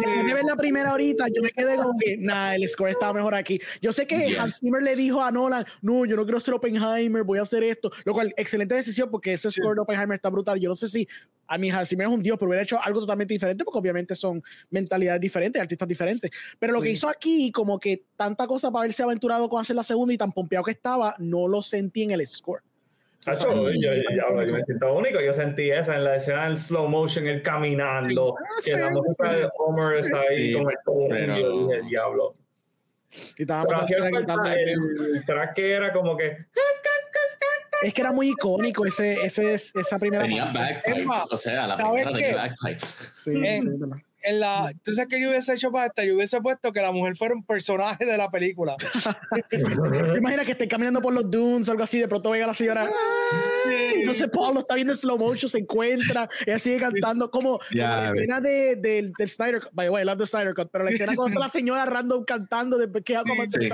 [0.05, 3.13] Después de ver la primera ahorita, yo me quedé como que, nah, el score estaba
[3.13, 3.59] mejor aquí.
[3.81, 4.39] Yo sé que Yes.
[4.39, 7.63] Hans Zimmer le dijo a Nolan, no, yo no quiero ser Oppenheimer, voy a hacer
[7.63, 7.91] esto.
[8.05, 10.59] Lo cual, excelente decisión porque ese score de Oppenheimer está brutal.
[10.59, 11.07] Yo no sé si
[11.47, 14.15] a mí Hans Zimmer es un dios, pero hubiera hecho algo totalmente diferente porque obviamente
[14.15, 16.31] son mentalidades diferentes, artistas diferentes.
[16.59, 16.93] Pero lo que Sí.
[16.93, 20.31] hizo aquí, como que tanta cosa para haberse aventurado con hacer la segunda y tan
[20.31, 22.61] pompeado que estaba, no lo sentí en el score.
[23.25, 25.19] Hacho, yo, yo- yo- yo me siento único.
[25.19, 29.33] Yo sentí eso en la escena en slow motion, él caminando, Ah, que la música
[29.33, 31.07] de Homer está ahí Sí, con el todo.
[31.09, 32.35] pero- Yo dije, diablo.
[33.37, 33.63] Y estaba
[34.53, 36.37] el track que era como que.
[37.83, 42.03] Es que era muy icónico ese, ese, esa primera Tenía Emma, o sea, la ¿sabes
[42.05, 43.13] primera tenía bagpipes.
[43.17, 43.67] Sí, Eh, sí.
[44.27, 46.03] En la, ¿Tú sabes qué yo hubiese hecho para esta?
[46.03, 48.75] Yo hubiese puesto que la mujer fuera un personaje de la película.
[49.49, 51.99] ¿Te imaginas que esté caminando por los dunes o algo así?
[51.99, 52.89] De pronto venga la señora.
[53.95, 57.29] Entonces Paul lo está viendo en slow motion, se encuentra, ella sigue cantando.
[57.29, 59.69] Como, Ya, como la escena de, del del Snyder Cut.
[59.73, 60.69] By the way, I love the Snyder Cut.
[60.71, 63.15] Pero la escena está la señora random cantando, de que
[63.49, 63.69] sí.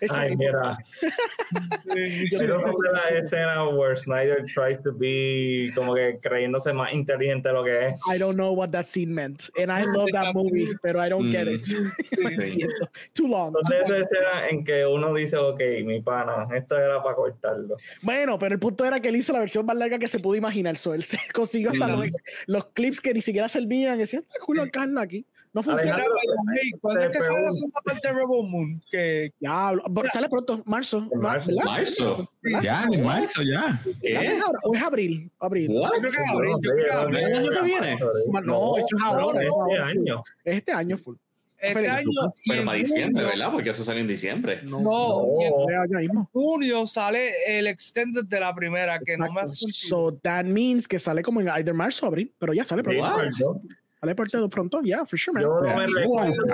[0.00, 0.78] Eso Ay, mira.
[2.30, 7.48] yo no sé la escena where Snyder tries to be como que creyéndose más inteligente
[7.48, 8.00] de lo que es.
[8.14, 9.50] I don't know what that scene meant.
[9.58, 11.54] And I love that movie, pero I don't get Mm.
[11.54, 11.66] it.
[12.18, 12.74] No entiendo.
[13.12, 13.48] Too long.
[13.56, 17.76] Entonces esa escena en que uno dice, ok, mi pana, esto era para cortarlo.
[18.02, 20.34] Bueno, pero el punto era que él hizo la versión más larga que se pudo
[20.36, 20.76] imaginar.
[20.76, 21.90] So, él se consiguió hasta Mm.
[22.00, 22.08] los,
[22.46, 23.96] los clips que ni siquiera servían.
[23.96, 25.24] Y decía, está cool Carla aquí.
[25.52, 25.94] No funciona.
[25.94, 26.16] Alejandro,
[26.54, 28.82] Hey, ¿Cuándo es que sale la segunda parte de Rebel Moon?
[28.90, 31.08] Que Ya, pero sale pronto, marzo.
[31.16, 31.48] Marzo.
[31.48, 31.64] ¿verdad?
[31.64, 32.30] Marzo.
[32.62, 33.80] Ya, en marzo, ya.
[33.84, 34.34] ¿Verdad que ¿Qué?
[34.34, 34.42] es?
[34.64, 35.30] ¿O es abril?
[35.38, 35.66] Abril.
[36.00, 37.16] Creo que abril.
[37.16, 37.98] ¿El año que viene?
[38.44, 39.86] No, esto es ahora, Este es ahora.
[39.86, 40.22] año.
[40.44, 41.16] Es este año full.
[41.60, 42.10] Este año,
[42.46, 43.52] Pero en para diciembre, junio- ¿verdad?
[43.52, 44.60] Porque eso sale en diciembre.
[44.62, 46.22] No, No, en No.
[46.22, 49.46] es junio sale el extended de la primera, que no me Exacto.
[49.54, 49.88] hace sentido.
[50.12, 52.82] So that means que sale como en either marzo o abril, pero ya sale.
[52.82, 53.30] What?
[54.00, 55.42] Sale pronto pronto, ya, for sure, man.
[55.42, 56.44] yo no me voy a recuerdo.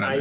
[0.00, 0.16] Ah,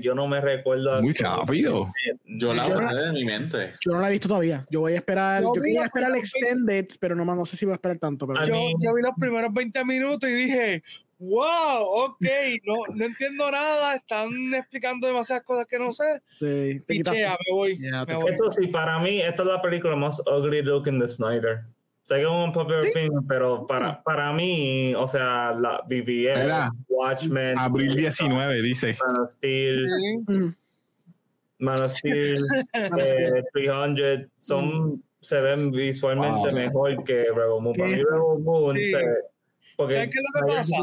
[0.00, 1.00] yo no me recuerdo.
[1.02, 1.92] Muy rápido.
[2.24, 3.74] Yo la borré de mi mente.
[3.80, 4.66] Yo no la he visto todavía.
[4.70, 7.56] Yo voy a esperar, Yo yo quería la esperar el extended, pero no, no sé
[7.56, 8.26] si voy a esperar tanto.
[8.26, 10.82] Pero A yo, mí- yo vi los primeros 20 minutos y dije,
[11.18, 12.26] wow, ok,
[12.64, 16.22] no, no entiendo nada, están explicando demasiadas cosas que no sé.
[16.30, 17.76] sí, te me voy.
[17.78, 18.32] Te me voy.
[18.32, 21.60] Esto sí, para mí, esta es la película más ugly looking de Snyder.
[22.08, 26.70] Sé que es un popular opinion, pero para, para mí, o sea, la BBS, Espera.
[26.88, 28.96] Watchmen, Abril 19, dice.
[29.06, 30.16] Man of Steel, Sí.
[30.32, 30.54] Mm.
[31.58, 32.36] Man of Steel,
[32.72, 36.52] eh, 300, son, se ven visualmente Wow.
[36.52, 37.74] mejor que Rebel Moon.
[37.76, 37.96] Para mí.
[37.96, 38.90] Rebel Moon, Sí.
[38.90, 39.04] se-
[39.78, 40.76] porque ¿Sabes qué es lo que pasa?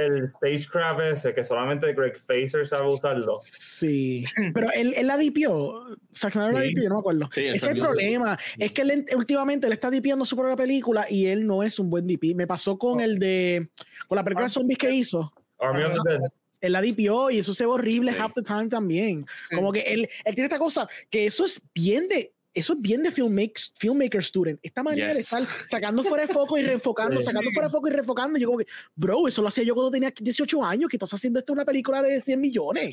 [0.00, 3.36] El, el stagecraft ese, que solamente Greg Fraser sabe usarlo.
[3.42, 5.94] Sí, pero él, él la dipió.
[6.14, 6.68] Zack Snyder la Sí.
[6.68, 7.28] dipió, yo no me acuerdo.
[7.34, 8.38] Sí, Ese es el problema.
[8.58, 11.90] Es que él, últimamente él está dipiando su propia película y él no es un
[11.90, 12.34] buen DP.
[12.34, 13.68] Me pasó con el de.
[14.08, 15.30] con la película de zombies que hizo.
[15.58, 16.20] Army of the Dead.
[16.62, 18.18] Él la dipió y eso se ve horrible Sí.
[18.18, 19.26] half the time también.
[19.50, 19.56] Sí.
[19.56, 22.32] Como que él, él tiene esta cosa que eso es bien de.
[22.52, 24.58] Eso es bien de filmmaker, filmmaker student.
[24.62, 25.24] Esta manera de Yes.
[25.32, 28.38] estar sacando fuera de foco y reenfocando, sacando fuera de foco y reenfocando.
[28.40, 28.66] Yo como que,
[28.96, 32.02] bro, eso lo hacía yo cuando tenía 18 años, que estás haciendo esto una película
[32.02, 32.90] de 100 millones.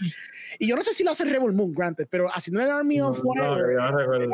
[0.60, 3.18] Y yo no sé si lo hace Rebel Moon, granted, pero haciendo el Army of
[3.18, 3.78] No, Whatever.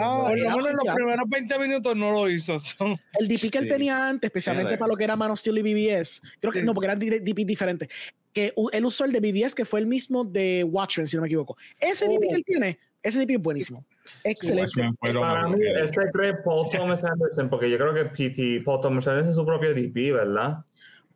[0.01, 2.59] Ah, Por lo menos en los primeros 20 minutos no lo hizo.
[2.59, 3.69] son- el DP que él Sí.
[3.69, 4.79] tenía antes, especialmente Fíjate.
[4.79, 6.65] para lo que era Man of Steel y BBS, creo que Sí.
[6.65, 7.87] no, porque eran DP diferentes,
[8.33, 11.27] que él usó el de BBS, que fue el mismo de Watchmen, si no me
[11.29, 11.55] equivoco.
[11.79, 13.85] Ese DP que él tiene, ese DP es buenísimo.
[14.23, 14.89] Excelente.
[14.99, 19.29] Para mí, este cree Paul Thomas Anderson, porque yo creo que PT, Paul Thomas Anderson
[19.29, 20.63] es su propio DP, ¿verdad?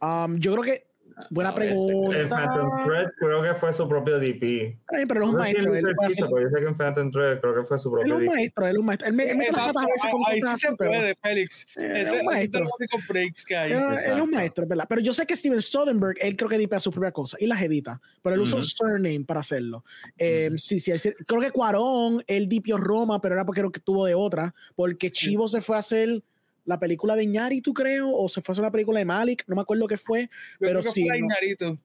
[0.01, 0.86] Um, yo creo que,
[1.29, 2.83] buena A ver, ese- En Phantom pregunta.
[2.85, 4.77] Thread creo que fue su propio DP.
[4.87, 5.73] Ay, pero él es un maestro.
[5.75, 8.01] Él, el hacer- pero yo sé que en Phantom Thread creo que fue su él
[8.03, 9.07] es propio un maestro, él es un maestro.
[9.07, 9.49] Él me, él me a
[9.85, 11.67] veces con ahí cosas sí se puede, Félix.
[11.75, 12.65] Eh, es un maestro.
[13.09, 13.71] breaks que hay.
[13.71, 14.85] Él, él es un maestro, es verdad.
[14.89, 17.61] Pero yo sé que Steven Soderbergh, él creo que edita su propia cosa y las
[17.61, 19.83] edita, pero él usa un surname para hacerlo.
[20.17, 20.51] Eh.
[20.57, 20.91] Sí, sí,
[21.25, 25.11] creo que Cuarón, él dipió Roma, pero era porque creo que tuvo de otra, porque
[25.11, 26.21] Chivo se fue a hacer
[26.67, 29.55] la película de Ñaritu, creo, o se fue a hacer una película de Malik, no
[29.55, 30.29] me acuerdo qué fue,
[30.59, 31.07] pero sí.
[31.07, 31.27] Fue no.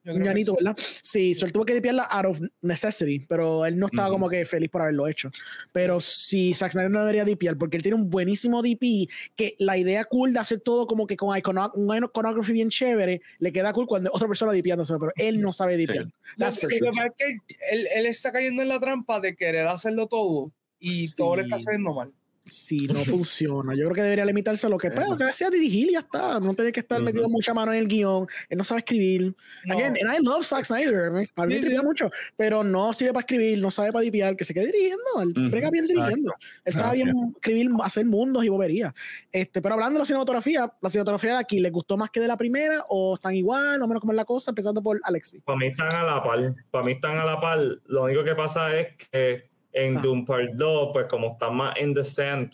[0.03, 0.75] ¿verdad?
[1.01, 4.69] Sí, solo tuvo que dipiarla out of necessity, pero él no estaba como que feliz
[4.69, 5.31] por haberlo hecho.
[5.71, 9.77] Pero sí, Zack Snyder no debería dipiar, porque él tiene un buenísimo DP, que la
[9.77, 13.87] idea cool de hacer todo como que con un iconography bien chévere, le queda cool
[13.87, 16.07] cuando otra persona dipiándose, pero él no sabe dipiar.
[16.37, 16.91] That's for sure.
[17.17, 17.37] que
[17.71, 21.57] él, él, está cayendo en la trampa de querer hacerlo todo y todo le está
[21.59, 22.11] saliendo mal
[22.45, 23.73] si no funciona.
[23.75, 26.39] Yo creo que debería limitarse a lo que, pero que sea dirigir y ya está.
[26.39, 28.27] No tiene que estar metido mucha mano en el guion.
[28.49, 29.35] Él no sabe escribir.
[29.69, 31.29] Again, and I love Zack Snyder.
[31.33, 34.53] Para mí sí, mucho, pero no sirve para escribir, no sabe para dipiar, que se
[34.53, 35.21] quede dirigiendo.
[35.21, 36.33] Él brega bien dirigiendo.
[36.65, 38.93] Él sabe bien escribir, hacer mundos y boberías.
[39.31, 42.27] Este, pero hablando de la cinematografía, la cinematografía de aquí, ¿le gustó más que de
[42.27, 44.51] la primera o están igual o menos como es la cosa?
[44.51, 45.39] Empezando por Alexi.
[45.41, 46.55] Para mí están a la par.
[46.71, 47.59] Para mí están a la par.
[47.85, 50.01] Lo único que pasa es que en ah.
[50.01, 52.53] Doom Part 2, pues como está más in the sand,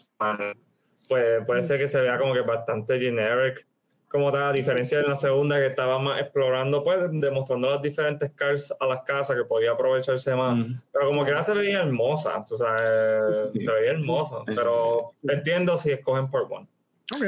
[1.08, 1.64] pues puede mm.
[1.64, 3.66] ser que se vea como que bastante generic.
[4.08, 8.32] Como tal, a diferencia de la segunda que estaba más explorando, pues demostrando las diferentes
[8.32, 10.58] cars a las casas que podía aprovecharse más.
[10.58, 10.82] Mm.
[10.92, 12.76] Pero como que ya se veía hermosa, o sea,
[13.54, 14.38] se veía hermosa.
[14.48, 16.28] Pero entiendo si escogen
[17.10, 17.22] Part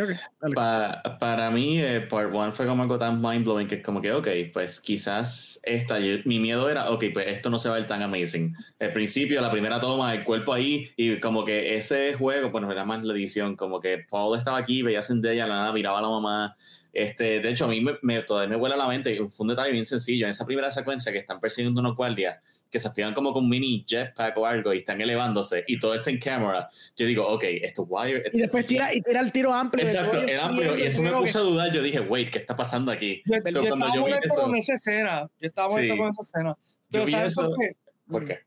[1.03, 3.99] 1 para mí, eh, Part 1 fue como algo tan mind blowing que es como
[3.99, 7.80] que, ok, pues quizás esta, mi miedo era, ok, pues esto no se va a
[7.80, 8.56] ver tan amazing.
[8.78, 12.86] El principio, la primera toma, el cuerpo ahí, y como que ese juego, bueno, era
[12.86, 16.02] más la edición, como que Paul estaba aquí, veía a ella, la nada, miraba a
[16.03, 16.56] la mamá.
[16.94, 19.86] Este, de hecho, a mí me, todavía me vuela la mente, fue un detalle bien
[19.86, 22.38] sencillo, en esa primera secuencia que están persiguiendo unos guardias,
[22.72, 26.10] que se activan como con mini jetpack o algo y están elevándose y todo está
[26.10, 28.31] en cámara, yo digo, ok, esto es wire.
[28.34, 29.85] y después tira, y tira el tiro amplio.
[29.85, 30.77] Exacto, el amplio.
[30.77, 31.72] Y eso me puso a dudar.
[31.72, 33.22] Yo dije, wait, ¿qué está pasando aquí?
[33.26, 35.30] Yo, so, yo estaba molesto con esa escena.
[35.39, 36.57] Yo estaba molesto con esa escena.
[36.89, 37.72] Pero ¿sabes por qué?
[38.07, 38.39] ¿Por qué?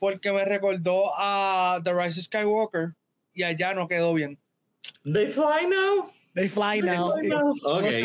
[0.00, 2.94] Porque me recordó a The Rise of Skywalker
[3.32, 4.38] y allá no quedó bien.
[5.04, 6.10] They fly now.
[6.38, 7.10] They fly now.
[7.64, 8.04] Okay.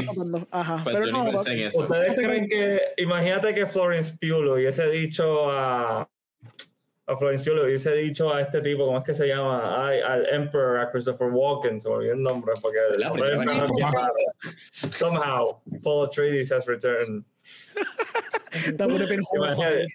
[0.51, 0.81] Ajá.
[0.83, 6.01] Pues pero no, ¿Ustedes creen que, imagínate que Florence Pugh lo hubiese dicho a,
[7.05, 9.87] a Florence Pugh le hubiese dicho a este tipo, ¿cómo es que se llama?
[9.87, 13.37] Ay, al Emperor, a Christopher Walken, se me olvidó el nombre, porque el nombre
[14.91, 17.23] Somehow, Paul Atreides has returned.
[19.35, 19.85] imagínate,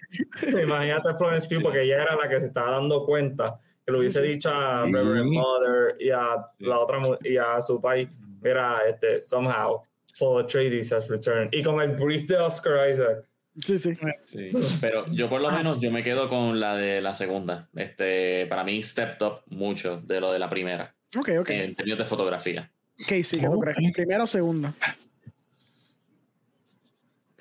[0.63, 3.99] imagínate a Florence Pugh, porque ella era la que se estaba dando cuenta que lo
[3.99, 8.07] hubiese dicho a Reverend Mother y a la otra y a su país
[8.41, 9.81] mira, este, somehow,
[10.17, 11.49] Paul Atreides has returned.
[11.53, 13.25] Y con el brief de Oscar Isaac.
[13.63, 13.93] Sí, sí.
[14.23, 14.51] sí.
[14.79, 17.67] Pero yo por lo menos yo me quedo con la de la segunda.
[17.75, 20.95] Este, para mí stepped up mucho de lo de la primera.
[21.17, 21.49] Ok, ok.
[21.49, 22.71] En términos de fotografía.
[23.01, 23.77] Ok, sí, ¿qué tú crees?
[23.93, 24.73] ¿Primera o segunda?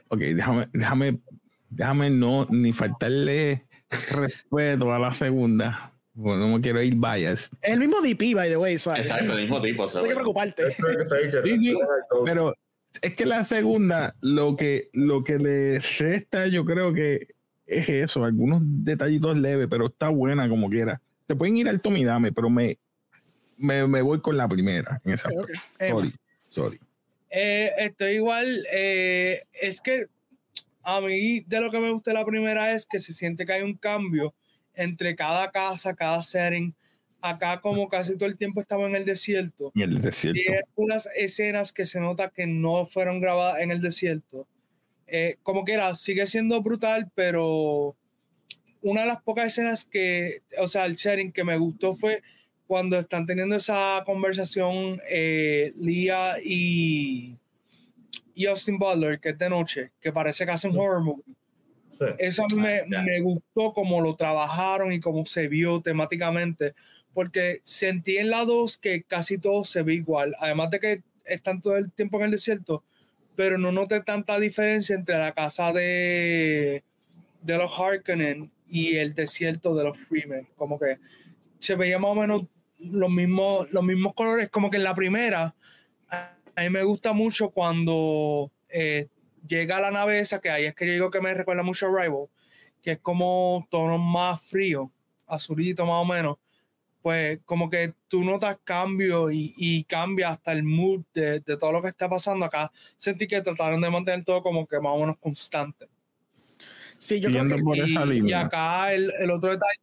[0.09, 1.19] Ok, déjame, déjame,
[1.69, 3.67] déjame no ni faltarle
[4.11, 5.93] respeto a la segunda.
[6.19, 7.49] Bueno, no me quiero ir bias.
[7.63, 8.77] El mismo DP, by the way.
[8.77, 9.07] ¿sabes?
[9.07, 9.87] Exacto, el mismo tipo.
[9.87, 10.77] No hay que preocuparte.
[11.45, 11.79] sí, sí,
[12.25, 12.57] pero
[13.01, 17.29] es que la segunda, lo que, lo que le resta, yo creo que
[17.67, 21.01] es eso, algunos detallitos leves, pero está buena como quiera.
[21.29, 22.79] Se pueden ir al Tomidame, pero me,
[23.57, 25.31] me, me, voy con la primera en esa.
[25.79, 26.13] Sorry,
[26.49, 26.81] sorry.
[27.31, 28.45] Eh, estoy igual.
[28.73, 30.07] Eh, es que
[30.83, 33.63] a mí de lo que me gusta la primera es que se siente que hay
[33.63, 34.35] un cambio
[34.79, 36.75] entre cada casa, cada setting.
[37.21, 39.73] Acá como casi todo el tiempo estaba en el desierto.
[39.75, 40.41] Y en el desierto.
[40.41, 44.47] Y hay unas escenas que se nota que no fueron grabadas en el desierto.
[45.09, 47.97] Eh, como que era, sigue siendo brutal, pero
[48.83, 52.23] una de las pocas escenas que, o sea, el setting que me gustó fue
[52.69, 57.37] cuando están teniendo esa conversación eh, Lia y,
[58.35, 61.38] y Austin Butler, que es de noche, que parece que hacen horror movie.
[62.19, 66.75] Eso a mí me, me, gustó como lo trabajaron y cómo se vio temáticamente,
[67.15, 71.61] porque sentí en la 2 que casi todo se ve igual, además de que están
[71.61, 72.85] todo el tiempo en el desierto,
[73.37, 76.85] pero no noté tanta diferencia entre la casa de,
[77.43, 80.99] de los Harkonnen y el desierto de los Freemen, como que
[81.59, 82.43] se veía más o menos
[82.79, 85.55] los mismos, los mismos colores, como que en la primera,
[86.11, 88.51] a, mí me gusta mucho cuando...
[88.69, 89.09] Eh,
[89.47, 91.87] llega a la nave esa, que ahí es que yo digo que me recuerda mucho
[91.87, 92.27] a Rival,
[92.83, 94.91] que es como tono más frío,
[95.27, 96.37] azulito más o menos,
[97.03, 101.73] pues como que tú notas cambio y, y cambia hasta el mood de, de, todo
[101.73, 102.73] lo que está pasando acá.
[102.97, 105.89] Sentí que trataron de mantener todo como que más o menos constante.
[106.99, 108.31] Sí, yo creo que, por esa línea.
[108.31, 109.81] y acá el, el, otro detalle,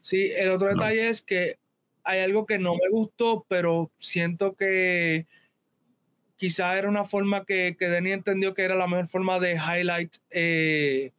[0.00, 1.58] sí, el otro detalle es que
[2.02, 5.26] hay algo que no me gustó, pero siento que
[6.36, 10.16] quizá era una forma que, que Denny entendió que era la mejor forma de highlight
[10.30, 11.12] eh,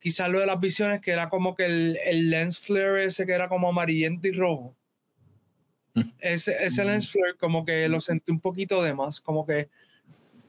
[0.00, 3.32] quizás lo de las visiones, que era como que el, el, lens flare ese que
[3.32, 4.74] era como amarillento y rojo.
[6.20, 9.68] ese, ese lens flare como que lo sentí un poquito de más, como que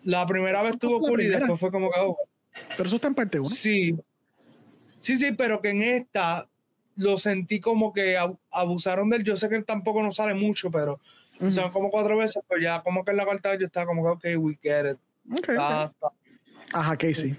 [0.03, 1.99] la primera vez tuvo cool y después fue como que...
[1.99, 2.17] Oh.
[2.75, 3.49] Pero eso está en parte 1.
[3.49, 3.95] Sí.
[4.99, 6.47] Sí, sí, pero que en esta
[6.95, 8.17] lo sentí como que
[8.51, 9.23] abusaron del.
[9.23, 10.99] Yo sé que tampoco no sale mucho, pero
[11.49, 14.35] son como cuatro veces, pero ya como que en la carta yo estaba como que,
[14.35, 14.97] ok, we get it.
[15.39, 15.55] Okay,
[16.71, 17.35] Ajá, Casey.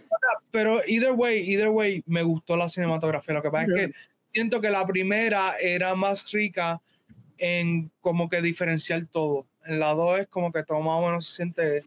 [0.50, 3.34] Pero either way, either way, me gustó la cinematografía.
[3.34, 3.94] Lo que pasa es que
[4.32, 6.80] siento que la primera era más rica
[7.38, 9.46] en como que diferenciar todo.
[9.64, 11.84] En la dos es como que todo más o menos se siente.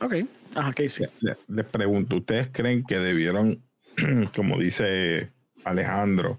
[0.00, 0.14] Ok.
[0.54, 1.06] Ajá, Casey.
[1.48, 3.62] les pregunto, ¿ustedes creen que debieron,
[4.36, 5.30] como dice
[5.64, 6.38] Alejandro,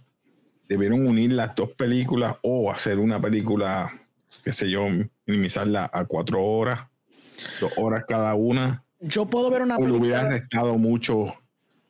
[0.70, 3.92] debieron unir las dos películas o hacer una película,
[4.44, 4.86] qué sé yo,
[5.26, 6.88] minimizarla a cuatro horas,
[7.60, 8.84] dos horas cada una.
[9.00, 9.98] Yo puedo ver una película.
[9.98, 11.34] O hubiera restado mucho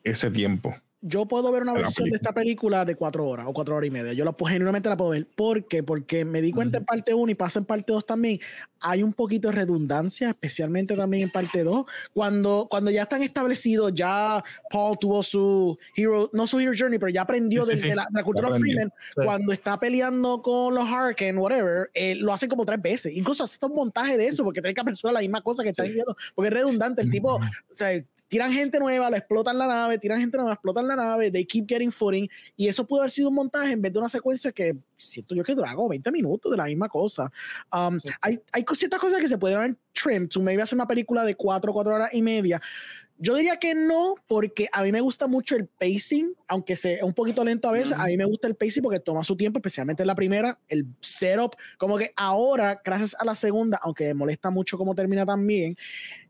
[0.04, 3.74] ese tiempo yo puedo ver una versión de esta película de cuatro horas o cuatro
[3.74, 4.12] horas y media.
[4.12, 5.26] Yo la, pues, genuinamente la puedo ver.
[5.26, 5.82] ¿Por qué?
[5.82, 8.38] Porque me di cuenta en parte 1 y pasa en parte 2 también.
[8.78, 11.86] Hay un poquito de redundancia, especialmente también en parte 2.
[12.14, 17.10] Cuando, cuando ya están establecidos, ya Paul tuvo su hero, no su hero journey, pero
[17.10, 18.88] ya aprendió desde la, cultura de Freeman.
[19.16, 23.12] Cuando está peleando con los Harken, whatever, eh, lo hacen como tres veces.
[23.12, 25.82] Incluso hace un montaje de eso, porque tiene que apresurar la misma cosa que está
[25.82, 27.02] diciendo, porque es redundante.
[27.02, 28.00] El tipo, o sea,
[28.32, 31.66] tiran gente nueva, la explotan la nave, tiran gente nueva, explotan la nave, they keep
[31.68, 32.26] getting footing,
[32.56, 35.44] y eso pudo haber sido un montaje en vez de una secuencia que siento yo
[35.44, 37.30] que dura como 20 minutos de la misma cosa.
[37.70, 41.24] Um, hay, hay ciertas cosas que se pueden haber trimmed to maybe hacer una película
[41.24, 42.58] de 4, 4 horas y media.
[43.24, 47.14] Yo diría que no, porque a mí me gusta mucho el pacing, aunque sea un
[47.14, 50.02] poquito lento a veces, a mí me gusta el pacing porque toma su tiempo, especialmente
[50.02, 54.50] en la primera, el setup, como que ahora, gracias a la segunda, aunque me molesta
[54.50, 55.76] mucho cómo termina también,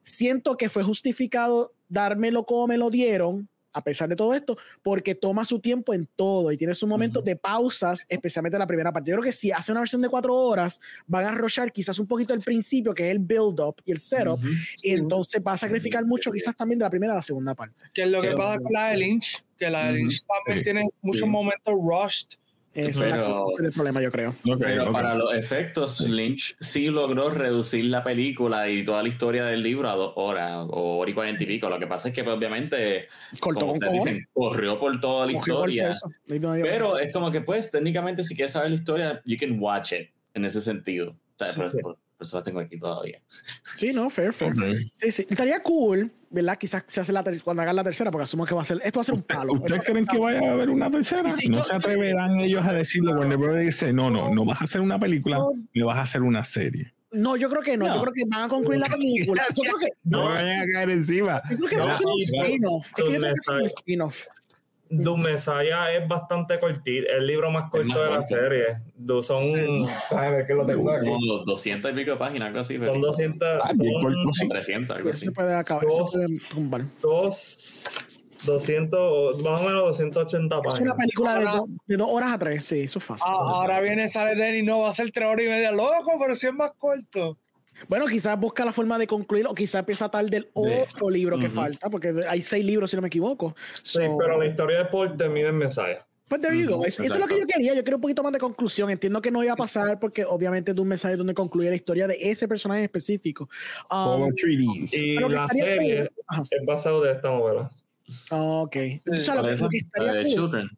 [0.03, 5.15] siento que fue justificado dármelo como me lo dieron, a pesar de todo esto, porque
[5.15, 8.93] toma su tiempo en todo y tiene su momento de pausas, especialmente en la primera
[8.93, 9.11] parte.
[9.11, 12.07] Yo creo que si hace una versión de cuatro horas, van a arrochar quizás un
[12.07, 14.41] poquito el principio, que es el build-up y el setup,
[14.83, 17.85] y entonces va a sacrificar mucho quizás también de la primera a la segunda parte.
[17.93, 20.85] Que es lo que pasa con la de Lynch, que la de Lynch también tiene
[21.03, 22.42] muchos momentos rushed
[22.75, 23.15] ese es
[23.61, 24.35] el problema, yo creo.
[24.59, 29.63] pero para los efectos, Lynch sí logró reducir la película y toda la historia del
[29.63, 31.69] libro a dos horas o hora y cuarenta y pico.
[31.69, 33.09] Lo que pasa es que, pues, obviamente,
[33.41, 35.93] como dicen, corrió por toda la historia.
[36.27, 40.11] Pero es como que, pues, técnicamente, si quieres saber la historia, you can watch it
[40.35, 41.15] en ese sentido.
[41.41, 43.21] O eso la tengo aquí todavía.
[43.77, 44.55] Sí, no, fair, fair.
[44.93, 45.27] Sí, sí.
[45.29, 46.59] Estaría cool, ¿verdad?
[46.59, 48.99] Quizás se hace la cuando hagan la tercera, porque asumo que va a ser, esto
[48.99, 49.53] va a ser un palo.
[49.55, 51.23] ¿Ustedes creen que vaya a haber una tercera?
[51.23, 54.81] no, se atreverán ellos a decirle, Warner Brothers dice, no, no, no vas a hacer
[54.81, 55.39] una película,
[55.75, 56.95] me vas a hacer una serie.
[57.13, 57.87] No, yo creo que no.
[57.87, 59.45] Yo creo que van a concluir la película.
[59.55, 61.43] Yo creo que no, me vayan a caer encima.
[61.51, 62.87] Yo creo que va a ser un spin-off.
[62.87, 64.27] Es que yo creo que es un spin-off.
[64.95, 68.65] Doom Messiah es bastante cortito, el libro más corto de la serie.
[69.23, 69.43] Son,
[70.11, 71.09] a ver que lo tengo aquí.
[71.47, 72.77] 200 y pico de páginas, algo así.
[72.77, 75.25] Son 200, ah, son 300, algo así.
[75.25, 76.85] Se puede acabar, dos, se puede.
[77.01, 77.85] Dos,
[78.45, 80.75] 200, más o menos 280 páginas.
[80.75, 83.25] Es una película de, do, de dos horas a tres, sí, eso es fácil.
[83.27, 86.35] Ah, ahora viene sale Denny, no va a ser tres horas y media, loco, pero
[86.35, 87.39] si es más corto.
[87.89, 91.51] Bueno, quizás busca la forma de concluir o quizás empieza tal del otro libro que
[91.51, 93.55] falta, porque hay seis libros, si no me equivoco.
[93.83, 95.99] Sí, pero la historia de Paul termina en mensaje.
[96.29, 97.75] Pues there you Eso es lo que yo quería.
[97.75, 98.89] Yo quiero un poquito más de conclusión.
[98.89, 102.07] Entiendo que no iba a pasar porque obviamente de un mensaje donde concluye la historia
[102.07, 103.51] de ese personaje específico.
[103.91, 104.33] Um,
[104.93, 107.71] y la serie es basado de esta novela.
[108.31, 108.77] ok.
[108.77, 110.71] Entonces, lo, que estaría Children.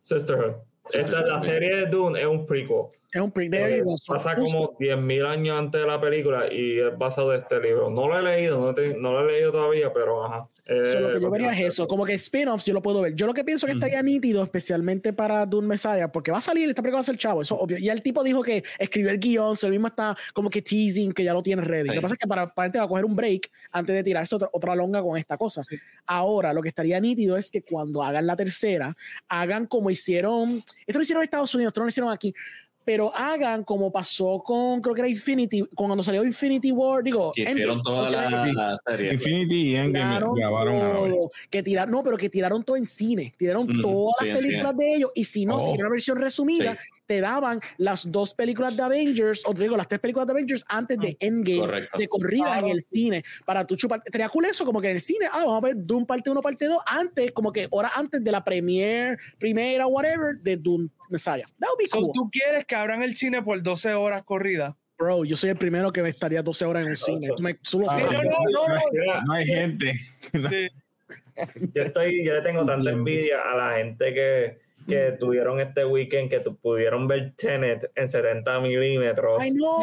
[0.00, 0.54] Sisterhood.
[0.92, 2.86] Esta, la serie de Dune es un prequel.
[3.12, 3.84] Es un prequel.
[4.06, 7.90] pasa como 10.000 años antes de la película y es basado en este libro.
[7.90, 10.48] No lo he leído, no, no lo he leído todavía, pero ajá.
[10.68, 13.14] Eh, lo que yo vería es eso, como que spin-offs yo lo puedo ver.
[13.14, 16.68] Yo lo que pienso que estaría nítido, especialmente para Dune Messiah, porque va a salir,
[16.68, 17.78] esta película va a ser chavo, eso obvio.
[17.78, 21.12] Y el tipo dijo que escribió el guion, se lo mismo está como que teasing,
[21.12, 21.86] que ya lo tiene ready.
[21.86, 24.34] Lo que pasa es que para, para va a coger un break antes de tirarse
[24.34, 25.62] otra, otra longa con esta cosa.
[26.04, 28.92] Ahora, lo que estaría nítido es que cuando hagan la tercera,
[29.28, 32.34] hagan como hicieron, esto lo hicieron en Estados Unidos, esto lo hicieron aquí
[32.86, 37.42] pero hagan como pasó con, creo que era Infinity, cuando salió Infinity War, digo, que
[37.42, 39.14] hicieron toda la, serie.
[39.14, 41.18] Infinity y Endgame grabaron
[41.50, 45.10] que tiraron, no, pero que tiraron todo en cine, tiraron todas las películas de ellos,
[45.16, 45.72] y si no, si oh.
[45.72, 50.00] una versión resumida, te daban las dos películas de Avengers, o te digo, las tres
[50.00, 54.02] películas de Avengers antes de Endgame, de corrida en el cine, para tu chupar.
[54.04, 56.42] Estaría cool eso, como que en el cine, ah, vamos a ver Doom parte 1,
[56.42, 61.44] parte 2, antes, como que hora antes de la premiere, primera, whatever, de Doom Messiah.
[61.58, 62.12] That would be cool.
[62.12, 64.76] ¿Tú quieres que abran el cine por 12 horas corrida?
[64.98, 67.28] Bro, yo soy el primero que estaría 12 horas en el cine.
[67.36, 69.92] Tú me, solo ah, no, no, no, no, hay gente.
[71.74, 76.30] Yo, estoy, yo le tengo tanta envidia a la gente que, que tuvieron este weekend
[76.30, 79.42] que tu- pudieron ver Tenet en 70 milímetros.
[79.42, 79.78] Ay, no.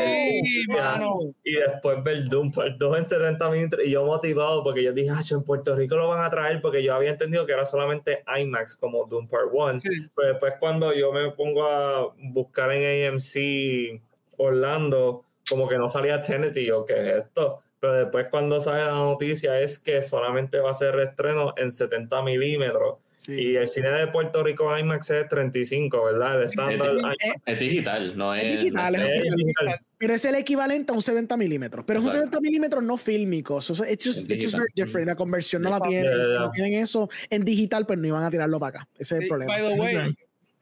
[0.75, 1.19] Mano.
[1.43, 3.85] Y después ver Doom Part 2 en 70 milímetros.
[3.85, 6.81] Y yo motivado porque yo dije, ah, en Puerto Rico lo van a traer porque
[6.83, 9.79] yo había entendido que era solamente IMAX como Doom Part 1.
[9.79, 9.89] Sí.
[10.15, 14.01] Pero después cuando yo me pongo a buscar en AMC
[14.37, 17.61] Orlando, como que no salía Tenet y yo, ¿qué es esto?
[17.79, 22.21] Pero después cuando sale la noticia es que solamente va a ser estreno en 70
[22.21, 22.99] milímetros.
[23.23, 23.31] Sí.
[23.33, 26.39] Y el cine de Puerto Rico IMAX es 35, ¿verdad?
[26.39, 28.43] El estándar IMAX Eh, Es digital, no es.
[28.43, 29.37] Es digital, no es es digital.
[29.37, 29.79] digital.
[29.97, 31.85] Pero es el equivalente a un 70 milímetros.
[31.87, 32.31] Pero es un Exacto.
[32.31, 33.69] 70 milímetros no fílmicos.
[33.69, 35.07] O sea, it's just, Es it's just very different.
[35.07, 36.11] La conversión no la tienen.
[36.21, 36.39] Ya.
[36.39, 38.89] no tienen eso en digital, pues no iban a tirarlo para acá.
[38.95, 39.53] Ese es el Sí, problema.
[39.57, 40.15] By the way,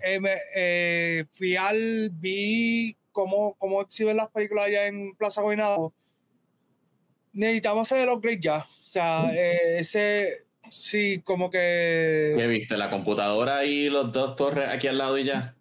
[0.04, 0.20] eh,
[0.56, 5.94] eh, fui al, vi cómo, cómo exhiben las películas allá en Plaza Guaynabo.
[7.34, 8.58] Necesitamos hacer el upgrade ya.
[8.60, 12.34] O sea, eh, ese, sí, como que...
[12.35, 12.77] ¿Qué viste?
[12.77, 15.56] ¿La computadora y los dos torres aquí al lado y ya?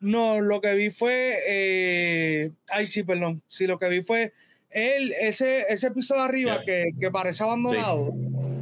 [0.00, 1.38] No, lo que vi fue.
[1.48, 3.42] eh, ay, sí, perdón.
[3.48, 4.32] Sí, lo que vi fue.
[4.70, 8.12] Él, ese, ese piso de arriba que, que parece abandonado.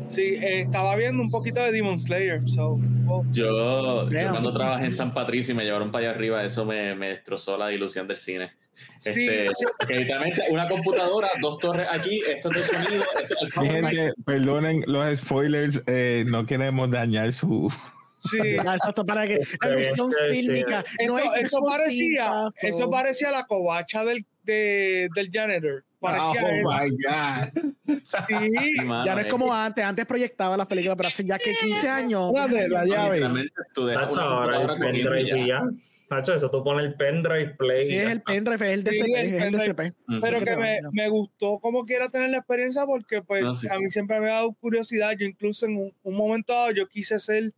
[0.09, 2.43] Sí, eh, estaba viendo un poquito de Demon Slayer.
[2.47, 6.45] So, oh, Yo, yo cuando trabajé en San Patricio y me llevaron para allá arriba,
[6.45, 8.51] eso me, me destrozó la ilusión del cine.
[8.99, 9.47] Sí, Este,
[10.51, 16.25] una computadora, dos torres aquí, esto es de sonido, esto gente, perdonen los spoilers, eh,
[16.29, 17.73] no queremos dañar su.
[18.25, 18.39] sí.
[18.67, 20.35] Ah, Exacto, para que la ilusión sí, sí.
[20.37, 20.85] fílmica.
[20.99, 25.85] Eso, no eso parecía, cositas, eso o- parecía la covacha del, de- del janitor.
[25.99, 27.73] Parecía oh my God.
[28.27, 28.35] Sí.
[28.77, 29.85] Sí, mano, Ya no es como antes.
[29.85, 32.33] Antes proyectaba las películas, pero hace ya que 15 años.
[32.35, 33.21] Espérate, la llave.
[33.75, 34.77] Tú dejas una ahora
[36.11, 37.85] Nacho, eso tú pones el pendrive play.
[37.85, 38.93] Sí, es el pendrive, es el DCP.
[38.95, 39.75] Sí, el es el pendrive.
[39.91, 40.21] DCP.
[40.21, 43.75] Pero que me, me gustó como quiera tener la experiencia porque pues No, sí, a
[43.75, 43.79] sí.
[43.81, 45.13] mí siempre me ha dado curiosidad.
[45.19, 47.53] Yo incluso en un, un momento dado yo quise ser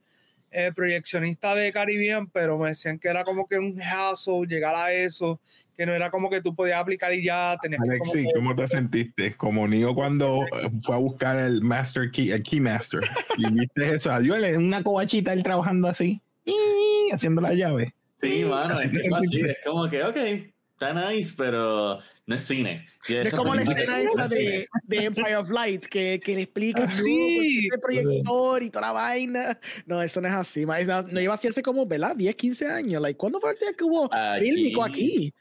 [0.50, 4.92] eh, proyeccionista de Caribbean, pero me decían que era como que un hassle llegar a
[4.92, 5.40] eso,
[5.74, 8.68] que no era como que tú podías aplicar y ya tenías Alexi, que- ¿cómo te
[8.68, 9.34] sentiste?
[9.34, 13.00] Como Neo cuando eh, fue a buscar el Master Key, el Key Master.
[13.38, 14.12] Y viste eso.
[14.12, 17.94] Adiós, en una covachita él trabajando así, y haciendo la llave.
[18.22, 22.86] Sí, mano, es, es así, es como que, ok, está nice, pero no es cine.
[23.08, 26.84] Es como la escena es esa de, de Empire of Light que, que le explica
[26.84, 27.68] Ah, sí.
[27.72, 29.58] el proyector y toda la vaina.
[29.86, 30.64] No, eso no es así.
[30.64, 32.14] No, no iba a hacerse como, ¿verdad?
[32.16, 33.02] 10, 15 años.
[33.02, 34.44] Like, ¿Cuándo fue el día que hubo Aquí.
[34.44, 35.34] fílmico aquí?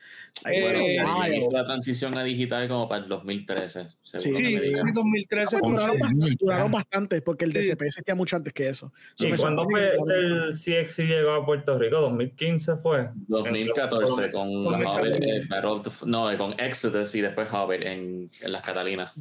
[0.43, 3.87] Like, Bueno, Eh, hizo la transición a digital como para el 2013.
[4.03, 4.87] según Sí, Sí, digan.
[4.87, 7.59] sí, 2013 Pues fue duraron, bastante, duraron bastante porque el Sí.
[7.59, 8.91] DCP existía mucho antes que eso.
[9.15, 11.97] So, ¿Y cuándo fue el CXC llegó a Puerto Rico?
[12.01, 13.09] ¿2015 fue?
[13.27, 15.09] 2014 con la 2014.
[15.11, 19.13] Hobbit, eh, Battle of the- no, con Exodus y después Hobbit en, en las Catalinas.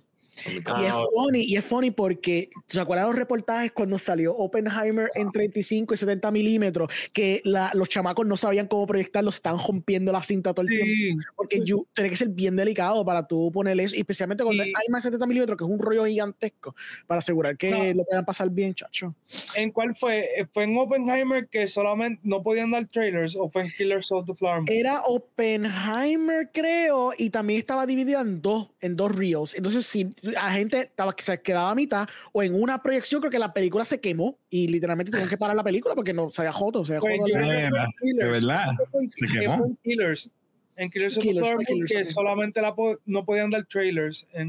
[0.46, 5.30] Y es funny, y es funny porque, ¿se acuerdan los reportajes cuando salió Oppenheimer en
[5.30, 6.90] 35 y 70 milímetros?
[7.12, 10.86] Que la- los chamacos no sabían cómo proyectarlo, están rompiendo la cinta todo el tiempo.
[10.86, 14.68] Sí, Porque you- tiene que ser bien delicado para tú ponerle eso, especialmente cuando Y-
[14.68, 16.74] hay más 70 milímetros, que es un rollo gigantesco,
[17.06, 17.94] para asegurar que No.
[17.94, 19.14] lo puedan pasar bien, chacho.
[19.56, 20.20] ¿En cuál fue?
[20.36, 24.26] Eh, ¿Fue en Oppenheimer que solamente no podían dar trailers o fue en Killers of
[24.26, 24.62] the Flower?
[24.66, 29.54] Era Oppenheimer, creo, y también estaba dividida en dos, en dos reels.
[29.54, 33.30] Entonces, si la gente estaba, que se quedaba a mitad, o en una proyección, creo
[33.30, 36.42] que la película se quemó y literalmente tuvieron que parar la película porque no se
[36.42, 38.66] había joto, se había Pues joto en De verdad.
[38.92, 39.76] Se que quemó.
[39.82, 40.30] Killers.
[40.76, 42.12] En Killers of the Killers, Moon Killers, que sí.
[42.14, 44.26] solamente la po- no podían dar trailers.
[44.32, 44.48] En...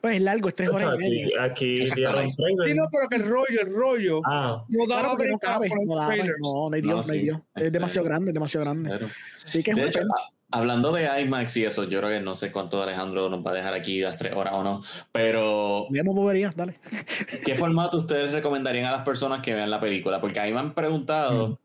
[0.00, 1.42] Pues es largo, es tres horas y aquí, media.
[1.42, 2.30] aquí dieron.
[2.30, 2.42] Sí,
[2.74, 4.20] no, pero que el rollo, el rollo.
[4.24, 7.12] Ah, No Claro, daba porque no cabe, no, daba, no, no hay No, Dios, no
[7.12, 7.24] hay sí.
[7.24, 7.40] Dios.
[7.56, 8.88] Es demasiado grande, es demasiado grande.
[8.88, 9.08] Claro.
[9.42, 10.00] Sí que es De hecho,
[10.50, 13.54] hablando de IMAX y eso, yo creo que no sé cuánto Alejandro nos va a
[13.54, 14.82] dejar aquí las tres horas o no,
[15.12, 16.78] pero Veamos bobería, dale.
[17.44, 20.20] ¿qué formato ustedes recomendarían a las personas que vean la película?
[20.20, 21.58] Porque ahí me han preguntado,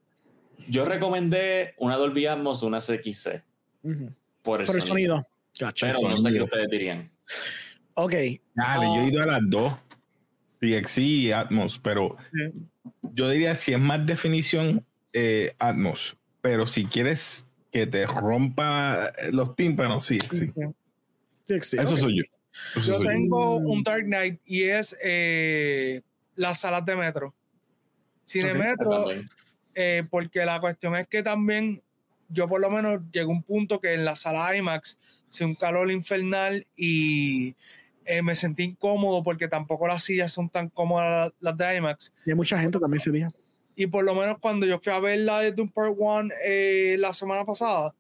[0.68, 3.44] yo recomendé una Dolby Atmos o una CXC
[3.84, 4.12] Ujú.
[4.42, 5.28] por el, Por el sonido, sonido.
[5.60, 5.88] Gotcha.
[5.88, 6.46] pero El no sé qué sonido.
[6.46, 7.12] ustedes dirían.
[7.94, 8.14] Ok.
[8.56, 9.74] Dale, yo he ido a las dos,
[10.60, 12.16] CXC y Atmos, pero
[13.14, 19.56] yo diría si es más definición, eh, Atmos, pero si quieres que te rompa los
[19.56, 20.52] tímpanos, sí, sí.
[21.46, 22.24] Sí, sí, Eso soy yo.
[22.76, 23.70] Eso Yo soy tengo Mm.
[23.70, 26.02] un Dark Knight y es eh,
[26.36, 27.34] las salas de metro.
[28.26, 28.58] Cine Ok.
[28.58, 29.30] metro, También.
[29.74, 31.82] eh, porque la cuestión es que también
[32.30, 34.98] yo por lo menos llegó un punto que en la sala IMAX
[35.30, 37.56] hice un calor infernal y
[38.06, 42.14] eh, me sentí incómodo porque tampoco las sillas son tan cómodas las de IMAX.
[42.26, 43.30] Y hay mucha gente también ese día.
[43.82, 46.98] Y por lo menos cuando yo fui a ver la de Doom Part 1 eh,
[47.00, 47.96] la semana pasada,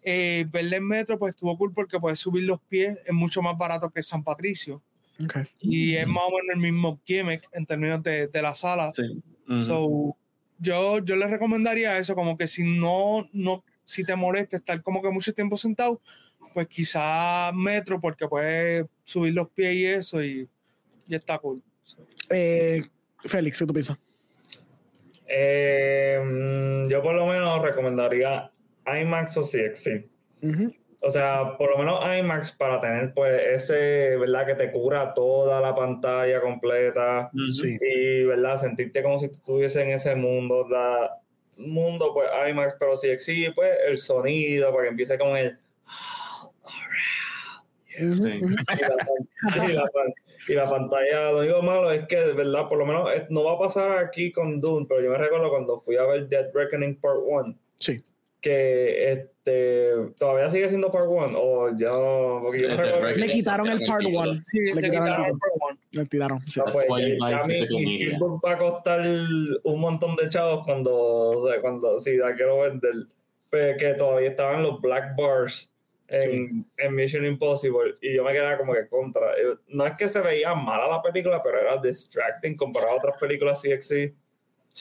[0.00, 3.58] eh, verla en metro pues estuvo cool porque puedes subir los pies, es mucho más
[3.58, 4.80] barato que San Patricio.
[5.24, 5.42] Okay.
[5.58, 8.92] Y es más o menos el mismo gimmick en términos de, de la sala.
[8.94, 9.20] Sí.
[9.64, 10.16] So,
[10.60, 15.02] yo, yo les recomendaría eso, como que si no, no, si te molesta estar como
[15.02, 16.00] que mucho tiempo sentado,
[16.54, 20.48] pues quizá metro, porque puedes subir los pies y eso, y,
[21.08, 21.60] y está cool.
[22.30, 22.84] Eh,
[23.24, 23.98] Félix, ¿qué tú piensas?
[25.28, 28.50] Eh, mm, yo por lo menos recomendaría
[28.86, 30.06] IMAX o CXC.
[31.02, 34.46] O sea, por lo menos IMAX para tener pues ese, ¿verdad?
[34.46, 37.76] Que te cubra toda la pantalla completa Sí.
[37.80, 38.56] y, ¿verdad?
[38.56, 41.10] Sentirte como si tú estuvieses en ese mundo, la
[41.56, 45.58] mundo pues IMAX, pero si exige pues el sonido para que empiece con el
[47.96, 47.96] Sí.
[48.40, 50.14] y la, pan- y la pan-
[50.48, 53.52] y la pantalla, lo único malo es que, de verdad, por lo menos no va
[53.52, 56.96] a pasar aquí con Dune, pero yo me recuerdo cuando fui a ver Dead Reckoning
[57.00, 58.02] Part 1, Sí.
[58.40, 61.90] que este, todavía sigue siendo Part 1, o ya,
[62.42, 62.68] porque yo
[63.00, 63.16] me.
[63.16, 64.20] Le quitaron el part título.
[64.20, 64.40] one.
[64.46, 65.78] Sí, Le quitaron el- part one.
[65.92, 66.40] Le tiraron.
[66.48, 66.60] sí.
[66.64, 67.42] Ah, pues, media.
[67.44, 69.00] Steelbook va a costar
[69.64, 72.94] un montón de chavos cuando, o sea, cuando si la quiero vender,
[73.50, 75.70] pues, que todavía estaban los black bars
[76.10, 79.32] en, en Mission Impossible y yo me quedaba como que contra.
[79.32, 83.18] Eh, No es que se veía mala la película, pero era distracting comparado a otras
[83.18, 84.14] películas CXC.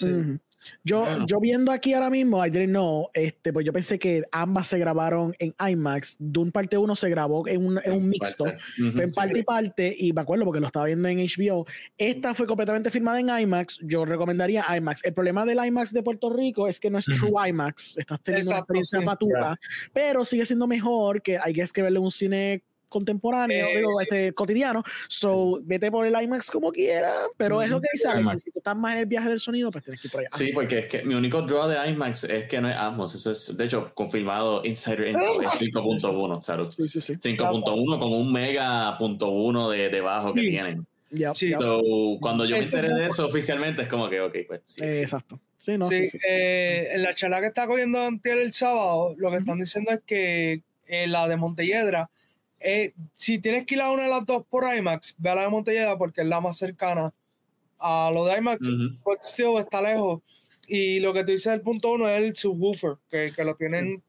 [0.03, 0.39] Ujú.
[0.83, 1.25] Yo, Bueno.
[1.27, 4.77] yo viendo aquí ahora mismo, I didn't know, este, pues yo pensé que ambas se
[4.79, 6.17] grabaron en IMAX.
[6.19, 8.45] Dune parte 1 se grabó en un, en un mixto.
[8.93, 11.65] Fue en parte y parte, y me acuerdo porque lo estaba viendo en HBO.
[11.97, 13.79] Esta fue completamente filmada en IMAX.
[13.83, 15.03] Yo recomendaría IMAX.
[15.05, 17.05] El problema del IMAX de Puerto Rico es que no es.
[17.05, 17.97] True IMAX.
[17.97, 19.05] Estás teniendo una Exacto, experiencia sí.
[19.05, 19.59] patuta,
[19.93, 23.99] pero sigue siendo mejor que hay que es que verle un cine contemporáneo, Eh, digo,
[24.01, 24.83] este, cotidiano.
[25.07, 28.43] So, vete por el IMAX como quiera, pero es lo que dice Alex.
[28.43, 30.29] Si tú estás más en el viaje del sonido, pues tienes que ir por allá.
[30.35, 33.13] Sí, porque es que mi único draw de IMAX es que no es Atmos.
[33.15, 36.41] Eso es, de hecho, confirmado Insider Info es 5.1.
[36.41, 36.71] Salud.
[36.71, 37.13] Sí, sí, sí.
[37.15, 40.49] 5.1 con un mega punto uno de, debajo que Sí.
[40.49, 40.85] tienen.
[41.09, 41.47] Yep, Sí.
[41.49, 41.59] yep.
[41.59, 41.81] So,
[42.19, 44.83] cuando yo me enteré de eso oficialmente, es como que, ok, pues sí.
[44.83, 44.99] Eh, sí.
[45.03, 45.39] Exacto.
[45.57, 46.17] Sí, no, sí, sí, sí.
[46.29, 50.01] eh, en la charla que está cogiendo Antiel el sábado, lo que están diciendo es
[50.05, 52.09] que eh, la de Montelledra,
[52.59, 55.41] eh, si tienes que ir a una de las dos por IMAX, ve a la
[55.43, 57.13] de Montelledra porque es la más cercana
[57.79, 58.97] a lo de IMAX, Ujú.
[59.05, 60.21] but still está lejos.
[60.67, 64.01] Y lo que tú dices del punto uno es el subwoofer, que, que lo tienen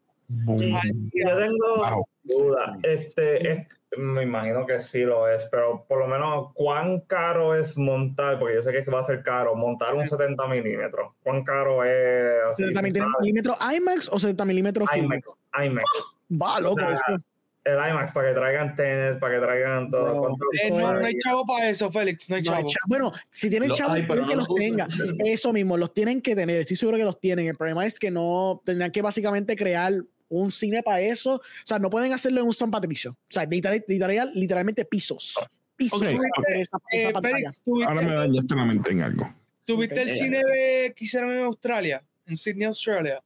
[0.49, 0.93] ahí.
[1.15, 2.07] Yo tengo Wow.
[2.25, 2.79] duda.
[2.83, 3.67] Este, es,
[3.97, 8.39] me imagino que sí lo es, pero por lo menos, ¿cuán caro es montar?
[8.39, 11.13] Porque yo sé que va a ser caro, montar un 70 milímetros.
[11.23, 12.45] ¿Cuán caro es?
[12.51, 13.11] Así, ¿70 se sabe?
[13.21, 14.89] milímetros IMAX o 70 milímetros?
[14.97, 15.85] IMAX, IMAX.
[16.31, 16.75] Va, loco.
[16.83, 17.25] O sea, eso.
[17.69, 20.03] El IMAX para que traigan tenis, para que traigan todo.
[20.03, 22.71] Bro, ¿Cuánto- Eh, no, no hay chavo para eso, Félix, no hay No hay chavo.
[22.71, 24.89] cha- bueno, si tienen Los chavos, hay, pero pueden que no los los tengan.
[24.89, 25.17] usan.
[25.27, 26.61] Eso mismo, los tienen que tener.
[26.61, 27.47] Estoy seguro que los tienen.
[27.47, 29.93] El problema es que no tendrán que básicamente crear
[30.31, 31.35] un cine para eso.
[31.37, 33.13] O sea, no pueden hacerlo en un San Patricio.
[33.13, 35.35] O sea, literal- literal- literalmente pisos.
[35.77, 36.45] Pisos Ok, para ok.
[36.47, 37.13] tener esa, esa Eh.
[37.23, 39.33] Félix, ¿tuviste, Ahora me dañaste la mente en algo.
[39.65, 40.15] tuviste el Ok.
[40.15, 43.23] cine de, que hicieron en Australia, en Sydney, Australia?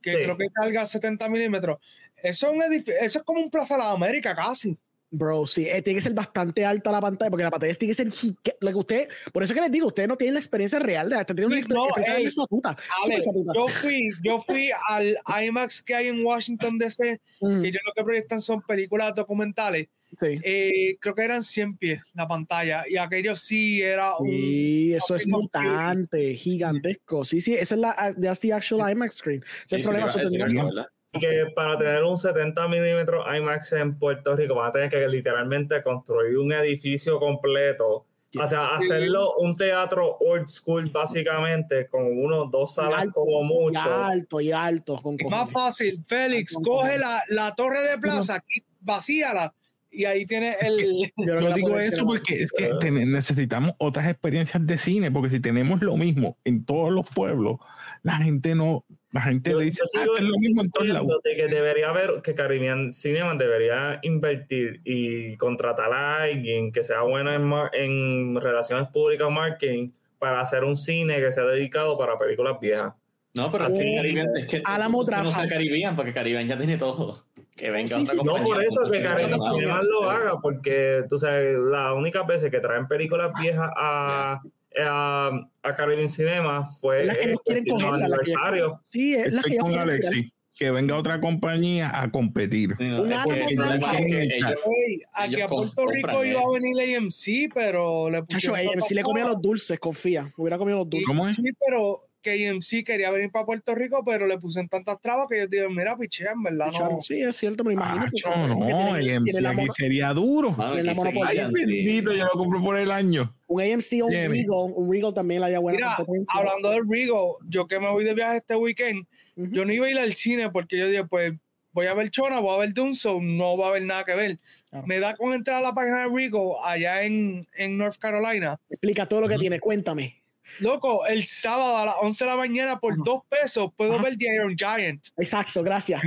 [0.00, 0.16] Que Sí.
[0.18, 1.78] creo que carga 70 milímetros.
[2.22, 2.62] Eso es, un
[3.00, 4.76] eso es como un Plaza de la América casi.
[5.08, 7.94] Bro, sí, eh, tiene que ser bastante alta la pantalla, porque la pantalla tiene que
[7.94, 11.08] ser lo que usted, por eso que les digo, ustedes no tienen la experiencia real
[11.08, 13.22] de una no, experiencia ey, de fatuta, Ale,
[13.54, 17.92] yo fui, yo fui al IMAX que hay en Washington DC, Mm, que ellos lo
[17.94, 19.88] que proyectan son películas documentales.
[20.18, 20.40] sí.
[20.42, 24.26] Eh, creo que eran 100 pies la pantalla, y aquello sí era un.
[24.26, 27.24] Sí, eso es mutante, gigantesco.
[27.24, 29.44] Sí, sí, esa es la that's the actual IMAX screen.
[29.68, 30.88] Sí, el sí, problema.
[31.18, 35.82] Que para tener un 70 milímetros IMAX en Puerto Rico van a tener que literalmente
[35.82, 38.04] construir un edificio completo.
[38.38, 43.44] O sea, hacerlo un teatro old school básicamente, con uno dos salas alto, como y
[43.44, 43.80] mucho.
[43.80, 45.00] alto y alto.
[45.00, 48.42] Con Más fácil, Félix, Con coge la, la torre de plaza,
[48.80, 49.54] vacíala,
[49.90, 51.10] y ahí tiene el.
[51.16, 55.40] Yo Yo digo eso porque es que ten- necesitamos otras experiencias de cine, porque si
[55.40, 57.56] tenemos lo mismo en todos los pueblos,
[58.02, 58.84] la gente no,
[59.16, 61.02] la gente Yo- le dice, yo "Ah, es lo mismo en todos lados.
[61.08, 66.84] insistiendo de que debería haber, que Caribbean Cinema debería invertir y contratar a alguien que
[66.84, 67.32] sea bueno
[67.72, 72.92] en, relaciones públicas o marketing para hacer un cine que sea dedicado para películas viejas.
[73.34, 73.96] No, pero Así es.
[73.96, 75.46] Caribbean, es que Álamo es que no sea.
[75.48, 77.22] Caribbean, porque Caribbean ya tiene todo.
[77.54, 78.20] Que venga Sí, otra sí.
[78.22, 82.60] No por eso que Caribbean Cinema lo haga, porque tú sabes, las únicas veces que
[82.60, 84.40] traen películas viejas a,
[84.82, 85.30] a,
[85.62, 88.80] a Caribbean Cinema fue la que ellos quieren el décimo coger, la que- aniversario.
[88.88, 89.78] Sí, es la que Estoy con.
[89.80, 92.74] Alexi, que venga otra compañía a competir.
[92.78, 96.96] Sí, no, Un es que que ellos- Ey, aquí a Puerto Rico iba a venir
[96.96, 98.82] AMC, pero le Chacho, pusieron.
[98.82, 100.32] sí le comía los dulces, confía.
[100.36, 101.06] Hubiera comido los dulces.
[101.06, 101.36] ¿Cómo es?
[101.36, 105.36] Sí, pero que AMC quería venir para Puerto Rico, pero le pusieron tantas trabas que
[105.36, 106.98] ellos dijeron, mira, pichea, en verdad, no.
[107.02, 108.02] Sí, es cierto, me imagino.
[108.04, 110.50] Acho, porque- porque no, tiene- el tiene MC la aquí sería duro.
[110.52, 110.92] Mano, la.
[111.26, 111.64] Ay, sí.
[111.66, 113.32] bendito, yo lo compro por el año.
[113.46, 114.12] Un AMC o un.
[114.12, 116.32] Regal, un Regal también le haría buena Mira, competencia.
[116.40, 119.50] hablando del Rigo, yo que me voy de viaje este weekend, Ujú.
[119.52, 121.32] yo no iba a ir al cine porque yo dije, pues
[121.72, 124.38] voy a ver Chona, voy a ver Dunzo, no va a haber nada que ver.
[124.70, 124.86] Claro.
[124.86, 128.58] Me da con entrar a la página de Rigo allá en, en North Carolina.
[128.68, 129.40] Explica todo lo que Ujú.
[129.42, 130.16] tiene, cuéntame.
[130.60, 133.02] Loco, el sábado a las 11 de la mañana por Ajá.
[133.04, 134.02] dos pesos puedo Ajá.
[134.04, 135.06] ver The Iron Giant.
[135.18, 136.02] Exacto, gracias.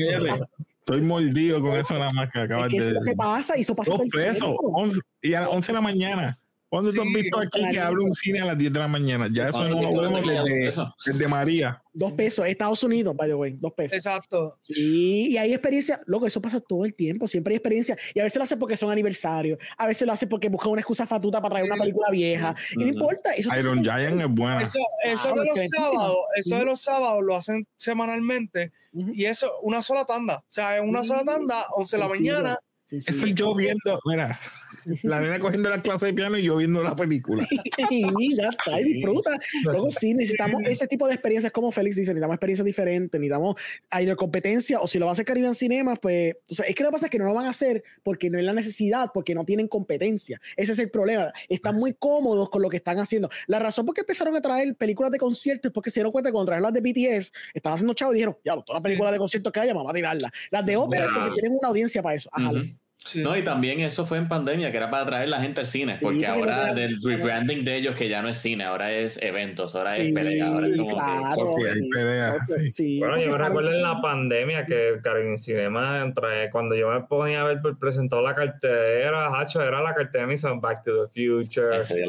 [0.79, 3.15] Estoy mordido con eso nada más que Es acabas que eso de es lo que
[3.15, 4.71] pasa y eso pasa Dos todo el pesos, tiempo.
[4.73, 6.39] 11 y a las 11 de la mañana.
[6.69, 8.87] ¿Cuándo tú has Sí, visto aquí que abre un cine a las 10 de la
[8.87, 9.27] mañana?
[9.33, 10.71] Ya eso no lo vemos desde,
[11.05, 11.81] desde María.
[11.91, 13.97] Dos pesos, Estados Unidos, by the way, dos pesos.
[13.97, 14.59] Exacto.
[14.61, 17.97] Sí, y hay experiencia, loco, eso pasa todo el tiempo, siempre hay experiencia.
[18.13, 20.81] Y a veces lo hacen porque son aniversarios, a veces lo hacen porque buscan una
[20.81, 22.55] excusa fatuta para traer una película vieja.
[22.73, 23.33] Y no importa.
[23.33, 24.61] Eso Iron Giant es buena.
[24.61, 29.11] Eso, eso Ah, de los sábados, eso de los sábados lo hacen semanalmente Ujú.
[29.13, 30.37] y eso, una sola tanda.
[30.37, 32.33] O sea, en una sola tanda, 11 de la Sencillo.
[32.33, 32.59] mañana.
[32.89, 33.11] Sí, sí.
[33.11, 34.39] Eso es yo viendo, mira,
[35.03, 37.47] la nena cogiendo la clase de piano y yo viendo la película.
[37.91, 39.37] Y ya está, y disfruta.
[39.63, 43.55] Luego sí, necesitamos ese tipo de experiencias como Félix dice, necesitamos experiencias diferentes, necesitamos
[43.91, 46.81] either competencia o si lo va a hacer Caribbean Cinemas, pues, o sea, es que
[46.81, 49.11] lo que pasa es que no lo van a hacer porque no es la necesidad,
[49.13, 50.41] porque no tienen competencia.
[50.57, 51.31] Ese es el problema.
[51.47, 53.29] Están muy cómodos con lo que están haciendo.
[53.45, 56.29] La razón por qué empezaron a traer películas de conciertos es porque se dieron cuenta
[56.29, 59.11] que cuando trajeron las de BTS, estaban haciendo chavos y dijeron, ya, todas las películas
[59.11, 60.31] de conciertos que haya, vamos a tirarlas.
[60.49, 62.29] Las de ópera porque tienen una audiencia para eso.
[62.33, 62.51] Ajá.
[62.51, 62.73] Luis.
[63.05, 63.21] Sí.
[63.21, 65.95] No, y también eso fue en pandemia, que era para traer la gente al cine,
[65.95, 69.73] Sí, porque ahora del rebranding de ellos, que ya no es cine, ahora es eventos,
[69.75, 71.35] ahora Sí, es pelea, ahora es como que- claro.
[71.35, 72.69] Porque hay.
[72.69, 76.89] Sí, Bueno, yo me recuerdo que- en la pandemia que Caribbean Cinema, trae- cuando yo
[76.91, 81.05] me ponía a ver por presentado la cartera, hacho, era la cartera de Back to
[81.05, 81.07] the
[81.39, 82.01] Future, Ese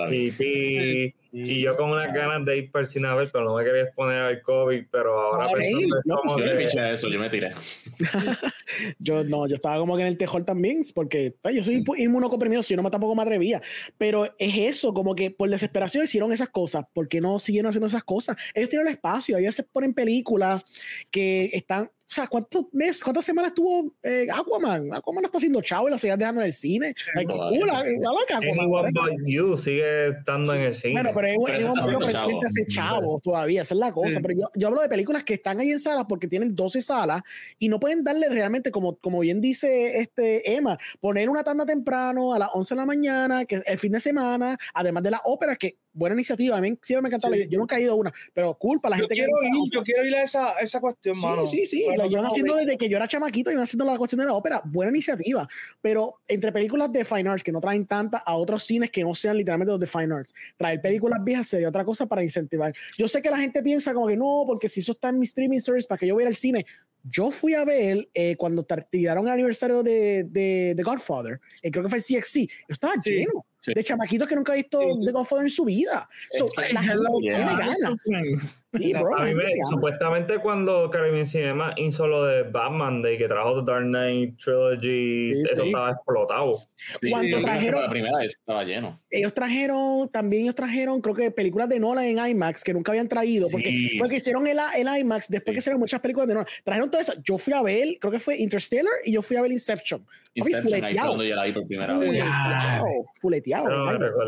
[1.32, 4.42] y yo con unas ganas de ir para el pero no me quería exponer al
[4.42, 7.30] COVID, pero ahora Ah, sí, no, como Yo que- le piché a eso, yo me
[7.30, 7.52] tiré.
[8.98, 12.62] Yo no, yo estaba como que en el tejón también, porque pues, yo soy inmunocoprimido,
[12.62, 13.60] si yo no me tampoco me atrevía.
[13.98, 16.84] Pero es eso, como que por desesperación hicieron esas cosas.
[16.92, 18.36] ¿Por qué no siguieron haciendo esas cosas?
[18.54, 20.62] Ellos tienen el espacio, a veces ponen películas
[21.10, 21.90] que están.
[22.10, 24.92] O sea, ¿cuántos meses, cuántas semanas tuvo eh, Aquaman?
[24.92, 26.92] Aquaman no está haciendo chavo y la sigue dejando en el cine.
[27.14, 27.54] Ay, qué cool,
[27.84, 27.98] sí.
[28.00, 30.94] loca Aquaman, You sigue estando en el cine.
[30.94, 34.16] Bueno, pero es Pero es un haciendo pretende hacer chavos todavía, esa es la cosa.
[34.16, 34.18] Sí.
[34.22, 37.22] Pero yo, yo hablo de películas que están ahí en salas porque tienen 12 salas
[37.60, 42.34] y no pueden darle realmente, como, como bien dice este Emma, poner una tanda temprano
[42.34, 45.20] a las 11 de la mañana, que es el fin de semana, además de las
[45.24, 46.56] óperas, que buena iniciativa.
[46.56, 47.28] A mí siempre me encanta.
[47.30, 49.46] la- Yo nunca he ido a una, pero culpa la Yo gente quiero que.
[49.48, 51.46] ir, yo quiero ir a esa, esa cuestión, mano.
[51.46, 53.96] Sí, sí, sí, Pero la llevan haciendo desde que yo era chamaquito, iban haciendo la
[53.98, 54.62] cuestión de la ópera.
[54.64, 55.48] Buena iniciativa,
[55.80, 59.14] pero entre películas de Fine Arts que no traen tanta a otros cines que no
[59.14, 62.72] sean literalmente los de Fine Arts, traer películas viejas sería otra cosa para incentivar.
[62.96, 65.24] Yo sé que la gente piensa como que no, porque si eso está en mi
[65.24, 66.66] streaming service, ¿para que yo voy a ir al cine?
[67.02, 71.82] Yo fui a ver eh, cuando tiraron el aniversario de, de, de Godfather, eh, creo
[71.84, 73.72] que fue el CXC, yo estaba Sí, lleno sí.
[73.74, 75.04] de chamaquitos que nunca han visto Sí.
[75.06, 76.08] The Godfather en su vida.
[76.32, 77.36] So, la gente Yeah.
[77.36, 78.08] tiene ganas.
[78.72, 83.26] Sí, bro, A mí me, supuestamente cuando Caribbean Cinema hizo lo de Batman Day, que
[83.26, 85.68] trajo The Dark Knight Trilogy, Sí, eso sí.
[85.70, 86.62] estaba explotado.
[87.10, 89.00] Cuando trajeron- La primera vez estaba lleno.
[89.10, 93.08] ellos trajeron, también ellos trajeron, creo que películas de Nolan en IMAX que nunca habían
[93.08, 95.54] traído, porque fue que hicieron el, el IMAX después Sí.
[95.54, 96.48] que hicieron muchas películas de Nolan.
[96.62, 97.12] Trajeron todo eso.
[97.24, 100.00] Yo fui a ver, creo que fue Interstellar y yo fui a ver Inception.
[100.02, 102.08] Papi, Inception, ahí fue cuando yo la vi por primera vez.
[102.08, 102.84] Fuleteado,
[103.20, 103.49] fuleteado.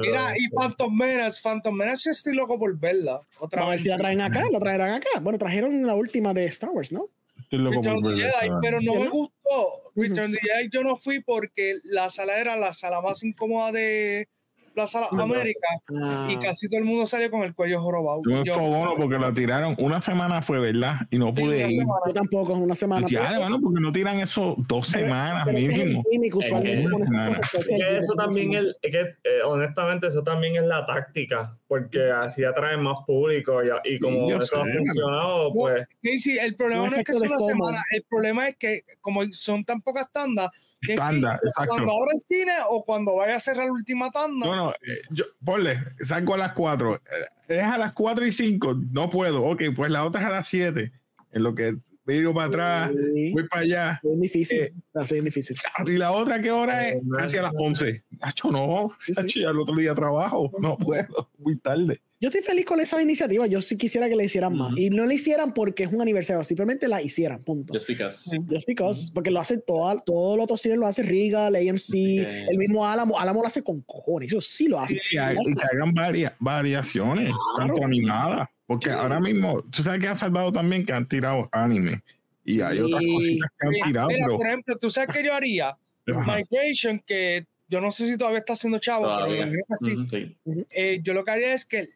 [0.01, 0.49] Mira, y.
[0.49, 3.20] Phantom Menace, Phantom Menace estoy loco por verla.
[3.39, 3.82] Otra a ver vez.
[3.82, 5.20] si la traen acá, la traerán acá.
[5.20, 7.09] Bueno, trajeron la última de Star Wars, ¿no?
[7.51, 9.82] Return the Jedi, pero no me gustó.
[9.94, 14.28] Return the Jedi yo no fui porque la sala era la sala más incómoda de
[14.74, 15.20] la sala Ujú.
[15.20, 18.20] América Ah, y casi todo el mundo salió con el cuello jorobado.
[18.28, 20.97] Yo me Yo- fogono porque la tiraron una semana fue, ¿verdad?
[21.11, 21.81] Y no pude una ir.
[21.81, 22.01] semana.
[22.07, 23.07] yo tampoco, una semana.
[23.11, 26.03] Ya, hermano, porque no tiran eso dos semanas pero el mínimo.
[26.40, 32.11] Es que- el eso también es que eh, honestamente eso también es la táctica, porque
[32.11, 34.77] así atrae más público y, y como eso ha sé.
[34.77, 38.85] funcionado, pues Casey, el problema no es que de una semana, el problema es que
[39.01, 40.51] como son tan pocas tandas,
[40.82, 41.70] que Tanda, exacto.
[41.70, 44.47] cuando abra el cine o cuando vaya a cerrar la última tanda.
[44.47, 47.01] No, no, eh, yo, ponle, salgo a las 4.
[47.49, 49.43] Es a las 4 y 5, no puedo.
[49.44, 50.93] Ok, pues la otra es a las 7.
[51.31, 51.77] En lo que
[52.07, 54.01] digo para atrás, Sí, voy para allá.
[54.03, 55.57] es difícil, Eh, es bien difícil.
[55.87, 56.97] ¿Y la otra qué hora es?
[56.97, 58.05] Eh, no, Casi a las 11.
[58.20, 58.93] Nacho, no.
[58.99, 59.20] Sí, sí.
[59.23, 60.51] Nacho, ya el otro día trabajo.
[60.61, 61.31] No puedo.
[61.39, 62.01] Muy tarde.
[62.23, 63.49] Yo estoy feliz con esa iniciativa.
[63.49, 64.73] Yo sí quisiera que le hicieran más.
[64.78, 67.74] Y no le hicieran porque es un aniversario, simplemente la hicieran, punto.
[67.74, 68.31] Just because.
[68.49, 72.47] Just because, porque lo hacen todo, todos los otros cines lo hace Regal, AMC, que-
[72.49, 75.01] el mismo Álamo, Álamo lo hace con cojones, eso sí lo hace.
[75.11, 78.49] Y, ha- y que hagan varia- variaciones, tanto animadas.
[78.66, 82.05] Porque ahora mismo, tú sabes que han salvado también que han tirado anime.
[82.44, 82.82] Y hay Sí.
[82.85, 85.77] otras cositas que han tirado, mira, pero por ejemplo, tú sabes que yo haría.
[86.07, 90.36] Migration, que yo no sé si todavía está haciendo chavo, pero sí.
[90.69, 91.89] Eh, yo lo que haría es que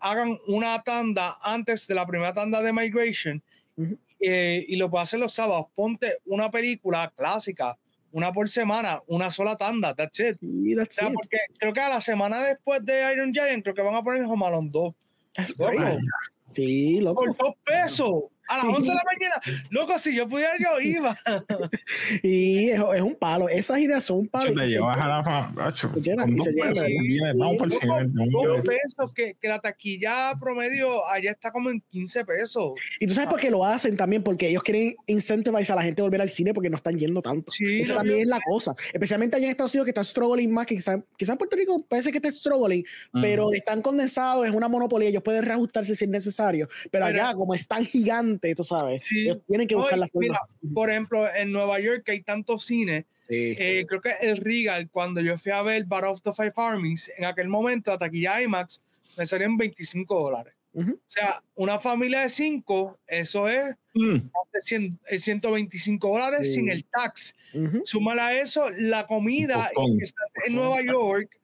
[0.00, 3.40] hagan una tanda antes de la primera tanda de Migration
[4.18, 5.66] eh, y lo puedo hacer los sábados.
[5.76, 7.78] Ponte una película clásica,
[8.10, 10.36] una por semana, una sola tanda, that's it.
[10.40, 14.24] Porque creo que a la semana después de Iron Giant, creo que van a poner
[14.24, 14.94] Home Alone 2.
[16.50, 17.22] Sí, loco.
[17.22, 19.64] Por dos pesos a las 11 de la mañana.
[19.70, 21.16] Loco, si yo pudiera, yo iba.
[22.22, 23.48] y es, es, un palo.
[23.48, 24.52] Esas ideas son un palo.
[24.52, 25.74] Te llevas a la fama.
[25.76, 32.24] Se Vamos por Yo pienso que, que la taquilla promedio allá está como en 15
[32.24, 32.74] pesos.
[32.98, 36.02] Y tú sabes por qué lo hacen también, porque ellos quieren incentivizar a la gente
[36.02, 37.52] a volver al cine porque no están yendo tanto.
[37.52, 38.74] Sí, Eso también es la cosa.
[38.92, 41.84] Especialmente allá en Estados Unidos que están struggling más, que quizás quizá en Puerto Rico
[41.88, 46.10] parece que está struggling, pero están condensados, es una monopolio, ellos pueden reajustarse si es
[46.10, 46.68] necesario.
[46.90, 49.02] Pero, allá, como es tan gigante, tú sabes.
[49.46, 50.38] tienen que buscar la forma.
[50.74, 55.20] por ejemplo, en Nueva York que hay tantos cines, eh, creo que el Regal, cuando
[55.20, 58.82] yo fui a ver Battle of the Five Armies, en aquel momento, a taquilla IMAX,
[59.16, 60.54] me salían 25 dólares.
[60.72, 63.76] O sea, una familia de cinco, eso es
[65.10, 66.12] 125 mm.
[66.12, 67.36] dólares sin el tax.
[67.84, 69.70] Súmala a eso la comida
[70.46, 71.40] en Nueva York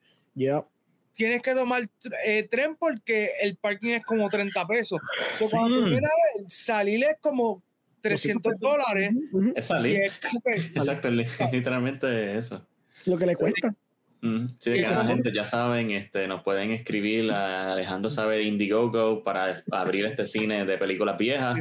[1.16, 1.82] tienes que tomar
[2.24, 5.00] eh, tren porque el parking es como 30 pesos.
[5.38, 7.62] So, Cuando tú vienes a ver, salir es como
[8.02, 9.12] 300 dólares.
[9.54, 10.10] Es salir.
[10.44, 11.10] Exacto,
[11.52, 12.64] literalmente eso.
[13.06, 13.74] Lo que le cuesta.
[14.58, 19.62] Sí, que la gente ya saben, este, nos pueden escribir a Alejandro Sabe Indiegogo para
[19.70, 21.56] abrir este cine de películas viejas.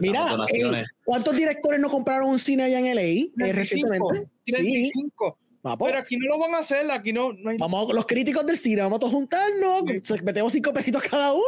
[0.00, 0.86] Mira, donaciones.
[1.04, 4.26] ¿cuántos directores no compraron un cine allá en LA eh, recientemente?
[4.46, 5.38] 35.
[5.62, 7.56] Pero aquí no lo van a hacer, aquí no, no hay...
[7.56, 9.84] Vamos, los críticos del cine, vamos a todos juntarnos,
[10.24, 11.42] metemos cinco pesitos cada uno.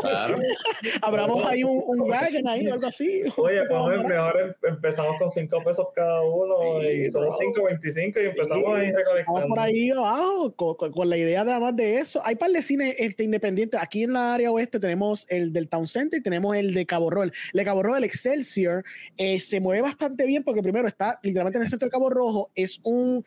[0.00, 0.38] Claro.
[1.02, 3.22] Abramos ahí un, un wagon ahí o algo así.
[3.36, 8.26] Oye, pues mejor em, empezamos con cinco pesos cada uno y son cinco, veinticinco y
[8.26, 9.48] empezamos ahí recolectando.
[9.48, 12.22] por ahí abajo con, la idea de más de eso.
[12.24, 13.78] Hay par de cine este, independientes.
[13.78, 17.10] Aquí en la área oeste tenemos el del Town Center y tenemos el de Cabo
[17.10, 17.24] Rojo.
[17.24, 18.84] El de Cabo Rojo, el Excelsior,
[19.18, 22.50] eh, se mueve bastante bien porque primero está literalmente en el centro de Cabo Rojo.
[22.54, 23.22] Es un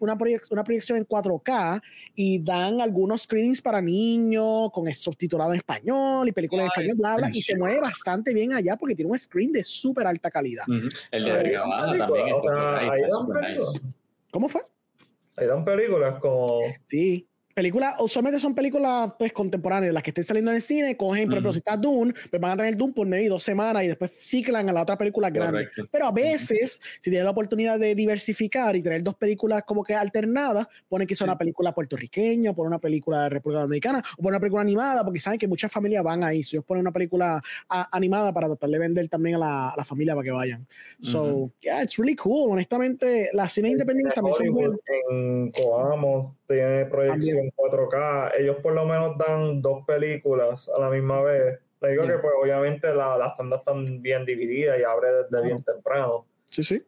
[0.00, 0.16] una,
[0.50, 1.82] una proyección en 4K
[2.14, 7.16] y dan algunos screenings para niños con subtitulado en español y películas en español, bla,
[7.16, 10.64] bla, y se mueve bastante bien allá porque tiene un screen de súper alta calidad.
[11.10, 12.36] El de grabada también.
[14.30, 14.62] ¿Cómo fue?
[15.36, 16.46] Ahí dan películas como...
[16.82, 21.26] Sí películas, usualmente son películas pues, contemporáneas, las que estén saliendo en el cine, cogen,
[21.26, 23.88] por ejemplo, si está Dune, pues van a tener Dune por medio dos semanas y
[23.88, 25.68] después ciclan a la otra película grande.
[25.90, 29.94] Pero a veces, si tienen la oportunidad de diversificar y tener dos películas como que
[29.94, 34.40] alternadas, ponen quizá una película puertorriqueña, por una película de República Dominicana, o por una
[34.40, 36.42] película animada, porque saben que muchas familias van ahí.
[36.42, 40.14] Si ellos ponen una película animada para tratar de vender también a la, la familia
[40.14, 40.66] para que vayan.
[41.00, 42.50] So, yeah, it's really cool.
[42.50, 44.78] Honestamente, las cines independientes también son buenas.
[45.10, 50.90] En Coamo tiene proyección en 4K, ellos por lo menos dan dos películas a la
[50.90, 51.58] misma vez.
[51.80, 55.62] Le digo que pues obviamente la, las tandas están bien divididas y abre desde bien
[55.62, 56.26] temprano.
[56.44, 56.82] Sí, sí.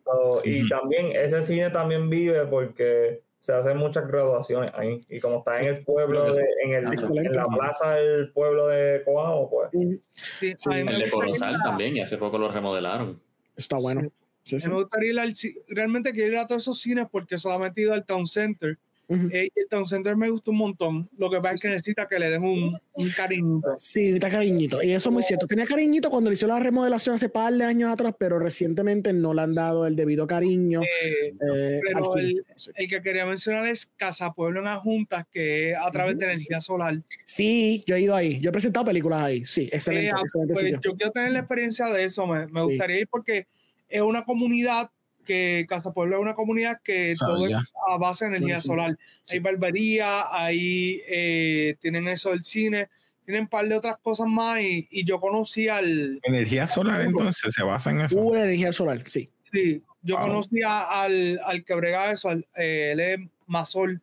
[0.44, 5.04] y también ese cine también vive porque se hacen muchas graduaciones ahí.
[5.08, 9.48] Y como está en el pueblo, en, el, en, la plaza del pueblo de Coamo,
[9.48, 9.70] pues.
[10.10, 13.20] Sí, el de Corozal también, y hace poco lo remodelaron.
[13.56, 14.10] Está bueno.
[14.50, 15.34] Me gustaría ir al,
[15.68, 18.78] realmente quiero ir a todos esos cines porque solamente he ido al Town Center
[19.08, 21.08] el Town Center me gusta un montón.
[21.16, 23.68] Lo que pasa es que necesita que le den un, un cariñito.
[23.76, 24.82] Sí, necesita cariñito.
[24.82, 25.46] Y eso es muy cierto.
[25.46, 29.32] Tenía cariñito cuando le hicieron la remodelación hace par de años atrás, pero recientemente no
[29.32, 30.82] le han dado el debido cariño.
[30.82, 35.76] Eh, eh, pero el, el, que quería mencionar es Casa Pueblo en Juntas, que es
[35.76, 37.00] a través de energía solar.
[37.24, 38.40] Sí, yo he ido ahí.
[38.40, 39.44] Yo he presentado películas ahí.
[39.44, 40.08] Sí, excelente.
[40.08, 40.22] Eh, ah,
[40.52, 42.26] pues yo quiero tener la experiencia de eso.
[42.26, 43.46] Me, me gustaría ir porque
[43.88, 44.90] es una comunidad
[45.26, 47.54] que Casa Pueblo es una comunidad que todo es
[47.88, 48.96] a base de energía solar.
[49.30, 52.88] Hay barbería, ahí eh, tienen eso del cine,
[53.24, 56.20] tienen un par de otras cosas más y, yo conocí al...
[56.22, 58.16] Energía solar entonces se basa en eso.
[58.18, 59.30] Uh, energía solar, sí.
[59.52, 64.00] Sí, yo conocí al, al que brega eso, al, eh, él es Masol.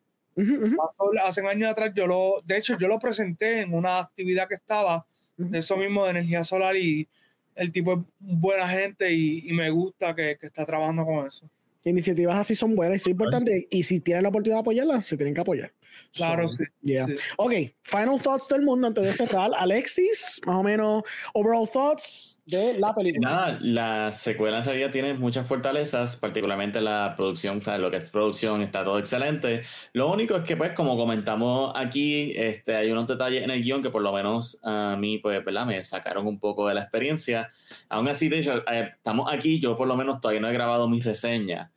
[1.24, 5.06] hace años atrás yo lo, de hecho yo lo presenté en una actividad que estaba
[5.38, 7.08] de eso mismo de energía solar y
[7.56, 11.50] el tipo es buena gente y, me gusta que, que, está trabajando con eso.
[11.86, 13.66] Iniciativas así son buenas y son importantes.
[13.70, 15.74] Y si tienen la oportunidad de apoyarlas, se tienen que apoyar.
[16.14, 16.50] Claro,
[16.82, 16.96] sí,
[17.38, 19.52] Ok, final thoughts del mundo antes de cerrar.
[19.58, 21.04] Alexis, más o menos,
[21.34, 23.30] overall thoughts de la película.
[23.30, 28.62] Nada, la secuela en realidad tiene muchas fortalezas, particularmente la producción, lo que es producción
[28.62, 29.62] está todo excelente.
[29.94, 33.82] Lo único es que, pues, como comentamos aquí, este, hay unos detalles en el guion
[33.82, 35.66] que por lo menos a mí, pues, ¿verdad?
[35.66, 37.52] Me sacaron un poco de la experiencia.
[37.90, 40.90] Aún así, de hecho, eh, estamos aquí, yo por lo menos todavía no he grabado
[40.90, 41.72] mi reseña